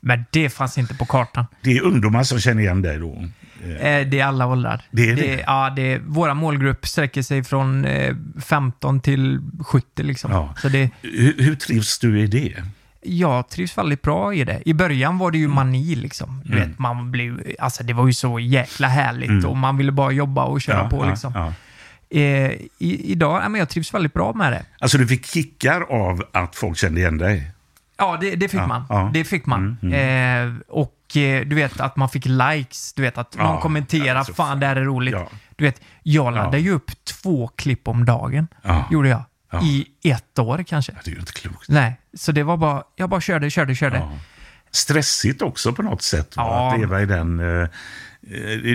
Men 0.00 0.24
det 0.30 0.50
fanns 0.50 0.78
inte 0.78 0.94
på 0.94 1.04
kartan. 1.04 1.46
Det 1.60 1.76
är 1.76 1.82
ungdomar 1.82 2.22
som 2.22 2.40
känner 2.40 2.62
igen 2.62 2.82
dig 2.82 2.98
då. 2.98 3.24
Eh, 3.72 4.06
Det 4.08 4.20
är 4.20 4.24
alla 4.24 4.46
åldrar. 4.46 4.82
Det 4.90 5.10
är 5.10 5.16
det? 5.16 5.44
ja, 5.46 5.72
det 5.76 5.92
är, 5.92 5.98
våra 5.98 6.34
målgrupp 6.34 6.86
sträcker 6.86 7.22
sig 7.22 7.44
från 7.44 7.84
eh, 7.84 8.14
15 8.44 9.00
till 9.00 9.40
70 9.60 10.02
liksom. 10.02 10.30
Ja. 10.32 10.54
Så 10.62 10.68
det, 10.68 10.90
Hur, 11.02 11.34
hur 11.42 11.54
trivs 11.56 11.98
du 11.98 12.20
i 12.20 12.26
det? 12.26 12.52
jag 13.06 13.48
trivs 13.48 13.78
väldigt 13.78 14.02
bra 14.02 14.34
i 14.34 14.44
det. 14.44 14.62
I 14.64 14.74
början 14.74 15.18
var 15.18 15.30
det 15.30 15.38
ju 15.38 15.48
mani 15.48 15.94
liksom. 15.94 16.42
Du 16.44 16.52
Mm. 16.56 16.68
vet, 16.68 16.78
man 16.78 17.10
blev, 17.10 17.42
alltså 17.58 17.84
det 17.84 17.92
var 17.92 18.06
ju 18.06 18.12
så 18.12 18.38
jäkla 18.40 18.88
härligt 18.88 19.44
och 19.44 19.56
man 19.56 19.76
ville 19.76 19.92
bara 19.92 20.12
jobba 20.12 20.44
och 20.44 20.60
köra 20.60 20.76
Ja, 20.78 20.88
på 20.90 21.04
ja, 21.04 21.10
liksom. 21.10 21.32
ja. 21.34 21.52
Eh, 22.10 22.50
i, 22.78 23.12
idag, 23.12 23.42
ja, 23.44 23.48
men 23.48 23.58
jag 23.58 23.68
trivs 23.68 23.94
väldigt 23.94 24.12
bra 24.14 24.32
med 24.32 24.52
det. 24.52 24.62
Alltså 24.78 24.98
du 24.98 25.06
fick 25.06 25.26
kickar 25.26 25.80
av 25.80 26.24
att 26.32 26.56
folk 26.56 26.78
kände 26.78 27.00
igen 27.00 27.18
dig? 27.18 27.50
Ja, 27.96 28.18
det, 28.20 28.34
det 28.36 28.48
fick 28.48 28.60
Ja, 28.60 28.66
man. 28.66 28.84
ja. 28.88 29.00
Mm, 29.00 29.12
Det 29.12 29.24
fick 29.24 29.46
man. 29.46 29.78
Eh, 29.92 30.52
och 30.68 31.16
eh, 31.16 31.46
du 31.46 31.56
vet 31.56 31.80
att 31.80 31.96
man 31.96 32.08
fick 32.08 32.26
likes, 32.26 32.92
du 32.92 33.02
vet 33.02 33.18
att 33.18 33.36
någon 33.36 33.46
Ja, 33.46 33.60
kommenterar, 33.60 34.14
alltså, 34.14 34.34
fan 34.34 34.60
det 34.60 34.66
här 34.66 34.76
är 34.76 34.84
roligt. 34.84 35.16
Du 35.56 35.64
vet, 35.64 35.80
jag 36.02 36.34
laddade 36.34 36.58
ju 36.58 36.70
upp 36.70 36.90
två 37.04 37.48
klipp 37.48 37.88
om 37.88 38.04
dagen. 38.04 38.48
Gjorde 38.90 39.08
jag. 39.08 39.22
Ja. 39.52 39.60
I 39.62 39.86
ett 40.02 40.38
år 40.38 40.64
kanske. 40.66 40.92
Det 41.04 41.10
är 41.10 41.14
ju 41.14 41.20
inte 41.20 41.32
klokt. 41.32 41.68
Nej, 41.68 42.00
så 42.14 42.32
det 42.32 42.42
var 42.42 42.56
bara, 42.56 42.82
jag 42.96 43.08
bara 43.10 43.20
körde, 43.20 43.50
körde, 43.50 43.74
körde. 43.74 44.02
Stressigt 44.70 45.42
också 45.42 45.72
på 45.72 45.82
något 45.82 46.02
sätt, 46.02 46.36
va? 46.36 46.70
Att 46.72 46.80
leva 46.80 47.02
i 47.02 47.06
den... 47.06 47.40
eh, 47.40 47.68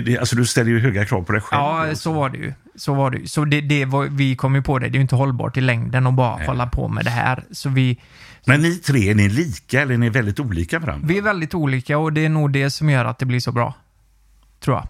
eh, 0.08 0.20
alltså 0.20 0.36
du 0.36 0.46
ställer 0.46 0.70
ju 0.70 0.80
höga 0.80 1.04
krav 1.04 1.22
på 1.22 1.32
dig 1.32 1.40
själv. 1.40 1.62
Ja, 1.62 1.94
så 1.94 2.12
var 2.12 2.28
det 2.28 2.38
ju. 2.38 2.52
Så 2.80 2.94
var 2.94 3.10
det. 3.10 3.28
Så 3.30 3.44
det, 3.44 3.60
det 3.60 3.84
var, 3.84 4.06
vi 4.06 4.36
kom 4.36 4.54
ju 4.54 4.62
på 4.62 4.78
det, 4.78 4.86
det 4.88 4.92
är 4.92 4.98
ju 4.98 5.02
inte 5.02 5.16
hållbart 5.16 5.56
i 5.56 5.60
längden 5.60 6.06
att 6.06 6.14
bara 6.14 6.44
hålla 6.46 6.66
på 6.66 6.88
med 6.88 7.04
det 7.04 7.10
här. 7.10 7.44
Så 7.50 7.68
vi, 7.68 8.00
Men 8.46 8.60
ni 8.62 8.76
tre, 8.76 9.10
är 9.10 9.14
ni 9.14 9.28
lika 9.28 9.80
eller 9.80 9.94
är 9.94 9.98
ni 9.98 10.08
väldigt 10.10 10.40
olika 10.40 10.78
varandra? 10.78 11.06
vi 11.08 11.18
är 11.18 11.22
väldigt 11.22 11.54
olika 11.54 11.98
och 11.98 12.12
det 12.12 12.24
är 12.24 12.28
nog 12.28 12.52
det 12.52 12.70
som 12.70 12.90
gör 12.90 13.04
att 13.04 13.18
det 13.18 13.26
blir 13.26 13.40
så 13.40 13.52
bra. 13.52 13.74
Tror 14.60 14.76
jag. 14.76 14.88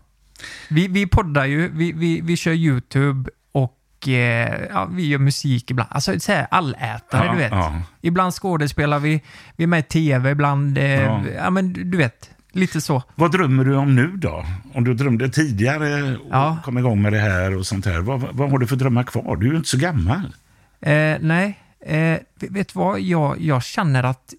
Vi, 0.68 0.88
vi 0.88 1.06
poddar 1.06 1.44
ju, 1.44 1.68
vi, 1.68 1.92
vi, 1.92 2.20
vi 2.20 2.36
kör 2.36 2.52
YouTube 2.52 3.30
och 3.52 4.08
eh, 4.08 4.60
ja, 4.70 4.88
vi 4.92 5.06
gör 5.08 5.18
musik 5.18 5.70
ibland. 5.70 5.88
Alltså 5.92 6.20
så 6.20 6.32
här, 6.32 6.46
allätare, 6.50 7.26
Ja, 7.26 7.32
du 7.32 7.38
vet. 7.38 7.52
ja. 7.52 7.82
Ibland 8.00 8.32
skådespelar 8.34 8.98
vi, 8.98 9.22
vi 9.56 9.64
är 9.64 9.68
med 9.68 9.80
i 9.80 9.82
TV, 9.82 10.30
ibland... 10.30 10.78
Eh, 10.78 11.24
Ja. 11.36 11.50
men 11.50 11.90
du 11.90 11.98
vet, 11.98 12.30
lite 12.52 12.80
så. 12.80 13.02
Vad 13.14 13.32
drömmer 13.32 13.64
du 13.64 13.74
om 13.76 13.94
nu 13.94 14.06
då? 14.16 14.44
Om 14.74 14.84
du 14.84 14.94
drömde 14.94 15.28
tidigare 15.28 16.16
och 16.16 16.26
Ja. 16.30 16.58
kom 16.64 16.78
igång 16.78 17.02
med 17.02 17.12
det 17.12 17.18
här 17.18 17.56
och 17.56 17.66
sånt 17.66 17.86
här. 17.86 18.00
Vad, 18.00 18.20
vad 18.20 18.50
har 18.50 18.58
du 18.58 18.66
för 18.66 18.76
drömmar 18.76 19.02
kvar? 19.02 19.36
Du 19.36 19.46
är 19.46 19.50
ju 19.50 19.56
inte 19.56 19.68
så 19.68 19.78
gammal. 19.78 20.34
Eh, 20.80 21.16
nej, 21.20 21.58
eh, 21.86 22.18
vet 22.50 22.68
du 22.68 22.78
vad? 22.78 23.00
Jag, 23.00 23.40
jag 23.40 23.62
känner 23.62 24.02
att 24.02 24.34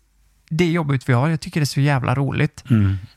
det 0.50 0.72
jobbet 0.72 1.10
vi 1.10 1.14
har, 1.14 1.30
jag 1.30 1.40
tycker 1.40 1.60
det 1.60 1.64
är 1.64 1.66
så 1.66 1.82
jävla 1.82 2.16
roligt. 2.16 2.64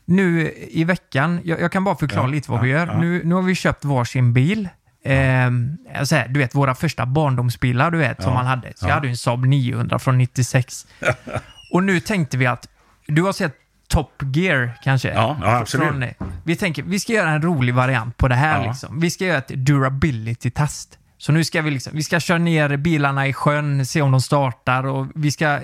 Nu 0.05 0.51
i 0.71 0.83
veckan, 0.83 1.39
jag, 1.43 1.61
jag 1.61 1.71
kan 1.71 1.83
bara 1.83 1.95
förklara 1.95 2.23
Mm. 2.23 2.33
Ja, 2.33 2.35
lite 2.35 2.51
vad 2.51 2.59
ja, 2.59 2.63
vi 2.63 2.69
gör. 2.69 2.95
Nu, 2.95 3.21
nu 3.25 3.35
har 3.35 3.41
vi 3.41 3.55
köpt 3.55 3.85
varsin 3.85 4.33
bil. 4.33 4.69
Eh, 5.03 5.11
här, 5.11 6.27
du 6.27 6.39
vet, 6.39 6.55
våra 6.55 6.75
första 6.75 7.05
barndomsbilar, 7.05 7.91
du 7.91 7.97
vet, 7.97 8.23
som 8.23 8.33
man 8.33 8.45
hade. 8.45 8.73
Så 8.75 8.87
jag 8.87 8.93
hade 8.93 9.07
en 9.07 9.17
Saab 9.17 9.45
900 9.45 9.99
från 9.99 10.17
96. 10.17 10.87
Och 11.73 11.83
nu 11.83 11.99
tänkte 11.99 12.37
vi 12.37 12.45
att, 12.45 12.69
du 13.07 13.21
har 13.21 13.33
sett 13.33 13.55
Top 13.95 14.21
Gear 14.35 14.77
kanske? 14.83 15.09
Ja, 15.13 15.37
ja, 15.41 15.57
absolut. 15.57 15.87
Från, 15.87 16.05
vi 16.43 16.55
tänker, 16.55 16.83
vi 16.83 16.99
ska 16.99 17.13
göra 17.13 17.29
en 17.29 17.41
rolig 17.41 17.73
variant 17.75 18.17
på 18.17 18.27
det 18.27 18.35
här 18.35 18.61
Ja. 18.63 18.67
liksom. 18.67 18.99
Vi 18.99 19.09
ska 19.09 19.25
göra 19.25 19.37
ett 19.37 19.49
durability-test. 19.55 20.97
Så 21.17 21.31
nu 21.31 21.43
ska 21.43 21.61
vi 21.61 21.71
liksom, 21.71 21.93
vi 21.95 22.03
ska 22.03 22.19
köra 22.19 22.37
ner 22.37 22.77
bilarna 22.77 23.27
i 23.27 23.33
sjön, 23.33 23.85
se 23.85 24.01
om 24.01 24.11
de 24.11 24.21
startar 24.21 24.83
och 24.85 25.07
vi 25.15 25.31
ska 25.31 25.45
eh, 25.53 25.61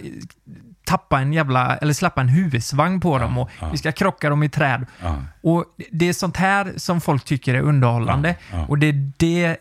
tappa 0.85 1.19
en 1.19 1.33
jävla, 1.33 1.77
eller 1.77 1.93
släppa 1.93 2.21
en 2.21 2.29
huvudvagn 2.29 2.99
på 2.99 3.17
dem 3.19 3.37
och 3.37 3.49
vi 3.71 3.77
ska 3.77 3.91
krocka 3.91 4.29
dem 4.29 4.43
i 4.43 4.49
träd. 4.49 4.85
Ja. 5.01 5.15
Och 5.43 5.65
det 5.91 6.09
är 6.09 6.13
sånt 6.13 6.37
här 6.37 6.73
som 6.77 7.01
folk 7.01 7.25
tycker 7.25 7.53
är 7.53 7.61
underhållande. 7.61 8.35
Ja, 8.51 8.57
ja. 8.57 8.65
Och 8.65 8.77
det 8.77 8.87
är 8.89 9.11
det 9.17 9.57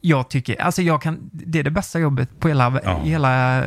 jag 0.00 0.30
tycker, 0.30 0.62
alltså 0.62 0.82
jag 0.82 1.02
kan, 1.02 1.18
det 1.32 1.58
är 1.58 1.62
det 1.62 1.70
bästa 1.70 1.98
jobbet 1.98 2.40
på 2.40 2.48
hela, 2.48 2.80
Ja. 2.84 3.00
hela, 3.04 3.58
eh, 3.58 3.64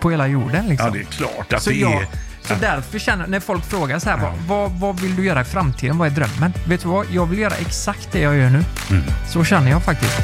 på 0.00 0.10
hela 0.10 0.26
jorden 0.26 0.66
liksom. 0.68 0.86
Ja, 0.86 0.92
det 0.92 1.00
är 1.00 1.04
klart 1.04 1.52
att 1.52 1.62
Så, 1.62 1.70
det 1.70 1.76
jag, 1.76 2.02
är... 2.02 2.08
så 2.46 2.54
därför 2.54 2.98
känner 2.98 3.26
när 3.26 3.40
folk 3.40 3.64
frågar 3.64 3.98
så 3.98 4.10
här, 4.10 4.18
vad, 4.18 4.32
vad, 4.46 4.72
vad 4.80 5.00
vill 5.00 5.16
du 5.16 5.24
göra 5.24 5.40
i 5.40 5.44
framtiden? 5.44 5.98
Vad 5.98 6.08
är 6.08 6.12
drömmen? 6.12 6.52
Vet 6.68 6.82
du 6.82 6.88
vad? 6.88 7.06
Jag 7.10 7.26
vill 7.26 7.38
göra 7.38 7.54
exakt 7.54 8.08
det 8.12 8.20
jag 8.20 8.36
gör 8.36 8.50
nu. 8.50 8.64
Mm. 8.90 9.02
Så 9.28 9.44
känner 9.44 9.70
jag 9.70 9.82
faktiskt. 9.82 10.20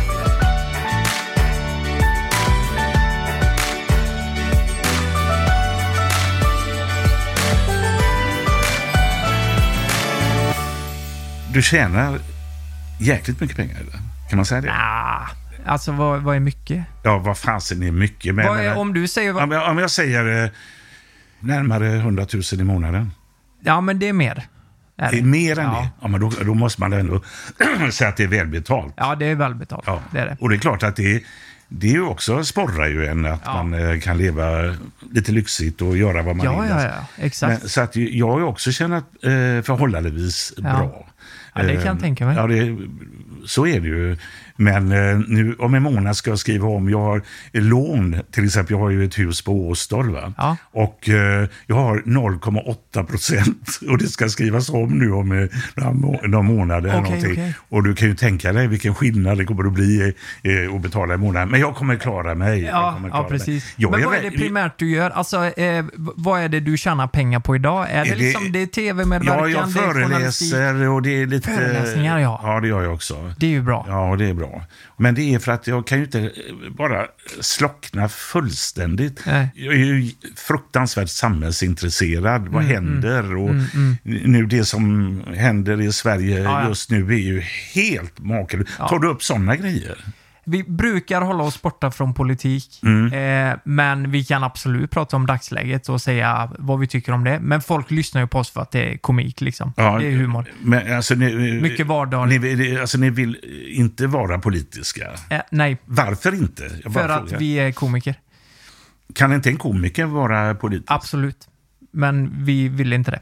Du 11.53 11.63
tjänar 11.63 12.19
jäkligt 13.01 13.41
mycket 13.41 13.57
pengar, 13.57 13.77
eller? 13.81 13.93
Kan 14.29 14.37
man 14.37 14.47
säga 14.47 14.61
det? 14.61 14.73
Ah, 14.73 15.29
alltså 15.67 15.93
vad, 15.93 16.23
vad 16.23 16.37
är 16.37 16.41
mycket? 16.41 16.85
Ja, 17.03 17.19
vad 17.19 17.39
fasen 17.39 17.83
är 17.83 17.91
mycket? 17.91 18.35
Men, 18.35 18.47
Vad 18.47 18.61
är, 18.61 18.77
om 18.77 18.95
du 18.95 19.09
säger... 19.09 19.43
om, 19.43 19.49
Vad, 19.49 19.59
jag, 19.59 19.71
om 19.71 19.79
jag 19.79 19.91
säger 19.91 20.45
eh, 20.45 20.51
närmare 21.43 21.95
100 21.97 22.27
000 22.33 22.43
i 22.61 22.65
månaden. 22.65 23.11
ja, 23.65 23.81
men 23.81 23.99
det 23.99 24.09
är 24.09 24.13
mer. 24.13 24.47
Är 24.97 25.11
Det 25.11 25.19
är 25.19 25.23
mer 25.23 25.59
än 25.59 25.65
ja. 25.65 25.81
det. 25.81 25.89
Ja, 26.01 26.09
men 26.09 26.21
då, 26.21 26.33
då 26.45 26.55
måste 26.55 26.81
man 26.81 26.93
ändå 26.93 27.23
säga 27.93 28.09
att 28.11 28.17
det 28.17 28.23
är 28.25 28.29
välbetalt. 28.29 28.95
Ja, 28.97 29.15
det 29.15 29.27
är 29.27 29.35
välbetalt. 29.35 29.85
Ja. 29.87 30.03
Det 30.13 30.19
är 30.19 30.27
det. 30.27 30.37
Och 30.41 30.49
det 30.49 30.57
är 30.57 30.59
klart 30.59 30.83
att 30.83 30.97
det, 30.97 31.23
det 31.69 31.87
är 31.87 31.93
ju 31.93 32.03
också 32.03 32.45
sporrar 32.45 32.89
ju 32.89 33.07
en 33.07 33.27
att 33.27 33.41
Ja. 33.45 33.63
man 33.63 33.75
eh, 33.75 34.01
kan 34.01 34.19
leva 34.19 34.77
lite 35.13 35.33
lyxigt 35.33 35.83
och 35.83 35.97
göra 35.97 36.23
vad 36.23 36.37
man 36.37 36.47
Ja, 36.47 36.61
vill. 36.61 36.71
ja, 36.71 36.83
ja. 36.83 37.07
Exakt. 37.25 37.61
Men, 37.61 37.69
så 37.69 37.81
att 37.81 37.97
jag 37.97 38.31
har 38.33 38.43
också 38.43 38.73
tjänat 38.73 39.05
eh, 39.23 39.31
förhållandevis 39.63 40.53
bra. 40.57 41.07
Ja, 41.55 41.63
det 41.63 41.75
kan 41.75 41.85
jag 41.87 41.95
Eh, 41.97 42.01
tänka 42.01 42.27
mig. 42.27 42.37
Ja, 42.37 42.47
det, 42.47 42.79
så 43.47 43.67
är 43.67 43.81
det 43.81 43.87
ju. 43.89 44.17
Men 44.57 44.93
eh, 44.93 45.19
nu 45.29 45.55
om 45.59 45.75
en 45.75 45.83
månad 45.83 46.17
ska 46.17 46.31
jag 46.31 46.39
skriva 46.39 46.69
om. 46.69 46.91
Jag 46.91 46.99
har 46.99 47.23
lån, 47.53 48.17
till 48.31 48.45
exempel. 48.45 48.73
Jag 48.77 48.79
har 48.83 48.91
ju 48.91 49.05
ett 49.05 49.19
hus 49.19 49.43
på 49.43 49.69
Åstol. 49.69 50.11
Va? 50.13 50.33
Ja. 50.37 50.57
Och 50.73 51.09
eh, 51.09 51.49
jag 51.67 51.77
har 51.77 51.97
0,8 51.99 53.05
procent. 53.05 53.69
Och 53.89 53.99
det 53.99 54.07
ska 54.07 54.29
skrivas 54.29 54.69
om 54.71 54.91
nu 54.99 55.13
om 55.13 55.33
eh, 55.33 55.49
några, 55.75 55.93
må- 55.93 56.21
några 56.25 56.43
månader. 56.43 56.93
någonting. 56.93 57.33
okej. 57.33 57.55
Och 57.69 57.83
du 57.83 57.95
kan 57.95 58.09
ju 58.09 58.15
tänka 58.15 58.53
dig 58.53 58.67
vilken 58.67 58.95
skillnad 58.95 59.39
det 59.39 59.45
kommer 59.45 59.65
att 59.65 59.73
bli 59.73 60.15
att 60.77 60.83
betala 60.83 61.15
i 61.15 61.17
månaden. 61.17 61.49
Men 61.51 61.61
jag 61.61 61.75
kommer 61.75 61.97
klara 61.97 62.35
mig. 62.35 62.61
Ja, 62.63 62.69
ja 63.03 63.09
klara 63.11 63.23
mig. 63.23 63.31
precis. 63.31 63.75
Men 63.79 63.91
vad 63.91 64.15
är 64.15 64.23
det 64.23 64.31
primärt 64.31 64.79
du 64.79 64.91
gör? 64.91 65.11
Alltså, 65.11 65.45
eh, 65.47 65.85
vad 65.97 66.41
är 66.41 66.49
det 66.49 66.61
du 66.61 66.77
tjänar 66.77 67.07
pengar 67.07 67.41
på 67.41 67.57
idag? 67.57 67.87
Är 67.91 68.05
det, 68.05 68.11
det- 68.11 68.17
liksom, 68.17 68.53
det 68.53 68.63
är 68.63 68.67
tv-medverkan, 68.67 69.39
Ja, 69.39 69.49
jag 69.49 69.73
föreläser 69.73 70.89
och 70.89 71.03
det 71.03 71.23
är 71.23 71.27
lite... 71.27 71.51
Föreläsningar, 71.51 72.19
ja. 72.19 72.41
Ja, 72.43 72.61
det 72.61 72.69
gör 72.69 72.83
jag 72.83 72.95
också. 72.95 73.33
Det 73.39 73.47
är 73.47 73.51
ju 73.51 73.63
bra. 73.63 73.85
Ja, 73.89 74.17
det 74.19 74.29
är 74.29 74.35
bra. 74.35 74.52
Men 74.97 75.15
det 75.15 75.35
är 75.35 75.39
för 75.39 75.53
att 75.53 75.67
jag 75.67 75.87
kan 75.87 75.99
ju 75.99 76.05
inte 76.05 76.21
eh, 76.21 76.31
bara 76.77 77.07
slockna 77.41 78.09
fullständigt. 78.09 79.23
Nej. 79.27 79.49
Jag 79.55 79.75
är 79.75 79.79
ju 79.79 80.11
fruktansvärt 80.37 81.09
samhällsintresserad. 81.09 82.49
Vad 82.49 82.63
Mm, 82.65 82.75
händer? 82.75 83.37
Och 83.37 83.55
nu 84.03 84.47
det 84.47 84.65
som 84.65 85.21
händer 85.37 85.81
i 85.81 85.93
Sverige 85.93 86.39
Ja, 86.43 86.63
ja. 86.63 86.69
just 86.69 86.91
nu 86.91 87.13
är 87.15 87.19
ju 87.19 87.41
helt 87.75 88.19
makalöst. 88.19 88.71
Ja. 88.79 88.89
Tar 88.89 88.99
du 88.99 89.09
upp 89.09 89.23
sådana 89.23 89.57
grejer? 89.57 89.99
Vi 90.45 90.63
brukar 90.63 91.21
hålla 91.23 91.43
oss 91.45 91.63
borta 91.63 91.91
från 91.91 92.15
politik, 92.15 92.81
Mm. 92.83 93.13
eh, 93.53 93.59
men 93.65 94.11
vi 94.11 94.25
kan 94.25 94.45
absolut 94.45 94.91
prata 94.91 95.17
om 95.17 95.27
dagsläget 95.27 95.89
och 95.89 96.01
säga 96.01 96.51
vad 96.59 96.79
vi 96.79 96.87
tycker 96.87 97.13
om 97.13 97.25
det. 97.25 97.39
Men 97.41 97.61
folk 97.61 97.91
lyssnar 97.91 98.21
ju 98.21 98.27
på 98.27 98.39
oss 98.39 98.51
för 98.51 98.61
att 98.61 98.71
det 98.71 98.93
är 98.93 98.97
komik, 98.99 99.41
liksom. 99.41 99.73
Ja, 99.77 99.99
det 99.99 100.07
är 100.07 100.11
humor. 100.17 100.45
Men, 100.63 100.97
alltså, 100.97 101.15
ni, 101.15 101.61
Mycket 101.61 101.87
vardagligt. 101.87 102.43
Ni, 102.43 102.79
alltså, 102.79 102.99
ni 102.99 103.11
vill 103.11 103.37
inte 103.69 104.07
vara 104.07 104.39
politiska. 104.39 105.11
Eh, 105.31 105.41
nej, 105.51 105.77
Varför 105.85 106.35
inte? 106.35 106.69
För 106.69 107.09
att 107.09 107.21
frågar. 107.29 107.39
vi 107.39 107.55
är 107.59 107.73
komiker. 107.73 108.15
Kan 109.15 109.33
inte 109.33 109.49
en 109.51 109.57
komiker 109.57 110.05
vara 110.05 110.55
politisk? 110.55 110.91
Absolut. 110.93 111.49
Men 111.93 112.45
vi 112.45 112.69
vill 112.69 112.93
inte 112.93 113.11
det. 113.11 113.21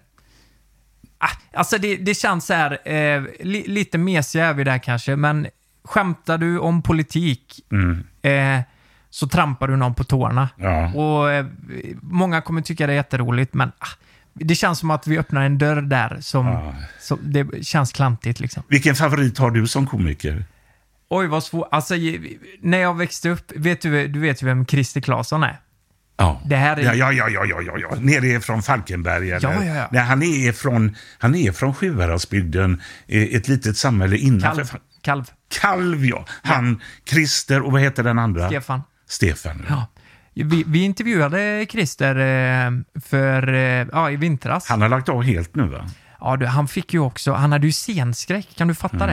Ah, 1.18 1.29
alltså 1.59 1.79
det, 1.79 1.97
det 1.97 2.14
känns 2.14 2.47
så 2.47 2.55
här, 2.55 2.89
eh, 2.89 3.23
li, 3.41 3.64
lite 3.66 3.99
mesiga 3.99 4.47
är 4.47 4.55
vi 4.55 4.64
där 4.64 4.79
kanske, 4.79 5.16
men 5.16 5.47
skämtar 5.85 6.39
du 6.39 6.59
om 6.59 6.83
politik 6.83 7.61
Mm. 7.72 8.05
eh, 8.22 8.62
så 9.11 9.28
trampar 9.28 9.68
du 9.68 9.76
någon 9.76 9.95
på 9.95 10.05
tårna. 10.05 10.49
Ja. 10.57 10.93
Och 10.93 11.33
eh, 11.33 11.47
Många 12.03 12.41
kommer 12.41 12.61
tycka 12.62 12.87
det 12.87 12.93
är 12.93 12.97
jätteroligt, 12.97 13.55
men 13.55 13.68
ah, 13.78 13.87
det 14.35 14.55
känns 14.55 14.78
som 14.78 14.91
att 14.91 15.07
vi 15.07 15.18
öppnar 15.18 15.43
en 15.43 15.59
dörr 15.59 15.83
där 15.83 16.18
som, 16.20 16.47
Ja. 16.47 16.74
som 17.01 17.18
det 17.22 17.64
känns 17.66 17.93
klantigt 17.93 18.41
liksom. 18.41 18.62
Vilken 18.68 18.95
favorit 18.95 19.39
har 19.39 19.51
du 19.51 19.66
som 19.66 19.87
komiker? 19.87 20.45
Oj, 21.09 21.26
vad 21.26 21.45
svårt. 21.45 21.68
Alltså, 21.70 21.95
när 22.61 22.78
jag 22.78 22.97
växte 22.97 23.28
upp, 23.31 23.53
vet 23.57 23.81
du, 23.81 24.09
du 24.09 24.20
vet 24.20 24.43
ju 24.43 24.47
vem 24.47 24.66
Christer 24.66 25.01
Claesson 25.01 25.43
är? 25.43 25.61
Ja. 26.16 26.41
Det 26.47 26.57
här 26.57 26.76
är- 26.76 26.83
ja, 26.83 26.95
ja, 26.95 27.12
ja, 27.12 27.45
ja, 27.45 27.61
ja, 27.62 27.78
ja. 27.78 27.97
Nere 28.01 28.41
från 28.41 28.62
Falkenberg 28.62 29.31
eller? 29.31 29.53
Ja, 29.53 29.64
ja, 29.64 29.74
ja. 29.74 29.89
Nej, 29.93 30.03
han 30.03 30.22
är 30.22 30.53
från, 30.53 30.97
han 31.18 31.35
är 31.35 31.53
från 31.53 31.74
Sjuhäradsbygden, 31.74 32.81
ett 33.09 33.49
litet 33.49 33.76
samhälle 33.76 34.16
innanför. 34.16 34.64
Kalv. 34.64 34.81
Kalv. 35.03 35.24
Kalv, 35.61 36.05
ja. 36.05 36.24
Han, 36.42 36.80
Christer 37.05 37.62
och 37.62 37.72
vad 37.72 37.80
heter 37.80 38.03
den 38.03 38.18
andra? 38.18 38.46
Stefan. 38.46 38.82
Stefan. 39.07 39.66
Ja. 39.68 39.86
Vi, 40.34 40.64
vi 40.66 40.84
intervjuade 40.84 41.66
Christer 41.70 42.16
eh, 42.16 43.01
för, 43.05 43.53
eh, 43.53 43.86
ja, 43.92 44.11
i 44.11 44.16
vintras. 44.16 44.68
Han 44.68 44.82
har 44.82 44.88
lagt 44.88 45.09
av 45.09 45.22
helt 45.22 45.55
nu 45.55 45.62
va? 45.62 45.86
Ja, 46.21 46.37
du, 46.37 46.47
han 46.47 46.68
fick 46.68 46.95
ju 46.95 47.01
också, 47.01 47.33
han 47.33 47.53
hade 47.53 47.66
ju 47.66 47.73
scenskräck, 47.73 48.49
kan 48.57 48.68
du 48.68 48.75
fatta 48.75 49.07
det? 49.07 49.12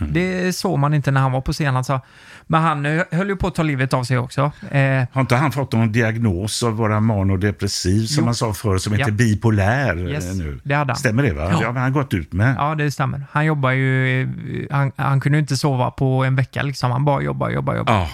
Mm, 0.00 0.12
Det 0.12 0.52
såg 0.56 0.78
man 0.78 0.94
inte 0.94 1.10
när 1.10 1.20
han 1.20 1.32
var 1.32 1.40
på 1.40 1.52
scen 1.52 1.76
alltså. 1.76 2.00
Men 2.46 2.62
han 2.62 2.86
eh, 2.86 3.02
höll 3.12 3.28
ju 3.28 3.36
på 3.36 3.46
att 3.46 3.54
ta 3.54 3.62
livet 3.62 3.94
av 3.94 4.04
sig 4.04 4.18
också. 4.18 4.40
Eh, 4.70 5.04
Har 5.12 5.20
inte 5.20 5.36
han 5.36 5.52
fått 5.52 5.72
någon 5.72 5.92
diagnos 5.92 6.62
av 6.62 6.76
vara 6.76 7.00
manodepressiv 7.00 8.06
som 8.06 8.20
Jo. 8.22 8.24
man 8.24 8.34
sa 8.34 8.52
förr, 8.54 8.78
som 8.78 8.92
heter 8.92 9.10
Ja. 9.10 9.14
bipolär 9.16 9.96
eh, 10.06 10.12
Yes, 10.12 10.34
nu? 10.34 10.60
det 10.64 10.74
hade 10.74 10.92
han. 10.92 10.96
Stämmer 10.98 11.22
det 11.22 11.32
va? 11.32 11.48
Ja. 11.52 11.58
Ja. 11.62 11.72
Men 11.72 11.82
han 11.82 11.92
gått 11.92 12.14
ut 12.14 12.32
med. 12.32 12.54
ja, 12.58 12.74
det 12.74 12.90
stämmer. 12.90 13.26
Han 13.32 13.44
jobbar 13.44 13.70
ju, 13.70 14.22
eh, 14.22 14.28
han, 14.70 14.92
han 14.96 15.20
kunde 15.20 15.38
inte 15.38 15.56
sova 15.56 15.90
på 15.90 16.24
en 16.24 16.36
vecka 16.36 16.62
liksom. 16.62 16.90
Han 16.90 17.04
bara 17.04 17.22
jobbar, 17.22 17.50
jobbar, 17.50 17.76
jobbar. 17.76 17.92
Ja, 17.94 18.08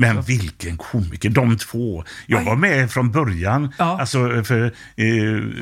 men 0.00 0.22
vilken 0.22 0.76
komiker, 0.76 1.30
de 1.30 1.56
två. 1.56 2.04
Jag 2.26 2.44
var 2.44 2.56
med 2.56 2.90
från 2.90 3.10
början, 3.10 3.72
Ja. 3.78 4.00
alltså, 4.00 4.44
för, 4.44 4.64
eh, 4.64 4.72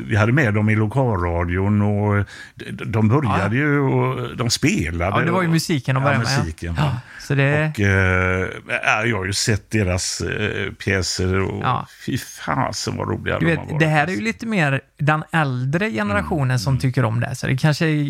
vi 0.07 0.17
hade 0.17 0.33
med 0.33 0.55
dem 0.55 0.69
i 0.71 0.77
lokalradion 0.77 1.83
och 1.83 2.25
de, 2.55 2.93
de 2.93 3.09
började 3.09 3.57
ju 3.57 3.79
och 3.81 4.37
de 4.37 4.51
spelade. 4.51 5.19
Ja, 5.19 5.25
det 5.25 5.31
var 5.31 5.43
ju 5.43 5.49
musiken 5.49 5.95
de 5.95 6.01
ja, 6.05 6.09
började 6.09 6.25
med. 6.25 6.39
musiken. 6.39 6.75
Ja, 6.79 6.97
så 7.21 7.35
det... 7.35 7.71
Och, 7.75 7.81
eh, 7.81 8.49
ja, 8.85 9.05
jag 9.05 9.17
har 9.17 9.25
ju 9.25 9.33
sett 9.33 9.71
deras 9.71 10.21
eh, 10.21 10.73
pjäser 10.73 11.41
och 11.41 11.61
Ja. 11.65 11.87
fy 12.07 12.19
fasen 12.19 12.97
vad 12.97 13.09
roliga 13.09 13.39
Du 13.39 13.47
de 13.47 13.57
har 13.57 13.63
vet, 13.63 13.71
varit. 13.73 13.81
det 13.81 13.87
här 13.87 14.07
är 14.07 14.11
ju 14.13 14.21
lite 14.21 14.47
mer 14.47 14.81
den 14.99 15.25
äldre 15.33 15.91
generationen 15.91 16.37
Mm, 16.47 16.59
som 16.59 16.79
tycker 16.79 17.05
om 17.05 17.21
det. 17.21 17.35
Så 17.35 17.47
det 17.47 17.57
kanske 17.57 17.87
är 17.87 18.09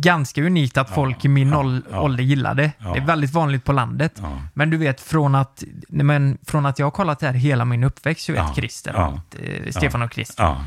ganska 0.00 0.42
unikt 0.42 0.76
att 0.78 0.94
folk 0.94 1.24
i 1.24 1.28
min 1.28 1.54
ål- 1.54 1.82
ålder 1.92 2.24
gillar 2.24 2.54
det. 2.54 2.70
Det 2.78 2.98
är 3.00 3.06
väldigt 3.06 3.32
vanligt 3.32 3.64
på 3.64 3.72
landet. 3.72 4.12
Ja. 4.22 4.42
Men 4.54 4.70
du 4.70 4.76
vet, 4.76 5.00
från 5.00 5.34
att, 5.34 5.57
men, 5.88 6.38
från 6.46 6.66
att 6.66 6.78
jag 6.78 6.86
har 6.86 6.90
kollat 6.90 7.18
det 7.20 7.26
här 7.26 7.34
hela 7.34 7.64
min 7.64 7.84
uppväxt, 7.84 8.24
så 8.26 8.32
vet 8.32 8.42
Ja. 8.48 8.54
Christer, 8.56 8.92
Ja. 8.96 9.20
eh, 9.42 9.70
Stefan 9.70 10.02
och 10.02 10.12
Christer, 10.14 10.42
Ja. 10.44 10.64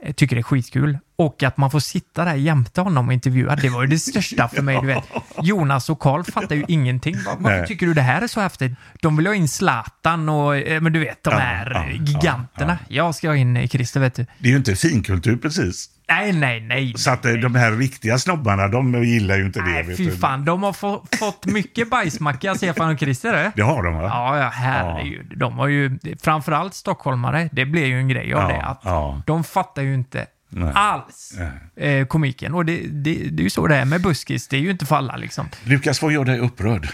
eh, 0.00 0.12
tycker 0.12 0.36
det 0.36 0.40
är 0.40 0.42
skitkul. 0.42 0.98
Och 1.16 1.42
att 1.42 1.56
man 1.56 1.70
får 1.70 1.80
sitta 1.80 2.24
där 2.24 2.34
jämte 2.34 2.80
honom 2.80 3.06
och 3.08 3.12
intervjua, 3.14 3.56
det 3.56 3.68
var 3.68 3.82
ju 3.82 3.88
det 3.88 3.98
största 3.98 4.48
för 4.48 4.62
mig. 4.62 4.78
Du 4.80 4.86
vet. 4.86 5.04
Jonas 5.42 5.90
och 5.90 5.98
Karl 6.00 6.22
fattar 6.24 6.54
ju 6.56 6.64
ingenting. 6.68 7.16
Var- 7.26 7.36
Varför 7.38 7.58
Nej. 7.58 7.66
tycker 7.66 7.86
du 7.86 7.94
det 7.94 8.02
här 8.02 8.22
är 8.22 8.26
så 8.26 8.40
häftigt? 8.40 8.72
De 9.00 9.16
vill 9.16 9.26
ha 9.26 9.34
in 9.34 9.48
Zlatan 9.48 10.28
och, 10.28 10.56
eh, 10.56 10.80
men 10.80 10.92
du 10.92 10.98
vet, 11.00 11.24
de 11.24 11.30
Ja, 11.30 11.38
här 11.38 11.70
ja, 11.70 12.04
giganterna. 12.04 12.78
Jag 12.88 13.14
ska 13.14 13.28
ha 13.28 13.36
in 13.36 13.56
eh, 13.56 13.68
Christer, 13.68 14.00
vet 14.00 14.14
du. 14.14 14.26
Det 14.38 14.48
är 14.48 14.50
ju 14.50 14.56
inte 14.56 14.76
finkultur 14.76 15.36
precis. 15.36 15.88
Nej, 16.14 16.32
nej, 16.32 16.60
nej. 16.60 16.94
Så 16.96 17.10
att 17.10 17.24
eh, 17.24 17.32
de 17.32 17.54
här 17.54 17.72
riktiga 17.72 18.18
snobbarna, 18.18 18.68
de 18.68 19.04
gillar 19.04 19.36
ju 19.36 19.44
inte 19.44 19.60
det. 19.60 19.64
Nej, 19.66 19.96
fy 19.96 20.10
fan. 20.10 20.44
De 20.44 20.62
har 20.62 20.72
få, 20.72 21.06
fått 21.18 21.46
mycket 21.46 21.90
bajsmacka, 21.90 22.54
Stefan 22.54 22.90
och 22.92 22.98
Christer. 22.98 23.44
eh. 23.44 23.50
Det 23.56 23.62
har 23.62 23.82
de 23.82 23.94
va? 23.94 24.02
Ja, 24.02 24.38
ja, 24.38 24.48
herregud. 24.48 25.32
De 25.38 25.58
har 25.58 25.68
ju, 25.68 25.98
framförallt 26.22 26.74
stockholmare, 26.74 27.48
det 27.52 27.64
blev 27.66 27.84
ju 27.86 27.98
en 27.98 28.08
grej 28.08 28.34
av 28.34 28.40
Ja, 28.50 28.56
det. 28.56 28.62
Att 28.62 28.80
ja. 28.84 29.22
De 29.26 29.44
fattar 29.44 29.82
ju 29.82 29.94
inte 29.94 30.26
Nej. 30.48 30.72
alls 30.74 31.34
eh, 31.76 32.06
komiken. 32.06 32.54
Och 32.54 32.64
det, 32.64 32.76
det, 32.90 33.14
det 33.30 33.40
är 33.40 33.44
ju 33.44 33.50
så 33.50 33.66
det 33.66 33.76
är 33.76 33.84
med 33.84 34.02
buskis, 34.02 34.48
det 34.48 34.56
är 34.56 34.60
ju 34.60 34.70
inte 34.70 34.86
för 34.86 34.96
alla 34.96 35.16
liksom. 35.16 35.48
Lukas, 35.64 36.02
vad 36.02 36.12
gör 36.12 36.24
dig 36.24 36.38
upprörd? 36.38 36.88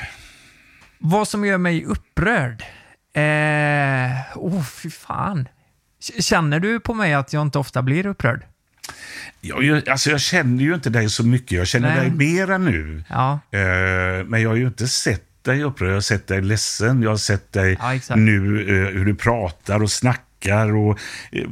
Vad 0.99 1.29
som 1.29 1.45
gör 1.45 1.59
mig 1.59 1.85
upprörd? 1.85 2.63
Eh, 3.15 4.13
oh, 4.39 4.63
fy 4.63 4.91
fan. 4.91 5.49
Känner 6.21 6.61
du 6.61 6.81
på 6.81 6.95
mig 6.95 7.15
att 7.15 7.33
jag 7.33 7.43
inte 7.43 7.59
ofta 7.59 7.83
blir 7.83 8.07
upprörd? 8.07 8.43
Jag, 9.41 9.89
alltså 9.89 10.11
jag 10.11 10.21
känner 10.21 10.65
ju 10.65 10.75
inte 10.75 10.91
dig 10.91 11.11
så 11.11 11.25
mycket. 11.27 11.53
Jag 11.53 11.67
känner 11.67 11.95
Nej. 11.95 12.11
dig 12.11 12.11
mera 12.11 12.59
nu. 12.59 13.03
Ja. 13.09 13.41
Eh, 13.51 13.59
men 14.27 14.43
jag 14.43 14.49
har 14.49 14.57
ju 14.57 14.67
inte 14.67 14.89
sett 14.89 15.25
dig 15.43 15.63
upprörd. 15.63 15.89
Jag 15.89 15.95
har 15.95 16.01
sett 16.01 16.27
dig 16.27 16.43
ledsen. 16.43 17.03
Jag 17.03 17.11
har 17.11 17.17
sett 17.17 17.53
dig 17.53 17.79
Ja, 18.09 18.17
nu 18.17 18.61
eh, 18.61 18.95
hur 18.95 19.05
du 19.05 19.15
pratar 19.15 19.83
och 19.83 19.91
snackar. 19.91 20.28
Och, 20.77 20.99
eh, 21.33 21.43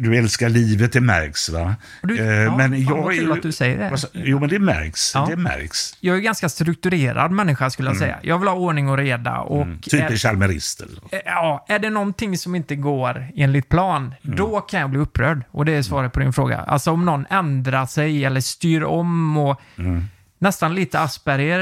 du 0.00 0.16
älskar 0.16 0.48
livet, 0.48 0.92
det 0.92 1.00
märks 1.00 1.48
va? 1.48 1.74
Du- 2.02 2.18
Eh, 2.18 2.26
ja, 2.26 2.58
fan, 2.58 2.82
jag 2.82 2.96
vad 3.02 3.14
kul 3.14 3.32
att 3.32 3.42
du 3.42 3.52
säger 3.52 3.78
det. 3.78 3.96
Jo, 4.12 4.38
men 4.40 4.48
det 4.48 4.58
märks. 4.58 5.12
Ja. 5.14 5.26
Det 5.30 5.36
märks. 5.36 5.96
Jag 6.00 6.14
är 6.14 6.18
en 6.18 6.24
ganska 6.24 6.48
strukturerad 6.48 7.30
människa 7.30 7.70
skulle 7.70 7.88
jag 7.88 7.96
säga. 7.96 8.18
Jag 8.22 8.38
vill 8.38 8.48
ha 8.48 8.54
ordning 8.54 8.88
och 8.88 8.96
reda. 8.96 9.38
Och 9.38 9.62
Mm. 9.62 9.78
Typisk 9.80 10.22
chalmerist. 10.22 10.82
Ja, 11.24 11.64
är 11.68 11.78
det 11.78 11.90
någonting 11.90 12.38
som 12.38 12.54
inte 12.54 12.76
går 12.76 13.26
enligt 13.36 13.68
plan, 13.68 14.14
då 14.22 14.60
kan 14.60 14.80
jag 14.80 14.90
bli 14.90 14.98
upprörd. 15.00 15.42
Och 15.50 15.64
det 15.64 15.72
är 15.72 15.82
svaret 15.82 16.12
på 16.12 16.20
din 16.20 16.32
fråga. 16.32 16.58
Alltså 16.58 16.90
om 16.90 17.04
någon 17.04 17.26
ändrar 17.30 17.86
sig 17.86 18.24
eller 18.24 18.40
styr 18.40 18.82
om 18.82 19.36
och 19.36 19.60
nästan 20.38 20.74
lite 20.74 21.00
Asperger 21.00 21.58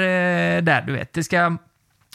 eh, 0.56 0.62
där, 0.62 0.82
du 0.86 0.92
vet. 0.92 1.12
Det 1.12 1.24
ska, 1.24 1.56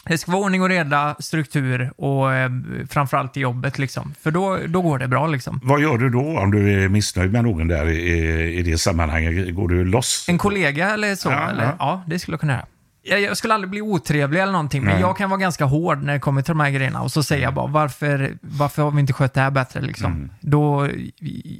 det 0.04 0.18
ska 0.18 0.32
vara 0.32 0.42
ordning 0.42 0.62
och 0.62 0.68
reda, 0.68 1.16
struktur 1.18 1.92
och 1.96 2.34
eh, 2.34 2.50
framförallt 2.88 3.36
i 3.36 3.40
jobbet 3.40 3.78
liksom. 3.78 4.14
För 4.20 4.30
då, 4.30 4.58
då 4.68 4.82
går 4.82 4.98
det 4.98 5.08
bra 5.08 5.26
liksom. 5.26 5.60
Vad 5.62 5.80
gör 5.80 5.98
du 5.98 6.10
då 6.10 6.38
om 6.38 6.50
du 6.50 6.84
är 6.84 6.88
missnöjd 6.88 7.32
med 7.32 7.44
någon 7.44 7.68
där 7.68 7.88
i, 7.88 8.58
i 8.58 8.62
det 8.62 8.78
sammanhanget? 8.78 9.54
Går 9.54 9.68
du 9.68 9.84
loss? 9.84 10.26
En 10.28 10.38
kollega 10.38 10.90
eller 10.90 11.14
så? 11.14 11.30
Ja, 11.30 11.50
eller? 11.50 11.64
ja. 11.64 11.74
ja, 11.78 12.02
det 12.06 12.18
skulle 12.18 12.32
jag 12.32 12.40
kunna 12.40 12.52
göra. 12.52 12.66
Jag, 13.02 13.20
jag 13.20 13.36
skulle 13.36 13.54
aldrig 13.54 13.70
bli 13.70 13.80
otrevlig 13.80 14.40
eller 14.40 14.52
någonting, 14.52 14.84
men 14.84 14.92
Nej. 14.92 15.00
jag 15.00 15.16
kan 15.16 15.30
vara 15.30 15.40
ganska 15.40 15.64
hård 15.64 16.02
när 16.02 16.12
det 16.12 16.18
kommer 16.18 16.42
till 16.42 16.50
de 16.50 16.60
här 16.60 16.70
grejerna. 16.70 17.02
Och 17.02 17.12
så 17.12 17.22
säger 17.22 17.42
jag 17.42 17.54
bara, 17.54 17.66
varför, 17.66 18.38
varför 18.40 18.82
har 18.82 18.90
vi 18.90 19.00
inte 19.00 19.12
skött 19.12 19.34
det 19.34 19.40
här 19.40 19.50
bättre? 19.50 19.80
Liksom? 19.80 20.12
Mm. 20.12 20.30
Då, 20.40 20.88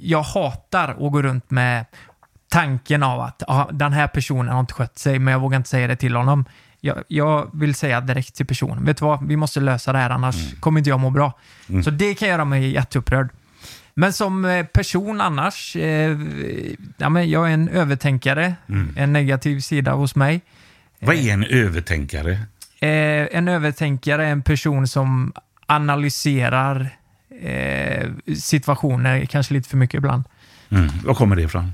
jag 0.01 0.23
hatar 0.23 0.89
att 0.89 1.13
gå 1.13 1.23
runt 1.23 1.51
med 1.51 1.85
tanken 2.49 3.03
av 3.03 3.21
att 3.21 3.43
ah, 3.49 3.69
den 3.73 3.93
här 3.93 4.07
personen 4.07 4.49
har 4.49 4.61
inte 4.61 4.75
skött 4.75 4.99
sig, 4.99 5.19
men 5.19 5.33
jag 5.33 5.41
vågar 5.41 5.57
inte 5.57 5.69
säga 5.69 5.87
det 5.87 5.97
till 5.97 6.17
honom. 6.17 6.45
Jag, 6.81 7.05
jag 7.09 7.51
vill 7.53 7.75
säga 7.75 8.01
direkt 8.01 8.35
till 8.35 8.47
personen, 8.47 8.85
vet 8.85 8.97
du 8.97 9.05
vad, 9.05 9.27
vi 9.29 9.37
måste 9.37 9.61
lösa 9.61 9.93
det 9.93 9.99
här, 9.99 10.11
annars 10.11 10.37
Mm. 10.37 10.61
kommer 10.61 10.81
inte 10.81 10.91
jag 10.91 11.01
må 11.01 11.11
bra. 11.11 11.33
Så 11.85 11.91
det 11.91 12.15
kan 12.15 12.29
göra 12.29 12.45
mig 12.45 12.71
jätteupprörd. 12.73 13.29
Men 13.95 14.13
som 14.13 14.45
eh, 14.45 14.67
person 14.67 15.21
annars, 15.21 15.77
eh, 15.77 16.19
ja, 16.97 17.09
men 17.09 17.31
jag 17.31 17.49
är 17.49 17.55
en 17.55 17.69
övertänkare, 17.69 18.55
Mm. 18.69 18.95
en 18.97 19.13
negativ 19.13 19.61
sida 19.61 19.93
hos 19.93 20.15
mig. 20.15 20.41
Vad 21.01 21.17
är 21.17 21.33
en 21.33 21.45
övertänkare? 21.45 22.33
Eh, 22.81 22.89
en 23.37 23.49
övertänkare 23.49 24.27
är 24.27 24.31
en 24.33 24.43
person 24.43 24.89
som 24.89 25.33
analyserar 25.67 26.91
eh, 27.43 28.11
situationer, 28.37 29.25
kanske 29.27 29.55
lite 29.55 29.69
för 29.69 29.77
mycket 29.77 29.99
ibland. 29.99 30.25
Mm. 30.71 30.89
Var 31.05 31.15
kommer 31.15 31.37
det 31.37 31.43
ifrån? 31.43 31.73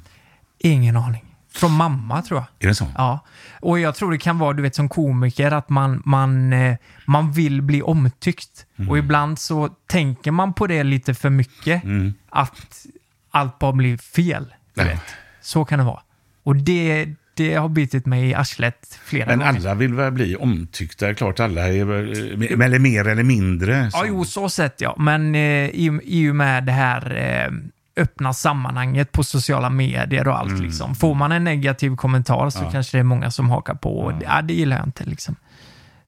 Ingen 0.58 0.96
aning. 0.96 1.24
Från 1.56 1.72
mamma 1.72 2.22
tror 2.22 2.40
jag. 2.40 2.64
Är 2.64 2.68
det 2.68 2.74
så? 2.74 2.86
Ja, 2.96 3.20
och 3.60 3.78
jag 3.80 3.94
tror 3.94 4.12
det 4.12 4.18
kan 4.18 4.38
vara, 4.38 4.52
du 4.52 4.62
vet 4.62 4.74
som 4.74 4.88
komiker, 4.88 5.50
att 5.50 5.68
man, 5.68 6.02
man, 6.04 6.52
eh, 6.52 6.76
man 7.04 7.32
vill 7.32 7.62
bli 7.62 7.82
omtyckt. 7.82 8.66
Och 8.88 8.98
ibland 8.98 9.38
så 9.38 9.68
tänker 9.86 10.30
man 10.30 10.52
på 10.52 10.66
det 10.66 10.82
lite 10.84 11.14
för 11.14 11.30
mycket, 11.30 11.82
att 12.30 12.86
allt 13.30 13.58
bara 13.58 13.72
blir 13.72 13.96
fel. 13.96 14.54
Du 14.74 14.82
Ja. 14.82 14.88
vet. 14.88 15.00
Så 15.40 15.64
kan 15.64 15.78
det 15.78 15.84
vara. 15.84 16.00
Och 16.42 16.56
det, 16.56 17.06
det 17.34 17.54
har 17.54 17.68
bitit 17.68 18.06
mig 18.06 18.28
i 18.28 18.34
arslet 18.34 18.98
flera 19.04 19.26
Men 19.26 19.38
gånger. 19.38 19.50
alla 19.58 19.74
vill 19.74 19.94
väl 19.94 20.12
bli 20.12 20.36
omtyckta? 20.36 21.14
Klart 21.14 21.40
alla 21.40 21.68
är 21.68 21.80
eh, 21.80 22.64
eller 22.66 22.78
mer 22.78 23.06
eller 23.08 23.22
mindre. 23.22 23.90
Ja, 23.92 24.04
jo, 24.06 24.24
så 24.24 24.48
sett 24.48 24.80
ja. 24.80 24.94
Men 24.98 25.34
eh, 25.34 25.40
i, 25.68 26.00
i 26.04 26.30
och 26.30 26.36
med 26.36 26.64
det 26.64 26.72
här 26.72 27.16
eh, 27.16 27.52
öppna 27.96 28.32
sammanhanget 28.32 29.12
på 29.12 29.24
sociala 29.24 29.70
medier 29.70 30.28
och 30.28 30.38
allt 30.38 30.50
Mm. 30.50 30.62
liksom. 30.62 30.94
Får 30.94 31.14
man 31.14 31.32
en 31.32 31.44
negativ 31.44 31.96
kommentar 31.96 32.50
så 32.50 32.64
kanske 32.70 32.96
det 32.96 33.00
är 33.00 33.04
många 33.04 33.30
som 33.30 33.50
hakar 33.50 33.74
på. 33.74 33.98
Och, 33.98 34.12
ja. 34.24 34.42
det 34.42 34.54
gillar 34.54 34.76
jag 34.76 34.86
inte 34.86 35.04
liksom. 35.04 35.36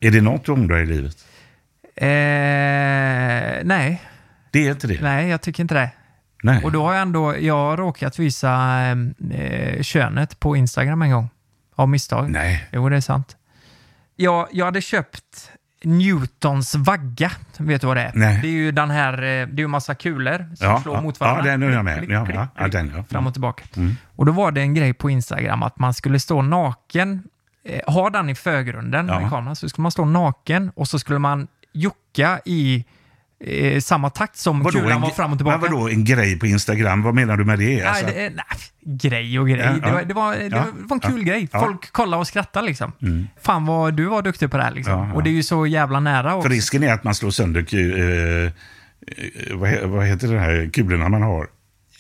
Är 0.01 0.11
det 0.11 0.21
något 0.21 0.45
du 0.45 0.53
ångrar 0.53 0.79
i 0.79 0.87
livet? 0.87 1.17
Eh, 1.97 3.65
nej, 3.65 4.03
Det 4.51 4.67
är 4.67 4.71
inte 4.71 4.87
det? 4.87 5.01
nej, 5.03 5.29
jag 5.29 5.41
tycker 5.41 5.63
inte 5.63 5.75
det. 5.75 5.91
Nej. 6.43 6.65
Och 6.65 6.73
då 6.73 6.83
har 6.85 6.93
jag 6.93 7.03
ändå, 7.03 7.37
jag 7.39 7.55
har 7.55 7.77
råkat 7.77 8.19
visa 8.19 8.81
eh, 9.31 9.83
könet 9.83 10.41
på 10.41 10.57
Instagram 10.57 11.03
en 11.03 11.11
gång. 11.11 11.29
Av 11.75 11.89
misstag. 11.89 12.31
Nej. 12.31 12.69
Jo, 12.73 12.89
det 12.89 12.97
är 12.97 13.01
sant. 13.01 13.37
Jag, 14.17 14.49
jag 14.53 14.65
hade 14.65 14.81
köpt 14.81 15.51
Newtons 15.85 16.75
vagga. 16.75 17.31
Vet 17.59 17.81
du 17.81 17.87
vad 17.87 17.97
det 17.97 18.03
är? 18.03 18.13
Nej. 18.15 18.39
Det 18.43 18.49
är 18.49 18.53
ju 18.53 18.73
den 18.73 18.91
här, 18.91 19.13
eh, 19.13 19.19
det 19.21 19.29
är 19.31 19.59
ju 19.59 19.67
massa 19.69 19.95
kulor 19.95 20.39
som 20.57 20.67
Ja, 20.69 20.81
slår 20.83 20.95
ja, 20.97 21.03
mot 21.03 21.21
varandra. 21.21 21.45
ja, 21.47 21.51
den 21.51 21.63
är 21.63 21.71
jag 21.71 21.85
med. 21.85 21.99
Klick, 21.99 22.11
Ja, 22.11 22.25
klick, 22.25 22.37
ja, 22.37 22.49
ja, 22.55 22.63
klick, 22.63 22.73
den, 22.73 22.93
ja. 22.97 23.05
Fram 23.11 23.27
och 23.27 23.33
tillbaka. 23.33 23.65
Mm. 23.77 23.95
Och 24.17 24.27
då 24.27 24.33
var 24.33 24.53
det 24.53 24.61
en 24.61 24.75
grej 24.75 24.93
på 24.95 25.11
Instagram 25.11 25.63
att 25.63 25.79
man 25.79 25.95
skulle 25.95 26.21
stå 26.21 26.43
naken, 26.43 27.23
eh, 27.65 27.95
ha 27.95 28.11
den 28.11 28.29
i 28.29 28.35
förgrunden 28.35 29.09
Ja. 29.09 29.21
med 29.21 29.31
kameran, 29.31 29.57
så 29.57 29.69
skulle 29.69 29.83
man 29.83 29.93
stå 29.93 30.05
naken 30.05 30.71
och 30.75 30.89
så 30.89 30.99
skulle 30.99 31.19
man 31.19 31.49
jucka 31.73 32.41
i 32.45 32.85
eh, 33.45 33.81
samma 33.81 34.11
takt 34.11 34.37
som 34.37 34.63
Vadå, 34.63 34.79
kulan 34.79 35.01
var 35.01 35.11
fram 35.11 35.33
och 35.33 35.39
tillbaka. 35.39 35.59
Men 35.59 35.73
vadå, 35.73 35.89
en 35.89 36.05
grej 36.05 36.39
på 36.39 36.47
Instagram? 36.47 37.03
Vad 37.03 37.15
menar 37.15 37.37
du 37.37 37.45
med 37.45 37.59
det? 37.59 37.83
Alltså, 37.83 38.05
Nej, 38.05 38.15
det 38.15 38.25
är, 38.25 38.31
nej, 38.31 38.45
grej 38.99 39.39
och 39.39 39.49
grej. 39.49 39.81
Ja. 39.83 39.89
Det, 39.89 39.93
var, 39.93 40.03
det, 40.03 40.15
var, 40.15 40.35
det, 40.37 40.57
Ja, 40.57 40.65
var, 40.73 40.97
en 40.97 41.01
kul 41.01 41.27
ja, 41.27 41.35
grej. 41.35 41.49
Folk 41.53 41.93
kollade 41.93 42.21
och 42.21 42.27
skrattade 42.27 42.67
liksom. 42.67 42.93
Mm. 43.03 43.29
Fan 43.43 43.67
vad 43.67 43.95
du 43.95 44.05
var 44.05 44.23
duktig 44.23 44.51
på 44.51 44.57
det 44.57 44.63
här 44.63 44.75
liksom. 44.75 45.15
Och 45.15 45.23
det 45.23 45.31
är 45.31 45.35
ju 45.35 45.43
så 45.43 45.67
jävla 45.67 46.01
nära 46.01 46.35
också. 46.35 46.49
För 46.49 46.55
risken 46.55 46.83
är 46.83 46.93
att 46.93 47.05
man 47.05 47.15
slår 47.15 47.31
sönder 47.31 47.75
eh, 47.75 48.45
eh, 48.45 48.53
vad, 49.57 49.91
vad 49.91 50.07
heter 50.07 50.29
det 50.29 50.39
här 50.39 50.71
kulorna 50.73 51.09
man 51.09 51.23
har? 51.23 51.47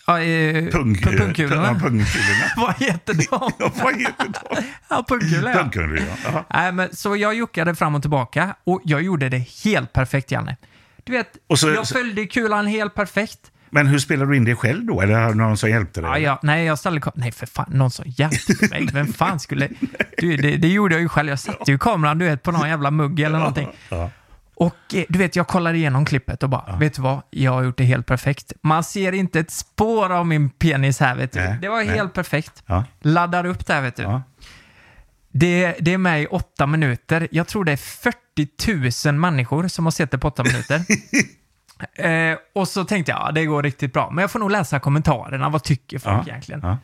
Ja, 0.06 0.20
eh, 0.20 0.70
Pung, 0.70 0.94
pu- 0.94 1.18
pungkulorna. 1.18 1.66
Ja, 1.66 1.74
pungkulorna. 1.74 2.44
vad 2.56 2.74
heter 2.74 3.14
de? 3.14 3.24
ja, 3.58 3.72
vad 3.82 3.96
heter 4.00 4.26
de? 4.32 4.62
ja, 4.88 5.04
pungkulor 5.08 5.50
ja. 5.50 5.58
Pungkulor, 5.58 6.00
ja. 6.24 6.44
Nej, 6.54 6.72
men, 6.72 6.88
så 6.96 7.16
jag 7.16 7.34
juckade 7.34 7.74
fram 7.74 7.94
och 7.94 8.02
tillbaka 8.02 8.54
och 8.64 8.80
jag 8.84 9.02
gjorde 9.02 9.28
det 9.28 9.38
helt 9.64 9.92
perfekt, 9.92 10.30
Janne. 10.30 10.56
Du 11.08 11.12
vet, 11.12 11.36
så- 11.58 11.68
jag 11.70 11.88
följde 11.88 12.26
kulan 12.26 12.66
helt 12.66 12.94
perfekt. 12.94 13.38
Men 13.70 13.86
hur 13.86 13.98
spelar 13.98 14.26
du 14.26 14.36
in 14.36 14.44
det 14.44 14.54
själv 14.56 14.84
då? 14.86 15.00
Eller 15.00 15.14
har 15.14 15.28
du 15.28 15.34
någon 15.34 15.56
som 15.56 15.70
hjälpte 15.70 16.00
dig? 16.00 16.10
Ja, 16.10 16.18
ja, 16.18 16.38
nej, 16.42 16.64
jag 16.64 16.78
ställde 16.78 17.12
Nej, 17.14 17.32
för 17.32 17.46
fan, 17.46 17.66
någon 17.68 17.90
som 17.90 18.04
hjälpte 18.08 18.54
mig. 18.70 18.88
Vem 18.92 19.12
fan 19.12 19.40
skulle... 19.40 19.68
Du, 20.18 20.36
det, 20.36 20.56
det 20.56 20.68
gjorde 20.68 20.94
jag 20.94 21.02
ju 21.02 21.08
själv. 21.08 21.28
Jag 21.28 21.38
satte 21.38 21.70
ju 21.70 21.78
kameran, 21.78 22.18
du 22.18 22.24
vet, 22.24 22.42
på 22.42 22.52
någon 22.52 22.68
jävla 22.68 22.90
mugg 22.90 23.20
eller 23.20 23.38
någonting. 23.38 23.68
Ja. 23.88 24.10
Och 24.54 24.76
eh, 24.94 25.04
du 25.08 25.18
vet, 25.18 25.36
jag 25.36 25.46
kollar 25.48 25.74
igenom 25.74 26.04
klippet 26.04 26.42
och 26.42 26.48
bara, 26.48 26.76
vet 26.76 26.94
du 26.94 27.02
vad? 27.02 27.22
Jag 27.30 27.52
har 27.52 27.62
gjort 27.62 27.78
det 27.78 27.84
helt 27.84 28.06
perfekt. 28.06 28.52
Man 28.62 28.84
ser 28.84 29.12
inte 29.12 29.40
ett 29.40 29.50
spår 29.50 30.12
av 30.12 30.26
min 30.26 30.50
penis 30.50 31.00
här, 31.00 31.14
vet 31.16 31.32
du. 31.32 31.40
Nej, 31.40 31.58
det 31.62 31.68
var 31.68 31.76
nej. 31.76 31.86
helt 31.96 32.12
perfekt. 32.14 32.62
Ja. 32.66 32.84
Laddar 33.00 33.46
upp 33.46 33.66
där, 33.66 33.82
vet 33.82 33.96
du. 33.96 34.02
Ja. 34.02 34.22
Det, 35.40 35.76
det 35.80 35.92
är 35.92 35.98
med 35.98 36.22
i 36.22 36.26
åtta 36.26 36.66
minuter. 36.66 37.28
Jag 37.30 37.46
tror 37.46 37.64
det 37.64 37.72
är 37.72 37.76
40 37.76 39.08
000 39.10 39.14
människor 39.14 39.68
som 39.68 39.86
har 39.86 39.90
sett 39.90 40.10
det 40.10 40.18
på 40.18 40.28
åtta 40.28 40.44
minuter. 40.44 40.84
eh, 42.32 42.38
och 42.54 42.68
så 42.68 42.84
tänkte 42.84 43.12
jag, 43.12 43.20
ja, 43.20 43.32
det 43.32 43.44
går 43.44 43.62
riktigt 43.62 43.92
bra. 43.92 44.10
Men 44.10 44.22
jag 44.22 44.30
får 44.30 44.38
nog 44.38 44.50
läsa 44.50 44.80
kommentarerna. 44.80 45.48
Vad 45.48 45.62
tycker 45.62 45.98
folk 45.98 46.16
Ja. 46.16 46.30
egentligen? 46.30 46.60
Ja. 46.62 46.78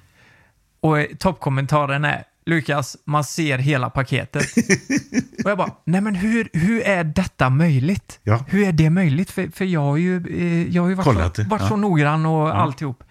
Och 0.81 0.99
eh, 0.99 1.07
toppkommentaren 1.19 2.05
är, 2.05 2.25
Lukas, 2.47 2.97
man 3.05 3.25
ser 3.25 3.59
hela 3.59 3.91
paketet. 3.91 4.47
och 5.45 5.51
jag 5.51 5.59
bara, 5.59 5.71
nej 5.85 6.01
men 6.01 6.15
hur, 6.15 6.49
hur 6.53 6.83
är 6.83 7.05
detta 7.05 7.51
möjligt? 7.51 8.21
Ja. 8.23 8.45
Hur 8.49 8.69
är 8.69 8.73
det 8.73 8.91
möjligt? 8.91 9.31
För, 9.31 9.49
för 9.49 9.65
jag 9.65 9.81
har 9.81 9.97
ju, 9.97 10.17
eh, 10.17 10.75
jag 10.75 10.83
har 10.83 10.89
ju 10.89 10.95
varit, 10.95 11.05
Kollat 11.05 11.37
så, 11.37 11.45
varit 11.45 11.63
ja. 11.63 11.69
så 11.69 11.77
noggrann 11.77 12.27
och 12.27 12.57
alltihop. 12.61 13.05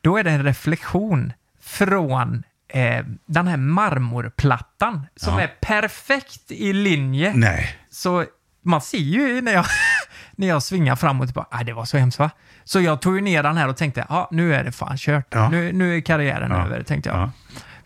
Då 0.00 0.16
är 0.16 0.24
det 0.24 0.30
en 0.30 0.44
reflektion 0.44 1.32
från 1.62 2.42
eh, 2.72 3.04
den 3.26 3.46
här 3.48 3.56
marmorplattan 3.56 5.06
som 5.16 5.34
Ja. 5.34 5.40
är 5.40 5.46
perfekt 5.60 6.50
i 6.50 6.72
linje. 6.72 7.32
Nej. 7.34 7.76
Så 7.90 8.24
man 8.62 8.80
ser 8.80 8.98
ju 8.98 9.40
när 9.40 9.52
jag, 9.52 9.64
när 10.36 10.46
jag 10.48 10.62
svingar 10.62 10.96
fram 10.96 11.20
och 11.20 11.26
tillbaka, 11.26 11.56
ah, 11.58 11.62
det 11.64 11.72
var 11.72 11.84
så 11.84 11.96
hemskt 11.98 12.18
va? 12.18 12.30
Så 12.64 12.80
jag 12.80 13.00
tog 13.02 13.14
ju 13.14 13.20
ner 13.20 13.42
den 13.42 13.56
här 13.56 13.68
och 13.68 13.76
tänkte, 13.76 14.06
ja 14.08 14.28
nu 14.32 14.54
är 14.54 14.64
det 14.64 14.72
fan 14.72 14.96
kört. 14.96 15.26
Ja. 15.30 15.48
Nu, 15.48 15.72
nu 15.72 15.96
är 15.96 16.00
karriären 16.00 16.50
Ja. 16.50 16.64
över, 16.66 16.82
tänkte 16.82 17.10
jag. 17.10 17.18
Ja. 17.18 17.30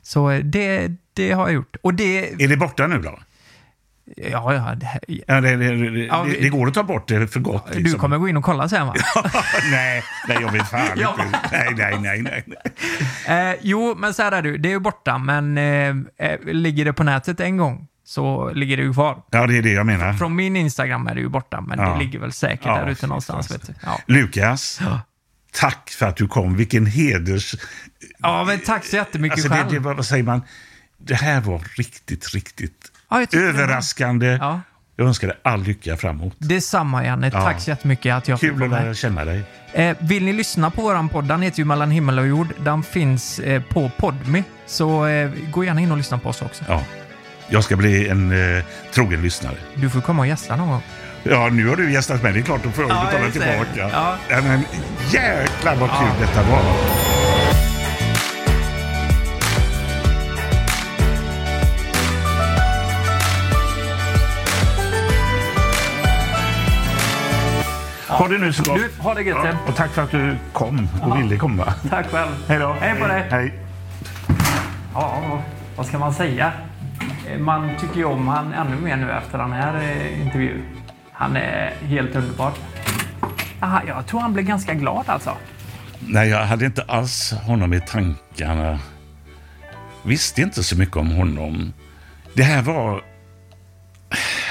Så 0.03 0.31
eh, 0.31 0.39
det, 0.45 0.91
det 1.13 1.33
har 1.33 1.47
jag 1.47 1.55
gjort. 1.55 1.77
Och 1.83 1.95
det, 1.95 2.43
Är 2.43 2.49
det 2.49 2.57
borta 2.57 2.87
nu 2.87 2.99
då? 2.99 3.19
Ja, 4.17 4.55
ja, 4.55 4.75
det, 4.75 5.01
Ja, 5.27 5.41
det, 5.41 5.57
det, 5.57 5.91
det, 5.91 5.99
Ja, 6.05 6.23
vi- 6.23 6.41
det 6.41 6.49
går 6.49 6.67
att 6.69 6.75
ta 6.75 6.83
bort 6.83 7.09
det 7.09 7.29
för 7.29 7.41
gott. 7.41 7.73
du 7.73 7.79
liksom. 7.79 8.01
kommer 8.01 8.19
gå 8.19 8.29
in 8.29 8.37
och 8.37 8.45
kolla 8.45 8.69
sen 8.69 8.87
va? 8.87 8.95
nej, 9.71 10.03
nej, 10.29 10.39
jag 10.41 10.53
vill 10.53 10.63
fan 10.63 10.89
Ja. 10.97 11.17
inte. 11.27 11.41
Nej, 11.53 11.75
nej, 11.77 11.99
nej. 12.01 12.23
nej. 12.23 12.45
nej. 13.27 13.51
Eh, 13.53 13.57
jo, 13.63 13.95
men 13.99 14.15
så 14.15 14.23
här 14.23 14.33
är 14.33 14.43
det. 14.43 14.59
Det 14.59 14.69
är 14.69 14.73
ju 14.73 14.79
borta, 14.79 15.19
men 15.19 15.59
eh, 15.59 15.89
eh, 16.29 16.41
ligger 16.45 16.85
det 16.85 16.93
på 16.93 17.03
nätet 17.05 17.41
en 17.41 17.57
gång 17.57 17.87
så 18.07 18.51
ligger 18.55 18.77
det 18.77 18.83
ju 18.83 18.93
kvar. 18.93 19.23
Ja, 19.31 19.47
det 19.47 19.59
är 19.59 19.63
det 19.63 19.73
jag 19.73 19.87
menar. 19.87 20.13
Från 20.13 20.37
min 20.37 20.57
Instagram 20.57 21.07
är 21.07 21.15
det 21.15 21.21
ju 21.21 21.29
borta, 21.29 21.61
men 21.61 21.79
Ja. 21.79 21.93
det 21.93 21.99
ligger 21.99 22.19
väl 22.19 22.33
säkert 22.33 22.65
där 22.65 22.89
ute 22.89 23.07
någonstans. 23.07 23.51
Vet 23.51 23.67
du. 23.67 23.75
Ja. 23.83 24.01
Lukas, 24.07 24.81
tack 25.53 25.91
för 25.91 26.07
att 26.07 26.17
du 26.17 26.29
kom. 26.29 26.57
Vilken 26.57 26.87
heders... 26.87 27.55
ja, 28.19 28.45
men 28.45 28.59
tack 28.59 28.85
så 28.85 28.97
jättemycket 28.97 29.37
Alltså, 29.39 29.49
det, 29.49 29.55
själv. 29.55 29.71
det, 29.73 29.79
var- 29.79 29.95
vad 29.95 30.07
säger 30.07 30.25
man? 30.25 30.43
Det 30.99 31.15
här 31.15 31.41
var 31.41 31.63
riktigt, 31.77 32.35
riktigt 32.35 32.91
Ja, 33.33 33.39
överraskande. 33.39 34.27
Ja. 34.41 34.61
Jag 34.97 35.07
önskar 35.07 35.29
dig 35.29 35.37
all 35.43 35.63
lycka 35.63 35.97
framåt. 35.97 36.35
Detsamma 36.39 37.05
Janne. 37.05 37.31
Ja. 37.33 37.41
Tack 37.41 37.61
så 37.61 37.71
jättemycket 37.71 38.15
att 38.15 38.29
jag 38.29 38.41
fick 38.41 38.51
Kul 38.51 38.59
vara 38.59 38.65
att 38.65 38.71
med. 38.71 38.83
lära 38.85 38.95
känna 38.95 39.25
dig. 39.25 39.43
Eh, 39.73 39.97
vill 40.01 40.25
ni 40.25 40.33
lyssna 40.33 40.71
på 40.71 40.83
våran 40.83 41.09
podd? 41.09 41.25
Den 41.25 41.43
heter 41.43 41.59
ju 41.59 41.65
Mellan 41.65 41.91
himmel 41.91 42.19
och 42.19 42.27
jord. 42.27 42.47
Den 42.59 42.83
finns 42.83 43.39
eh, 43.39 43.63
på 43.63 43.91
Podme. 43.99 44.43
Så 44.67 45.07
eh, 45.07 45.31
gå 45.51 45.65
gärna 45.65 45.81
in 45.81 45.91
och 45.91 45.97
lyssna 45.97 46.19
på 46.19 46.29
oss 46.29 46.43
också. 46.43 46.65
Ja. 46.69 46.81
Jag 47.49 47.65
ska 47.65 47.77
bli 47.77 48.09
en 48.09 48.57
eh, 48.57 48.65
trogen 48.95 49.23
lyssnare. 49.23 49.55
Du 49.75 49.91
får 49.91 50.01
komma 50.01 50.23
och 50.23 50.27
gästa 50.29 50.57
någon 50.57 50.69
gång. 50.69 50.83
Ja, 51.23 51.49
nu 51.53 51.69
har 51.69 51.77
du 51.77 51.93
gästat 51.93 52.23
mig. 52.23 52.33
Det 52.33 52.39
är 52.39 52.43
klart, 52.43 52.63
då 52.65 52.71
får 52.71 52.85
jag 52.85 52.91
Ja, 52.97 53.05
betala 53.07 53.31
tillbaka. 53.31 53.91
Ja. 53.93 54.17
Ja, 54.29 54.41
men 54.43 54.61
jäklar 55.13 55.77
vad 55.77 55.89
kul 55.91 56.09
Ja. 56.21 56.27
detta 56.27 56.43
var. 56.51 56.63
Ha 68.19 68.29
det 68.29 68.39
nu 68.39 68.53
så 68.53 68.63
gott. 68.63 68.79
Du, 68.97 69.03
ha 69.03 69.15
det 69.15 69.23
gött. 69.23 69.39
Ja, 69.45 69.53
och 69.69 69.77
tack 69.77 69.91
för 69.91 70.03
att 70.03 70.11
du 70.11 70.37
kom 70.53 70.89
och 71.03 71.19
ville 71.21 71.37
komma. 71.37 71.65
Tack 71.91 72.07
själv. 72.11 72.31
Hej 72.49 72.59
då. 72.59 72.77
Hej 72.81 73.01
på 73.01 73.07
dig. 73.07 73.27
Hej. 73.31 73.55
Ja, 74.95 75.41
vad 75.77 75.87
ska 75.87 75.99
man 75.99 76.15
säga? 76.15 76.53
Eh, 77.33 77.39
Man 77.39 77.71
tycker 77.81 77.97
ju 77.97 78.05
om 78.05 78.29
han 78.29 78.53
ännu 78.53 78.77
mer 78.77 78.97
nu 78.97 79.11
efter 79.11 79.39
den 79.39 79.53
här 79.53 79.75
eh, 79.83 80.23
intervjun. 80.23 80.63
Han 81.13 81.37
är 81.37 81.73
helt 81.83 82.17
underbar. 82.17 82.53
Aha, 83.61 83.81
jag 83.87 84.07
tror 84.07 84.21
han 84.21 84.33
blev 84.33 84.45
ganska 84.47 84.75
glad 84.75 85.05
alltså. 85.07 85.31
Nej, 86.01 86.29
jag 86.29 86.47
hade 86.47 86.65
inte 86.67 86.83
alls 86.89 87.33
honom 87.33 87.73
i 87.73 87.81
tankarna. 87.81 88.79
Visste 90.03 90.43
inte 90.43 90.63
så 90.65 90.77
mycket 90.79 90.97
om 90.97 91.11
honom. 91.11 91.73
Det 92.35 92.43
här 92.43 92.63
var... 92.63 93.03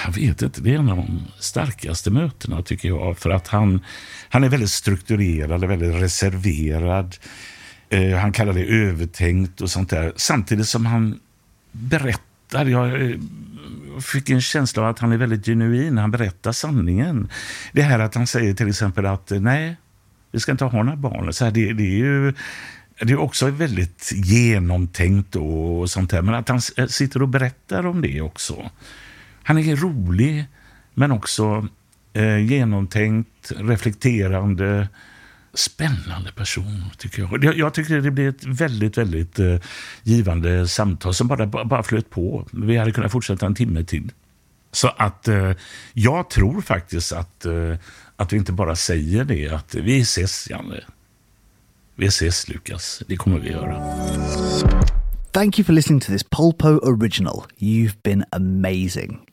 Jag 0.05 0.11
vet 0.11 0.41
inte, 0.41 0.61
det 0.61 0.73
är 0.73 0.79
en 0.79 0.89
av 0.89 0.97
de 0.97 1.21
starkaste 1.39 2.11
mötena 2.11 2.61
tycker 2.61 2.87
jag. 2.87 3.17
För 3.17 3.29
att 3.29 3.47
han, 3.47 3.81
han 4.29 4.43
är 4.43 4.49
väldigt 4.49 4.69
strukturerad, 4.69 5.65
väldigt 5.65 5.95
reserverad. 5.95 7.15
Eh, 7.89 8.17
han 8.17 8.31
kallar 8.31 8.53
det 8.53 8.65
övertänkt 8.65 9.61
och 9.61 9.69
sånt 9.69 9.89
där. 9.89 10.13
Samtidigt 10.15 10.67
som 10.67 10.85
han 10.85 11.19
berättar. 11.71 12.65
Jag 12.65 13.01
eh, 13.01 13.17
fick 14.01 14.29
en 14.29 14.41
känsla 14.41 14.83
av 14.83 14.89
att 14.89 14.99
han 14.99 15.11
är 15.11 15.17
väldigt 15.17 15.45
genuin. 15.45 15.97
Han 15.97 16.11
berättar 16.11 16.51
sanningen. 16.51 17.29
Det 17.71 17.81
här 17.81 17.99
att 17.99 18.15
han 18.15 18.27
säger 18.27 18.53
till 18.53 18.69
exempel 18.69 19.05
att 19.05 19.31
eh, 19.31 19.39
nej, 19.39 19.75
vi 20.31 20.39
ska 20.39 20.51
inte 20.51 20.65
ha 20.65 20.83
några 20.83 20.97
barn. 20.97 21.33
Så 21.33 21.45
här, 21.45 21.51
det, 21.51 21.73
det 21.73 21.83
är 21.83 21.97
ju 21.97 22.33
det 23.01 23.13
är 23.13 23.19
också 23.19 23.49
väldigt 23.49 24.11
genomtänkt 24.13 25.35
och 25.35 25.89
sånt 25.89 26.09
där. 26.09 26.21
Men 26.21 26.35
att 26.35 26.49
han 26.49 26.61
sitter 26.89 27.21
och 27.21 27.29
berättar 27.29 27.85
om 27.85 28.01
det 28.01 28.21
också. 28.21 28.71
Han 29.43 29.57
är 29.57 29.75
rolig, 29.75 30.45
men 30.93 31.11
också 31.11 31.67
eh, 32.13 32.37
genomtänkt, 32.37 33.51
reflekterande, 33.57 34.87
spännande 35.53 36.31
person, 36.35 36.83
tycker 36.97 37.21
jag. 37.21 37.43
Jag, 37.43 37.57
jag 37.57 37.73
tycker 37.73 38.01
det 38.01 38.11
blir 38.11 38.29
ett 38.29 38.45
väldigt, 38.45 38.97
väldigt 38.97 39.39
eh, 39.39 39.55
givande 40.03 40.67
samtal 40.67 41.13
som 41.13 41.27
bara, 41.27 41.47
bara, 41.47 41.65
bara 41.65 41.83
flöt 41.83 42.09
på. 42.09 42.47
Vi 42.51 42.77
hade 42.77 42.91
kunnat 42.91 43.11
fortsätta 43.11 43.45
en 43.45 43.55
timme 43.55 43.83
till. 43.83 44.11
Så 44.71 44.87
att 44.87 45.27
eh, 45.27 45.51
jag 45.93 46.29
tror 46.29 46.61
faktiskt 46.61 47.11
att, 47.11 47.45
eh, 47.45 47.75
att 48.15 48.33
vi 48.33 48.37
inte 48.37 48.51
bara 48.51 48.75
säger 48.75 49.23
det, 49.23 49.49
att 49.49 49.75
vi 49.75 50.01
ses, 50.01 50.49
Janne. 50.49 50.83
Vi 51.95 52.05
ses, 52.05 52.49
Lukas. 52.49 53.03
Det 53.07 53.15
kommer 53.15 53.39
vi 53.39 53.49
göra. 53.49 53.83
Thank 55.31 55.59
you 55.59 55.65
for 55.65 55.73
listening 55.73 55.99
to 55.99 56.11
this 56.11 56.23
Polpo 56.23 56.67
original. 56.67 57.43
You've 57.59 57.95
been 58.03 58.23
amazing. 58.31 59.32